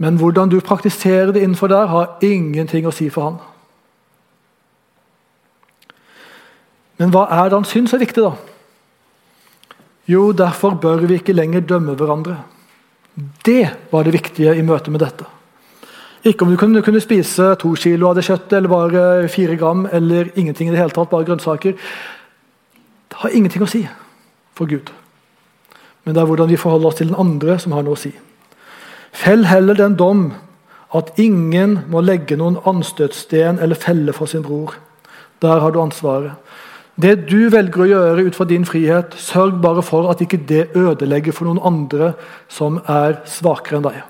Men 0.00 0.16
hvordan 0.16 0.48
du 0.48 0.60
praktiserer 0.64 1.34
det 1.34 1.42
innenfor 1.44 1.68
der, 1.68 1.86
har 1.86 2.16
ingenting 2.24 2.88
å 2.88 2.94
si 2.94 3.10
for 3.12 3.28
Han. 3.28 3.40
Men 7.02 7.10
hva 7.10 7.26
er 7.34 7.50
det 7.50 7.58
han 7.58 7.66
syns 7.66 7.92
er 7.96 7.98
viktig, 7.98 8.22
da? 8.22 8.36
Jo, 10.06 10.28
derfor 10.30 10.76
bør 10.78 11.02
vi 11.02 11.18
ikke 11.18 11.34
lenger 11.34 11.64
dømme 11.66 11.96
hverandre. 11.98 12.36
Det 13.42 13.90
var 13.90 14.06
det 14.06 14.14
viktige 14.14 14.54
i 14.54 14.62
møte 14.62 14.92
med 14.94 15.02
dette. 15.02 15.26
Ikke 16.22 16.46
om 16.46 16.52
du 16.52 16.56
kunne, 16.60 16.84
kunne 16.86 17.02
spise 17.02 17.48
to 17.58 17.72
kilo 17.74 18.12
av 18.12 18.14
det 18.14 18.26
kjøttet, 18.28 18.54
eller 18.60 18.70
bare 18.70 19.28
fire 19.32 19.58
gram, 19.58 19.88
eller 19.90 20.30
ingenting 20.38 20.70
i 20.70 20.76
det 20.76 20.78
hele 20.78 20.94
tatt, 20.94 21.10
bare 21.10 21.26
grønnsaker. 21.26 21.74
Det 23.10 23.18
har 23.24 23.34
ingenting 23.34 23.66
å 23.66 23.70
si 23.72 23.82
for 24.54 24.70
Gud. 24.70 24.94
Men 26.04 26.14
det 26.14 26.22
er 26.22 26.30
hvordan 26.30 26.54
vi 26.54 26.60
forholder 26.60 26.92
oss 26.92 27.00
til 27.00 27.10
den 27.10 27.18
andre, 27.18 27.58
som 27.58 27.74
har 27.74 27.82
noe 27.82 27.98
å 27.98 28.02
si. 28.04 28.14
Fell 29.10 29.48
heller 29.50 29.74
den 29.74 29.98
dom 29.98 30.28
at 30.94 31.10
ingen 31.18 31.80
må 31.90 32.04
legge 32.06 32.38
noen 32.38 32.60
anstøtsten 32.62 33.58
eller 33.58 33.80
felle 33.80 34.14
for 34.14 34.30
sin 34.30 34.46
bror. 34.46 34.76
Der 35.42 35.58
har 35.58 35.74
du 35.74 35.82
ansvaret. 35.82 36.38
Det 37.00 37.14
du 37.30 37.48
velger 37.48 37.84
å 37.84 37.88
gjøre 37.88 38.24
ut 38.26 38.36
fra 38.36 38.44
din 38.48 38.66
frihet, 38.68 39.14
sørg 39.16 39.62
bare 39.64 39.84
for 39.84 40.10
at 40.12 40.20
ikke 40.20 40.42
det 40.48 40.66
ødelegger 40.76 41.32
for 41.32 41.48
noen 41.48 41.62
andre 41.64 42.12
som 42.52 42.82
er 42.84 43.22
svakere 43.28 43.78
enn 43.78 43.86
deg. 43.86 44.02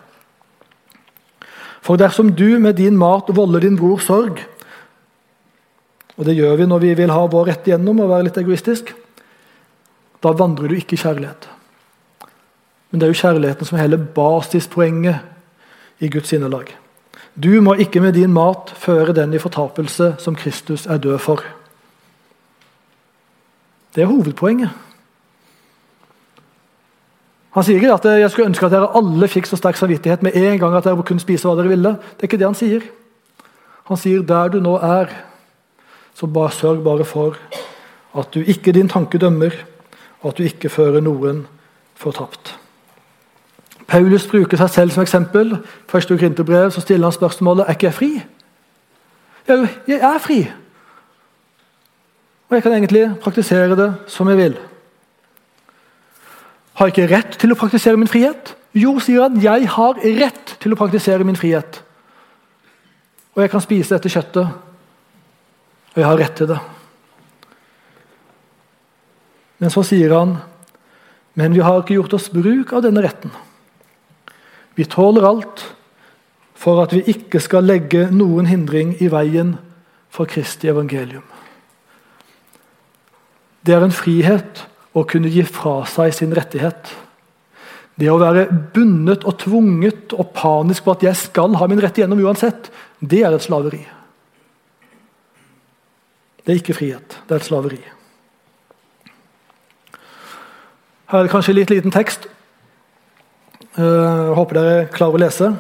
For 1.83 1.99
dersom 1.99 2.33
du 2.35 2.59
med 2.63 2.79
din 2.79 2.99
mat 2.99 3.31
volder 3.35 3.63
din 3.63 3.79
bror 3.79 4.03
sorg, 4.03 4.43
og 6.19 6.27
det 6.27 6.37
gjør 6.37 6.59
vi 6.59 6.67
når 6.69 6.83
vi 6.83 6.93
vil 6.99 7.15
ha 7.15 7.23
vår 7.31 7.49
rett 7.49 7.71
igjennom 7.71 8.03
og 8.03 8.11
være 8.11 8.29
litt 8.29 8.43
egoistisk, 8.43 8.93
da 10.23 10.35
vandrer 10.39 10.71
du 10.71 10.79
ikke 10.79 10.99
i 10.99 11.03
kjærlighet. 11.03 11.49
Men 12.91 13.01
det 13.01 13.07
er 13.07 13.15
jo 13.15 13.23
kjærligheten 13.23 13.67
som 13.67 13.79
er 13.79 13.87
hele 13.87 13.99
basispoenget 13.99 16.03
i 16.03 16.11
Guds 16.13 16.31
sinnelag. 16.31 16.69
Du 17.35 17.55
må 17.65 17.79
ikke 17.81 18.03
med 18.05 18.19
din 18.19 18.35
mat 18.35 18.75
føre 18.77 19.15
den 19.17 19.35
i 19.35 19.41
fortapelse 19.41 20.13
som 20.21 20.37
Kristus 20.37 20.85
er 20.87 21.01
død 21.01 21.19
for. 21.25 21.43
Det 23.95 24.03
er 24.03 24.11
hovedpoenget. 24.11 24.71
Han 27.53 27.65
sier 27.65 27.77
ikke 27.77 27.93
at 27.93 28.07
jeg 28.17 28.31
skulle 28.33 28.49
ønske 28.49 28.65
at 28.67 28.73
dere 28.73 28.89
alle 28.97 29.29
fikk 29.29 29.47
så 29.47 29.59
sterk 29.61 29.77
samvittighet 29.77 30.23
med 30.25 30.37
en 30.41 30.59
gang 30.59 30.77
at 30.77 30.87
dere 30.89 31.05
kunne 31.05 31.21
spise 31.21 31.45
hva 31.49 31.59
dere 31.59 31.75
ville. 31.75 31.91
Det 32.17 32.25
er 32.25 32.31
ikke 32.31 32.41
det 32.41 32.49
han 32.49 32.57
sier. 32.57 32.87
Han 33.91 34.01
sier 34.01 34.25
der 34.25 34.49
du 34.55 34.61
nå 34.65 34.79
er, 34.81 35.13
så 36.17 36.27
bare 36.27 36.55
sørg 36.57 36.81
bare 36.85 37.05
for 37.05 37.37
at 38.17 38.33
du 38.33 38.41
ikke 38.41 38.73
din 38.73 38.89
tanke 38.89 39.19
dømmer, 39.21 39.53
og 40.23 40.33
at 40.33 40.39
du 40.39 40.47
ikke 40.49 40.71
fører 40.73 41.05
noen 41.05 41.45
fortapt. 41.99 42.55
Paulus 43.89 44.25
bruker 44.29 44.57
seg 44.57 44.71
selv 44.73 44.95
som 44.95 45.05
eksempel. 45.05 45.57
Første 45.91 46.17
Korinterbrev 46.17 46.71
stiller 46.73 47.11
han 47.11 47.17
spørsmålet 47.17 47.67
er 47.67 47.77
ikke 47.77 47.89
jeg 47.91 47.95
fri. 47.95 48.11
Jeg, 49.49 49.69
jeg 49.89 50.01
er 50.01 50.21
fri. 50.23 50.39
Og 52.53 52.59
jeg 52.59 52.67
kan 52.67 52.75
egentlig 52.77 53.07
praktisere 53.25 53.77
det 53.79 53.87
som 54.13 54.29
jeg 54.29 54.37
vil. 54.37 54.57
Har 56.77 56.91
jeg 56.91 56.93
ikke 56.93 57.15
rett 57.15 57.39
til 57.41 57.55
å 57.55 57.57
praktisere 57.57 57.97
min 57.97 58.11
frihet? 58.13 58.51
Jo, 58.77 58.99
sier 59.01 59.25
han, 59.25 59.39
jeg 59.41 59.71
har 59.73 60.03
rett 60.21 60.53
til 60.61 60.75
å 60.75 60.77
praktisere 60.77 61.25
min 61.25 61.39
frihet. 61.41 61.79
Og 63.33 63.41
jeg 63.41 63.55
kan 63.55 63.65
spise 63.65 63.97
dette 63.97 64.13
kjøttet, 64.13 64.53
og 64.53 65.97
jeg 65.97 66.05
har 66.05 66.21
rett 66.21 66.37
til 66.37 66.53
det. 66.53 66.61
Men 69.65 69.73
så 69.73 69.81
sier 69.89 70.13
han, 70.13 70.37
men 71.33 71.57
vi 71.57 71.65
har 71.65 71.81
ikke 71.81 71.97
gjort 71.97 72.21
oss 72.21 72.29
bruk 72.37 72.77
av 72.77 72.85
denne 72.85 73.01
retten. 73.01 73.33
Vi 74.77 74.85
tåler 74.93 75.25
alt 75.25 75.71
for 76.53 76.85
at 76.85 76.93
vi 76.93 77.01
ikke 77.17 77.41
skal 77.41 77.65
legge 77.65 78.11
noen 78.13 78.53
hindring 78.53 78.99
i 79.01 79.09
veien 79.09 79.57
for 80.13 80.29
Kristi 80.29 80.69
evangelium. 80.69 81.25
Det 83.63 83.75
er 83.75 83.85
en 83.87 83.95
frihet 83.95 84.65
å 84.93 85.05
kunne 85.09 85.31
gi 85.33 85.45
fra 85.47 85.83
seg 85.89 86.13
sin 86.17 86.35
rettighet. 86.35 86.91
Det 87.99 88.09
å 88.11 88.19
være 88.21 88.49
bundet 88.75 89.25
og 89.29 89.39
tvunget 89.43 90.15
og 90.17 90.33
panisk 90.35 90.85
på 90.85 90.93
at 90.93 91.03
'jeg 91.03 91.17
skal 91.17 91.55
ha 91.55 91.67
min 91.67 91.81
rett 91.81 91.99
igjennom 91.99 92.19
uansett', 92.19 92.71
det 93.01 93.23
er 93.23 93.33
et 93.35 93.43
slaveri. 93.43 93.87
Det 96.45 96.53
er 96.53 96.59
ikke 96.59 96.75
frihet, 96.75 97.09
det 97.29 97.31
er 97.31 97.37
et 97.37 97.45
slaveri. 97.45 97.81
Her 101.07 101.19
er 101.19 101.23
det 101.23 101.31
kanskje 101.31 101.55
litt 101.55 101.71
liten 101.71 101.91
tekst. 101.91 102.27
Jeg 103.77 103.85
eh, 103.85 104.35
håper 104.35 104.55
dere 104.55 104.89
klarer 104.89 105.15
å 105.15 105.21
lese. 105.21 105.57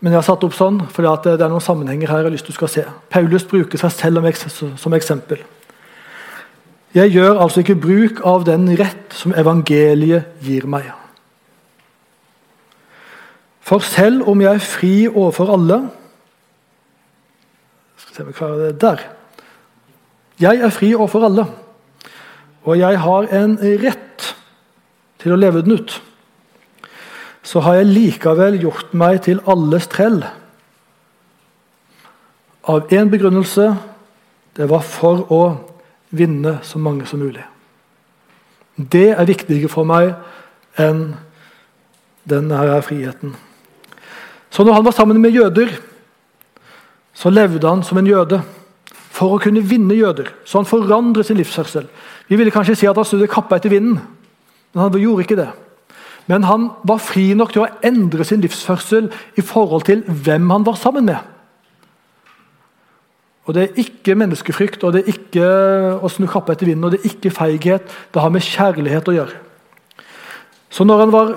Men 0.00 0.12
jeg 0.12 0.20
har 0.20 0.26
satt 0.26 0.44
opp 0.44 0.52
sånn 0.52 0.82
fordi 0.92 1.14
det 1.24 1.40
er 1.40 1.48
noen 1.48 1.64
sammenhenger 1.64 2.08
her 2.08 2.18
jeg 2.20 2.24
har 2.24 2.34
lyst 2.34 2.44
til 2.44 2.54
skal 2.54 2.68
se. 2.68 2.84
Paulus 3.08 3.44
bruker 3.48 3.78
seg 3.78 3.90
selv 3.90 4.76
som 4.76 4.92
eksempel. 4.92 5.40
Jeg 6.94 7.10
gjør 7.10 7.40
altså 7.42 7.64
ikke 7.64 7.80
bruk 7.82 8.20
av 8.22 8.44
den 8.46 8.68
rett 8.78 9.16
som 9.18 9.34
evangeliet 9.34 10.36
gir 10.44 10.68
meg. 10.70 10.92
For 13.64 13.82
selv 13.82 14.28
om 14.30 14.42
jeg 14.44 14.60
er 14.60 14.62
fri 14.62 14.94
overfor 15.08 15.50
alle 15.54 15.80
Skal 17.96 18.14
se 18.14 18.22
om 18.22 18.30
jeg 18.30 18.36
klarer 18.36 18.62
det 18.62 18.80
der. 18.82 19.02
Jeg 20.38 20.60
er 20.66 20.70
fri 20.74 20.92
overfor 20.94 21.24
alle, 21.28 21.44
og 22.66 22.78
jeg 22.78 22.98
har 23.00 23.28
en 23.38 23.54
rett 23.82 24.26
til 25.22 25.34
å 25.34 25.38
leve 25.38 25.62
den 25.62 25.78
ut. 25.78 25.94
Så 27.46 27.62
har 27.62 27.78
jeg 27.78 27.92
likevel 27.92 28.58
gjort 28.60 28.94
meg 28.98 29.20
til 29.26 29.40
alles 29.46 29.86
trell. 29.92 30.24
Av 32.66 32.90
én 32.90 33.10
begrunnelse 33.12 33.70
det 34.58 34.68
var 34.70 34.82
for 34.82 35.22
å 35.32 35.42
vinne 36.14 36.58
så 36.62 36.78
mange 36.78 37.06
som 37.06 37.22
mulig. 37.22 37.44
Det 38.76 39.10
er 39.14 39.28
viktigere 39.28 39.70
for 39.70 39.86
meg 39.86 40.14
enn 40.80 41.12
denne 42.28 42.80
friheten. 42.82 43.34
Så 44.50 44.64
når 44.64 44.78
han 44.78 44.86
var 44.86 44.94
sammen 44.96 45.20
med 45.20 45.34
jøder, 45.34 45.70
så 47.14 47.30
levde 47.30 47.68
han 47.68 47.82
som 47.86 47.98
en 47.98 48.06
jøde 48.06 48.40
for 49.14 49.36
å 49.36 49.42
kunne 49.42 49.62
vinne 49.62 49.94
jøder. 49.94 50.32
Så 50.44 50.58
han 50.58 50.66
forandret 50.68 51.26
sin 51.28 51.38
livsførsel. 51.38 51.86
Vi 52.28 52.38
ville 52.38 52.54
kanskje 52.54 52.74
si 52.78 52.88
at 52.90 52.98
han 52.98 53.06
snudde 53.06 53.30
kappa 53.30 53.60
etter 53.60 53.70
vinden, 53.70 54.00
men 54.74 54.82
han 54.82 54.98
gjorde 54.98 55.26
ikke 55.26 55.38
det. 55.38 55.50
Men 56.26 56.46
han 56.48 56.70
var 56.88 57.02
fri 57.04 57.28
nok 57.36 57.52
til 57.52 57.66
å 57.66 57.70
endre 57.84 58.24
sin 58.26 58.42
livsførsel 58.42 59.10
i 59.36 59.44
forhold 59.44 59.84
til 59.86 60.02
hvem 60.08 60.50
han 60.50 60.66
var 60.66 60.78
sammen 60.80 61.06
med. 61.10 61.20
Og 63.44 63.54
Det 63.54 63.62
er 63.62 63.80
ikke 63.82 64.14
menneskefrykt 64.16 64.84
og 64.84 64.94
det 64.94 65.02
er 65.02 65.12
ikke 65.12 65.48
å 66.00 66.08
snu 66.08 66.26
kappa 66.30 66.54
etter 66.54 66.70
vinden 66.70 66.88
og 66.88 66.94
det 66.94 67.02
er 67.02 67.10
ikke 67.12 67.34
feighet. 67.34 67.90
Det 68.12 68.22
har 68.22 68.32
med 68.32 68.44
kjærlighet 68.44 69.08
å 69.08 69.16
gjøre. 69.18 69.40
Så 70.72 70.84
når 70.84 71.02
han 71.04 71.12
var 71.12 71.34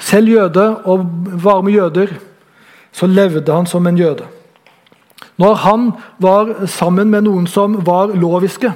selv 0.00 0.28
jøde 0.32 0.64
og 0.88 1.04
var 1.44 1.60
med 1.62 1.76
jøder, 1.76 2.14
så 2.92 3.06
levde 3.06 3.52
han 3.52 3.68
som 3.68 3.86
en 3.86 3.98
jøde. 3.98 4.24
Når 5.36 5.54
han 5.64 5.92
var 6.20 6.66
sammen 6.66 7.10
med 7.10 7.24
noen 7.28 7.46
som 7.46 7.78
var 7.86 8.12
loviske, 8.16 8.72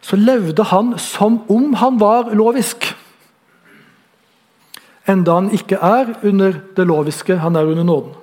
så 0.00 0.16
levde 0.16 0.68
han 0.70 0.94
som 1.02 1.40
om 1.50 1.74
han 1.80 1.98
var 2.00 2.30
lovisk. 2.36 2.86
Enda 5.08 5.40
han 5.40 5.50
ikke 5.54 5.78
er 5.82 6.14
under 6.22 6.60
det 6.76 6.86
loviske, 6.86 7.38
han 7.42 7.56
er 7.56 7.66
under 7.66 7.84
nåden. 7.84 8.14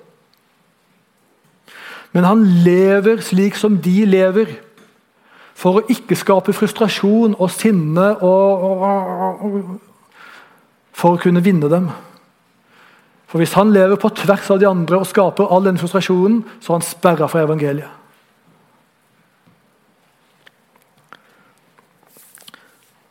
Men 2.13 2.27
han 2.29 2.43
lever 2.65 3.21
slik 3.25 3.57
som 3.57 3.79
de 3.81 4.03
lever. 4.05 4.51
For 5.57 5.79
å 5.79 5.85
ikke 5.91 6.17
skape 6.17 6.53
frustrasjon 6.53 7.35
og 7.37 7.51
sinne 7.53 8.07
og, 8.25 8.65
og, 8.69 8.85
og, 9.45 9.73
For 10.93 11.15
å 11.15 11.21
kunne 11.21 11.41
vinne 11.45 11.69
dem. 11.69 11.89
For 13.29 13.41
Hvis 13.41 13.55
han 13.57 13.73
lever 13.73 13.97
på 13.97 14.11
tvers 14.13 14.51
av 14.53 14.59
de 14.61 14.69
andre 14.69 14.99
og 15.01 15.09
skaper 15.09 15.49
all 15.49 15.65
den 15.65 15.79
frustrasjonen, 15.81 16.43
så 16.61 16.73
er 16.73 16.77
han 16.77 16.85
sperra 16.85 17.29
fra 17.29 17.41
evangeliet. 17.47 17.89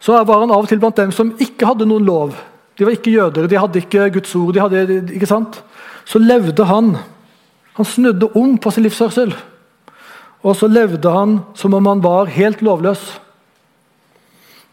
Så 0.02 0.14
var 0.26 0.40
han 0.42 0.50
av 0.50 0.64
og 0.64 0.70
til 0.70 0.80
blant 0.82 0.98
dem 0.98 1.10
som 1.14 1.34
ikke 1.42 1.66
hadde 1.66 1.86
noen 1.86 2.06
lov. 2.06 2.34
De 2.78 2.86
var 2.86 2.94
ikke 2.96 3.12
jøder, 3.14 3.46
de 3.46 3.58
hadde 3.58 3.82
ikke 3.82 4.08
Guds 4.16 4.34
ord. 4.38 4.58
Hadde, 4.58 4.98
ikke 5.14 5.30
så 6.06 6.18
levde 6.18 6.66
han 6.66 6.96
han 7.78 7.88
snudde 7.88 8.28
om 8.36 8.58
på 8.58 8.70
sin 8.70 8.84
livsførsel. 8.84 9.34
Og 10.42 10.56
så 10.56 10.66
levde 10.66 11.10
han 11.10 11.38
som 11.54 11.74
om 11.74 11.86
han 11.86 12.02
var 12.02 12.30
helt 12.32 12.62
lovløs. 12.62 13.20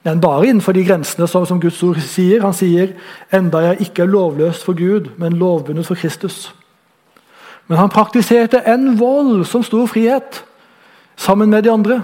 Men 0.04 0.22
bare 0.22 0.48
innenfor 0.48 0.74
de 0.74 0.86
grensene 0.86 1.28
som, 1.28 1.46
som 1.46 1.60
Guds 1.62 1.82
ord 1.84 2.00
sier. 2.02 2.42
Han 2.42 2.56
sier 2.56 2.96
enda 3.36 3.62
jeg 3.68 3.90
ikke 3.90 4.06
er 4.06 4.14
lovløs 4.14 4.64
for 4.64 4.78
Gud, 4.78 5.12
men 5.18 5.38
lovbundet 5.38 5.88
for 5.88 6.00
Kristus. 6.00 6.48
Men 7.68 7.78
han 7.78 7.92
praktiserte 7.94 8.64
en 8.66 8.96
voldsom 9.00 9.64
stor 9.64 9.86
frihet 9.92 10.44
sammen 11.20 11.50
med 11.50 11.64
de 11.64 11.72
andre. 11.72 12.02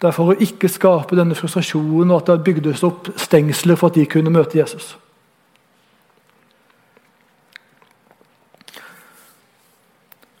Det 0.00 0.08
er 0.08 0.14
for 0.14 0.30
å 0.30 0.38
ikke 0.38 0.70
skape 0.70 1.18
denne 1.18 1.36
frustrasjonen 1.36 2.12
og 2.14 2.22
at 2.22 2.30
det 2.30 2.46
bygdes 2.46 2.84
opp 2.86 3.10
stengsler 3.18 3.76
for 3.76 3.90
at 3.90 3.98
de 3.98 4.06
kunne 4.08 4.32
møte 4.32 4.60
Jesus. 4.60 4.94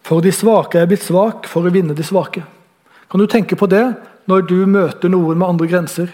For 0.08 0.24
de 0.24 0.30
svake 0.32 0.80
er 0.80 0.88
blitt 0.88 1.04
svak 1.04 1.44
for 1.52 1.68
å 1.68 1.72
vinne 1.72 1.92
de 1.92 2.04
svake. 2.06 2.40
Kan 3.12 3.20
du 3.20 3.26
tenke 3.28 3.58
på 3.60 3.68
det 3.68 3.84
når 4.28 4.46
du 4.48 4.56
møter 4.64 5.12
noen 5.12 5.36
med 5.36 5.48
andre 5.48 5.68
grenser, 5.68 6.08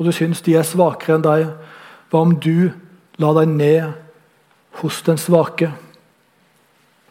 og 0.00 0.08
du 0.08 0.12
syns 0.16 0.40
de 0.46 0.54
er 0.56 0.64
svakere 0.64 1.18
enn 1.18 1.26
deg? 1.26 1.50
Hva 2.08 2.22
om 2.24 2.32
du 2.40 2.70
la 3.20 3.34
deg 3.36 3.52
ned 3.52 3.90
hos 4.80 5.02
den 5.04 5.20
svake 5.20 5.68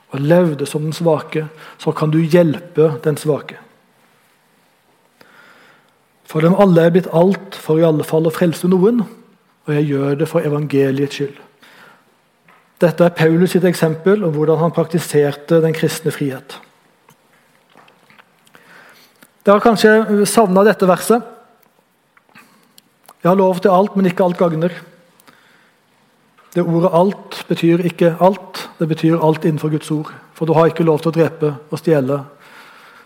og 0.09 0.23
levde 0.25 0.65
som 0.65 0.87
den 0.87 0.97
svake? 0.97 1.45
Så 1.77 1.93
kan 1.93 2.09
du 2.09 2.17
hjelpe 2.17 2.95
den 3.05 3.19
svake. 3.21 3.59
For 6.29 6.41
dem 6.45 6.57
alle 6.57 6.87
er 6.87 6.93
blitt 6.93 7.11
alt 7.13 7.57
for 7.57 7.77
i 7.77 7.85
alle 7.85 8.05
fall 8.05 8.25
å 8.25 8.33
frelse 8.33 8.69
noen, 8.69 9.05
og 9.65 9.77
jeg 9.77 9.91
gjør 9.93 10.17
det 10.17 10.29
for 10.29 10.45
evangeliets 10.45 11.21
skyld. 11.21 11.37
Dette 12.79 13.03
er 13.03 13.15
Paulus 13.15 13.51
sitt 13.51 13.65
eksempel 13.67 14.23
om 14.23 14.31
hvordan 14.31 14.61
han 14.61 14.71
praktiserte 14.71 15.59
den 15.59 15.75
kristne 15.75 16.13
frihet. 16.15 16.55
Dere 19.43 19.57
har 19.57 19.63
kanskje 19.63 20.27
savna 20.29 20.63
dette 20.63 20.87
verset. 20.87 21.25
Jeg 23.19 23.27
har 23.27 23.35
lov 23.35 23.59
til 23.59 23.73
alt, 23.73 23.97
men 23.97 24.07
ikke 24.07 24.23
alt 24.23 24.39
gagner. 24.39 24.71
Det 26.55 26.63
ordet 26.63 26.91
'alt' 26.93 27.43
betyr 27.47 27.83
ikke 27.85 28.15
alt, 28.21 28.69
det 28.79 28.87
betyr 28.87 29.19
alt 29.19 29.45
innenfor 29.45 29.69
Guds 29.69 29.91
ord. 29.91 30.13
For 30.33 30.45
du 30.45 30.53
har 30.53 30.65
ikke 30.65 30.83
lov 30.83 30.99
til 30.99 31.09
å 31.09 31.11
drepe 31.11 31.55
og 31.71 31.79
stjele 31.79 32.23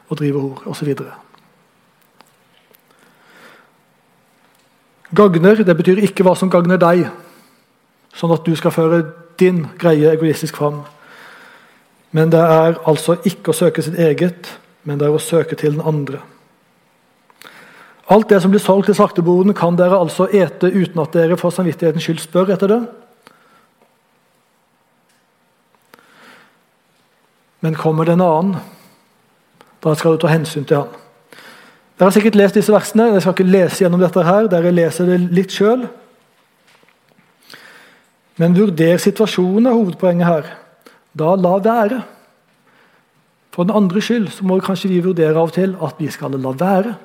og 0.10 0.18
drive 0.18 0.40
hor 0.40 0.64
osv. 0.66 0.96
Gagner 5.16 5.64
det 5.64 5.78
betyr 5.78 5.98
ikke 5.98 6.24
hva 6.24 6.36
som 6.36 6.50
gagner 6.50 6.78
deg, 6.78 7.10
sånn 8.14 8.34
at 8.34 8.46
du 8.46 8.56
skal 8.56 8.72
føre 8.72 9.23
din 9.40 9.66
greie 9.80 10.12
egoistisk 10.12 10.58
fram. 10.58 10.84
Men 12.12 12.32
det 12.32 12.40
er 12.40 12.78
altså 12.86 13.18
ikke 13.26 13.52
å 13.52 13.58
søke 13.58 13.82
sitt 13.82 13.98
eget, 14.00 14.52
men 14.84 15.00
det 15.00 15.08
er 15.08 15.16
å 15.16 15.22
søke 15.22 15.58
til 15.58 15.78
den 15.78 15.86
andre. 15.88 16.22
Alt 18.12 18.30
det 18.30 18.42
som 18.44 18.52
blir 18.52 18.62
solgt 18.62 18.90
til 18.92 18.98
svarteboden, 18.98 19.56
kan 19.58 19.78
dere 19.80 19.98
altså 19.98 20.28
ete 20.28 20.70
uten 20.70 21.00
at 21.02 21.16
dere 21.16 21.38
for 21.40 21.56
samvittighetens 21.56 22.04
skyld 22.04 22.20
spør 22.22 22.52
etter 22.54 22.70
det. 22.70 22.82
Men 27.64 27.80
kommer 27.80 28.06
det 28.06 28.18
en 28.18 28.26
annen, 28.26 28.58
da 29.84 29.96
skal 29.96 30.18
du 30.18 30.22
ta 30.22 30.34
hensyn 30.34 30.68
til 30.68 30.82
han. 30.82 30.92
Dere 31.98 32.10
har 32.10 32.16
sikkert 32.16 32.36
lest 32.36 32.58
disse 32.58 32.74
versene. 32.74 33.12
Jeg 33.14 33.24
skal 33.24 33.36
ikke 33.38 33.52
lese 33.54 33.84
gjennom 33.86 34.02
dette 34.02 34.24
her. 34.28 34.50
Dere 34.52 34.74
leser 34.76 35.08
det 35.08 35.20
litt 35.32 35.54
sjøl. 35.56 35.86
Men 38.42 38.56
vurder 38.58 38.98
situasjonen 39.02 39.70
er 39.70 39.78
hovedpoenget 39.78 40.28
her. 40.28 40.50
Da 41.14 41.36
la 41.38 41.58
være. 41.62 42.02
For 43.54 43.68
den 43.68 43.76
andre 43.78 44.02
skyld 44.02 44.32
så 44.34 44.46
må 44.50 44.58
kanskje 44.66 44.90
vi 44.90 45.04
vurdere 45.06 45.38
av 45.38 45.52
og 45.52 45.54
til 45.54 45.76
at 45.86 46.00
vi 46.02 46.10
skal 46.14 46.34
la 46.42 46.54
være. 46.58 46.96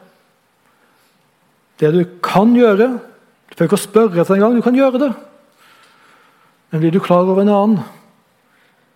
Det 1.79 1.93
du 1.95 2.03
kan 2.24 2.55
gjøre 2.57 2.99
Du 3.49 3.55
behøver 3.57 3.68
ikke 3.70 3.79
å 3.79 3.81
spørre 3.81 4.20
etter 4.20 4.35
en 4.37 4.43
gang, 4.43 4.57
du 4.57 4.62
kan 4.62 4.76
gjøre 4.76 4.99
det. 5.01 5.09
Men 6.68 6.83
blir 6.83 6.93
du 6.93 7.01
klar 7.01 7.24
over 7.24 7.41
en 7.41 7.49
annen, 7.49 7.79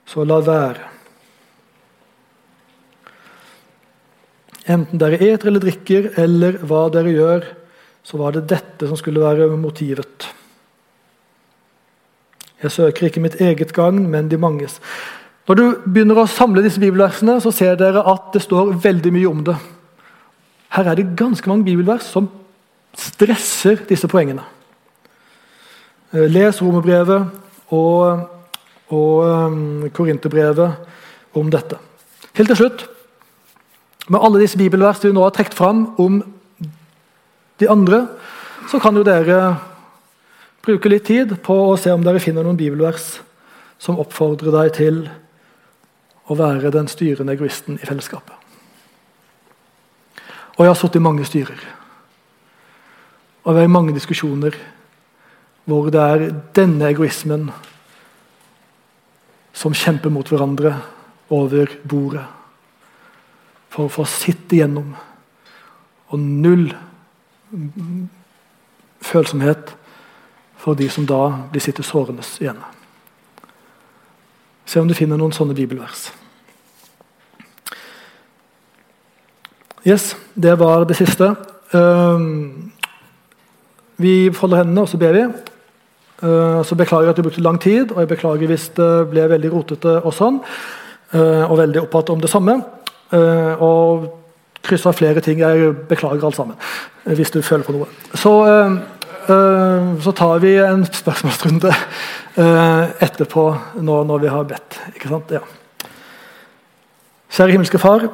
så 0.04 0.26
la 0.28 0.36
være. 0.44 0.90
Enten 4.70 5.00
dere 5.00 5.18
eter 5.24 5.48
eller 5.48 5.64
drikker, 5.64 6.10
eller 6.20 6.60
hva 6.68 6.84
dere 6.92 7.16
gjør, 7.16 7.48
så 8.04 8.20
var 8.20 8.36
det 8.36 8.44
dette 8.52 8.86
som 8.86 9.00
skulle 9.00 9.24
være 9.24 9.48
motivet. 9.56 10.28
Jeg 12.62 12.70
søker 12.70 13.08
ikke 13.08 13.22
mitt 13.22 13.40
eget 13.42 13.72
gagn, 13.74 14.04
men 14.10 14.28
de 14.30 14.38
manges. 14.38 14.78
Når 15.48 15.58
du 15.58 15.64
begynner 15.82 16.20
å 16.22 16.28
samle 16.30 16.62
disse 16.62 16.80
bibelversene, 16.80 17.40
så 17.42 17.50
ser 17.54 17.78
dere 17.80 18.04
at 18.06 18.30
det 18.34 18.44
står 18.44 18.76
veldig 18.84 19.12
mye 19.14 19.30
om 19.30 19.40
det. 19.46 19.56
Her 20.72 20.88
er 20.88 21.00
det 21.00 21.16
ganske 21.18 21.48
mange 21.50 21.66
bibelvers 21.66 22.06
som 22.06 22.28
stresser 22.96 23.82
disse 23.88 24.08
poengene. 24.08 24.44
Eh, 26.12 26.28
les 26.30 26.62
romerbrevet 26.62 27.72
og, 27.72 28.28
og 28.92 29.16
um, 29.26 29.90
korinterbrevet 29.96 31.36
om 31.40 31.50
dette. 31.50 31.80
Helt 32.36 32.52
til 32.52 32.60
slutt 32.62 32.86
med 34.12 34.20
alle 34.22 34.42
disse 34.42 34.58
bibelvers 34.60 35.02
vi 35.02 35.12
nå 35.14 35.24
har 35.24 35.34
trukket 35.34 35.56
fram 35.56 35.84
om 36.00 36.22
de 37.60 37.68
andre, 37.70 38.06
så 38.70 38.80
kan 38.82 38.96
jo 38.96 39.04
dere 39.06 39.56
bruke 40.62 40.90
litt 40.90 41.08
tid 41.08 41.34
på 41.42 41.56
å 41.72 41.78
se 41.80 41.90
om 41.92 42.04
dere 42.04 42.22
finner 42.22 42.46
noen 42.46 42.58
bibelvers 42.58 43.16
som 43.82 43.98
oppfordrer 43.98 44.54
deg 44.54 44.74
til 44.76 45.00
å 46.30 46.36
være 46.38 46.70
den 46.74 46.86
styrende 46.90 47.34
egoisten 47.34 47.80
i 47.80 47.88
fellesskapet. 47.88 48.36
Og 50.54 50.62
jeg 50.62 50.70
har 50.70 50.78
sittet 50.78 51.00
i 51.00 51.02
mange 51.02 51.26
styrer. 51.26 51.58
Og 53.42 53.56
vært 53.56 53.66
i 53.66 53.74
mange 53.74 53.96
diskusjoner 53.96 54.56
hvor 55.66 55.90
det 55.94 56.02
er 56.02 56.24
denne 56.54 56.90
egoismen 56.90 57.48
som 59.54 59.74
kjemper 59.74 60.10
mot 60.14 60.28
hverandre 60.30 60.76
over 61.32 61.70
bordet 61.82 62.24
for 63.72 63.86
å 63.86 63.92
få 63.92 64.06
sitte 64.06 64.58
igjennom. 64.58 64.92
Og 66.12 66.20
null 66.20 66.68
følsomhet 69.02 69.72
for 70.62 70.78
de 70.78 70.88
som 70.90 71.06
da 71.06 71.22
blir 71.50 71.62
sittet 71.62 71.86
sårende 71.86 72.22
igjen. 72.40 72.60
Se 74.66 74.80
om 74.80 74.88
du 74.88 74.94
finner 74.94 75.18
noen 75.18 75.34
sånne 75.34 75.56
bibelvers. 75.58 76.10
Yes, 79.82 80.12
det 80.38 80.54
var 80.60 80.84
det 80.86 80.94
siste. 80.94 81.32
Um, 81.74 82.70
vi 83.98 84.30
folder 84.34 84.62
hendene, 84.62 84.84
og 84.84 84.92
så 84.92 85.00
ber 85.00 85.16
vi. 85.16 85.24
Uh, 86.22 86.62
så 86.62 86.78
beklager 86.78 87.08
jeg 87.08 87.16
at 87.16 87.18
du 87.18 87.26
brukte 87.26 87.42
lang 87.42 87.58
tid, 87.60 87.90
og 87.90 87.98
jeg 88.04 88.12
beklager 88.14 88.52
hvis 88.52 88.68
det 88.76 88.90
ble 89.10 89.26
veldig 89.34 89.50
rotete 89.50 89.98
og 89.98 90.14
sånn. 90.14 90.38
Uh, 91.10 91.50
og 91.50 91.58
veldig 91.58 91.82
opptatt 91.82 92.14
om 92.14 92.22
det 92.22 92.30
samme. 92.30 92.60
Uh, 93.10 93.58
og 93.58 94.06
kryssa 94.62 94.94
flere 94.94 95.20
ting. 95.20 95.42
Jeg 95.42 95.74
beklager 95.90 96.22
alt 96.22 96.38
sammen 96.38 96.58
hvis 97.02 97.34
du 97.34 97.40
føler 97.42 97.66
på 97.66 97.74
noe. 97.74 97.88
Så, 98.14 98.30
så 99.26 100.12
tar 100.16 100.40
vi 100.42 100.56
en 100.62 100.84
spørsmålsrunde 100.86 101.70
etterpå 103.02 103.44
når, 103.84 104.18
vi 104.22 104.32
har 104.32 104.48
bedt. 104.48 104.78
Ikke 104.94 105.10
sant? 105.12 105.30
Ja. 105.30 105.42
Kjære 107.32 107.54
himmelske 107.54 107.80
Far. 107.80 108.08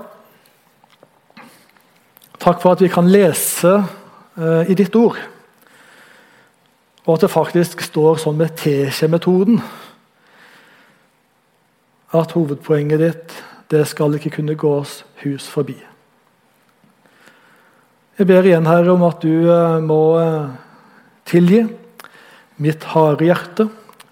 Takk 2.38 2.62
for 2.62 2.76
at 2.76 2.84
vi 2.84 2.90
kan 2.92 3.10
lese 3.10 3.74
i 4.68 4.76
ditt 4.78 4.94
ord. 4.96 5.18
Og 7.08 7.14
at 7.16 7.24
det 7.24 7.32
faktisk 7.32 7.80
står 7.80 8.18
sånn 8.20 8.36
med 8.36 8.52
Teskje-metoden. 8.60 9.62
At 12.12 12.34
hovedpoenget 12.36 13.00
ditt 13.00 13.38
det 13.72 13.86
skal 13.88 14.16
ikke 14.16 14.38
kunne 14.38 14.56
gå 14.56 14.70
oss 14.80 15.02
hus 15.22 15.48
forbi. 15.48 15.76
Jeg 18.18 18.26
ber 18.26 18.44
igjen, 18.44 18.66
Herre, 18.66 18.92
om 18.92 19.04
at 19.06 19.22
du 19.22 19.48
eh, 19.52 19.80
må 19.84 20.00
eh, 20.18 20.48
tilgi 21.28 21.66
mitt 22.58 22.84
harde 22.92 23.28
hjerte, 23.28 23.68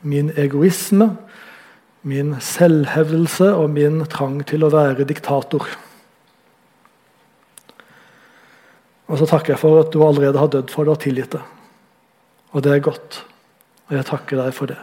min 0.07 0.31
egoisme, 0.39 1.17
min 2.07 2.37
selvhevdelse 2.41 3.49
og 3.59 3.73
min 3.75 4.05
trang 4.11 4.39
til 4.47 4.63
å 4.63 4.71
være 4.71 5.07
diktator. 5.09 5.67
Og 9.07 9.19
så 9.19 9.27
takker 9.31 9.55
jeg 9.55 9.63
for 9.63 9.83
at 9.83 9.93
du 9.95 10.03
allerede 10.03 10.39
har 10.39 10.51
dødd 10.51 10.71
for 10.71 10.87
det 10.87 10.95
og 10.95 11.03
tilgitt 11.03 11.35
det. 11.35 11.43
Og 12.55 12.63
det 12.63 12.73
er 12.75 12.85
godt. 12.87 13.21
Og 13.87 13.99
jeg 13.99 14.07
takker 14.07 14.41
deg 14.41 14.55
for 14.55 14.71
det. 14.71 14.79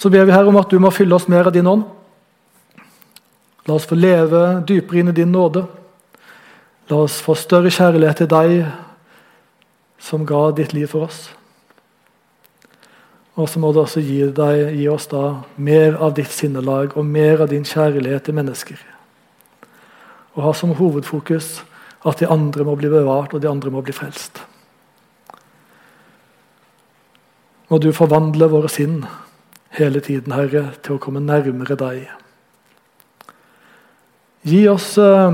Så 0.00 0.08
ber 0.12 0.24
vi 0.24 0.32
her 0.32 0.48
om 0.48 0.56
at 0.60 0.72
du 0.72 0.80
må 0.80 0.92
fylle 0.92 1.16
oss 1.16 1.28
mer 1.28 1.48
av 1.48 1.52
din 1.56 1.68
ånd. 1.68 1.84
La 3.68 3.76
oss 3.76 3.88
få 3.88 3.96
leve 4.00 4.62
dypere 4.68 5.02
inn 5.02 5.12
i 5.12 5.16
din 5.16 5.32
nåde. 5.32 5.66
La 6.88 7.02
oss 7.04 7.20
få 7.24 7.36
større 7.36 7.72
kjærlighet 7.72 8.22
til 8.22 8.30
deg 8.32 8.54
som 10.00 10.24
ga 10.26 10.48
ditt 10.56 10.72
liv 10.72 10.88
for 10.90 11.06
oss. 11.08 11.28
Og 13.38 13.48
så 13.48 13.60
må 13.62 13.70
du 13.72 13.80
også 13.80 14.02
gi, 14.04 14.20
deg, 14.36 14.74
gi 14.76 14.86
oss 14.90 15.06
da 15.12 15.40
mer 15.56 15.96
av 16.02 16.16
ditt 16.18 16.32
sinnelag 16.32 16.96
og 16.98 17.06
mer 17.06 17.44
av 17.44 17.52
din 17.52 17.64
kjærlighet 17.64 18.26
til 18.26 18.36
mennesker. 18.36 18.80
Og 20.36 20.44
ha 20.44 20.52
som 20.56 20.74
hovedfokus 20.76 21.60
at 22.06 22.20
de 22.20 22.28
andre 22.28 22.64
må 22.64 22.76
bli 22.80 22.88
bevart, 22.88 23.34
og 23.34 23.42
de 23.42 23.48
andre 23.48 23.72
må 23.72 23.82
bli 23.84 23.92
frelst. 23.92 24.40
Må 27.70 27.78
du 27.78 27.92
forvandle 27.94 28.48
våre 28.50 28.70
sinn 28.72 29.04
hele 29.76 30.00
tiden, 30.02 30.34
Herre, 30.34 30.70
til 30.82 30.96
å 30.96 31.02
komme 31.02 31.22
nærmere 31.22 31.76
deg. 31.78 32.08
Gi 34.48 34.64
oss 34.72 34.94
uh, 34.98 35.28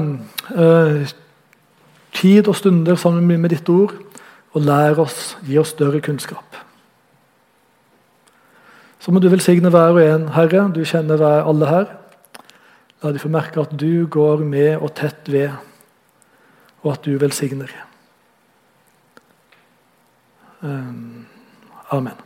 uh, 0.52 1.14
tid 2.16 2.50
og 2.50 2.58
stunder 2.58 2.98
sammen 2.98 3.30
med 3.40 3.54
ditt 3.54 3.70
ord, 3.72 3.94
og 4.56 4.64
lær 4.64 4.96
oss, 5.02 5.34
gi 5.44 5.58
oss 5.60 5.74
større 5.74 6.00
kunnskap. 6.00 6.56
Så 9.00 9.12
må 9.12 9.20
du 9.20 9.28
velsigne 9.30 9.70
hver 9.70 9.92
og 9.94 10.02
en, 10.02 10.28
Herre. 10.34 10.64
Du 10.74 10.80
kjenner 10.88 11.20
alle 11.22 11.68
her. 11.70 11.90
La 13.04 13.12
de 13.12 13.20
få 13.20 13.28
merke 13.30 13.60
at 13.60 13.74
du 13.76 14.06
går 14.10 14.42
med 14.48 14.80
og 14.80 14.94
tett 14.96 15.28
ved, 15.30 15.52
og 16.82 16.94
at 16.96 17.04
du 17.04 17.18
velsigner. 17.20 17.70
Um, 20.64 21.26
amen. 21.92 22.25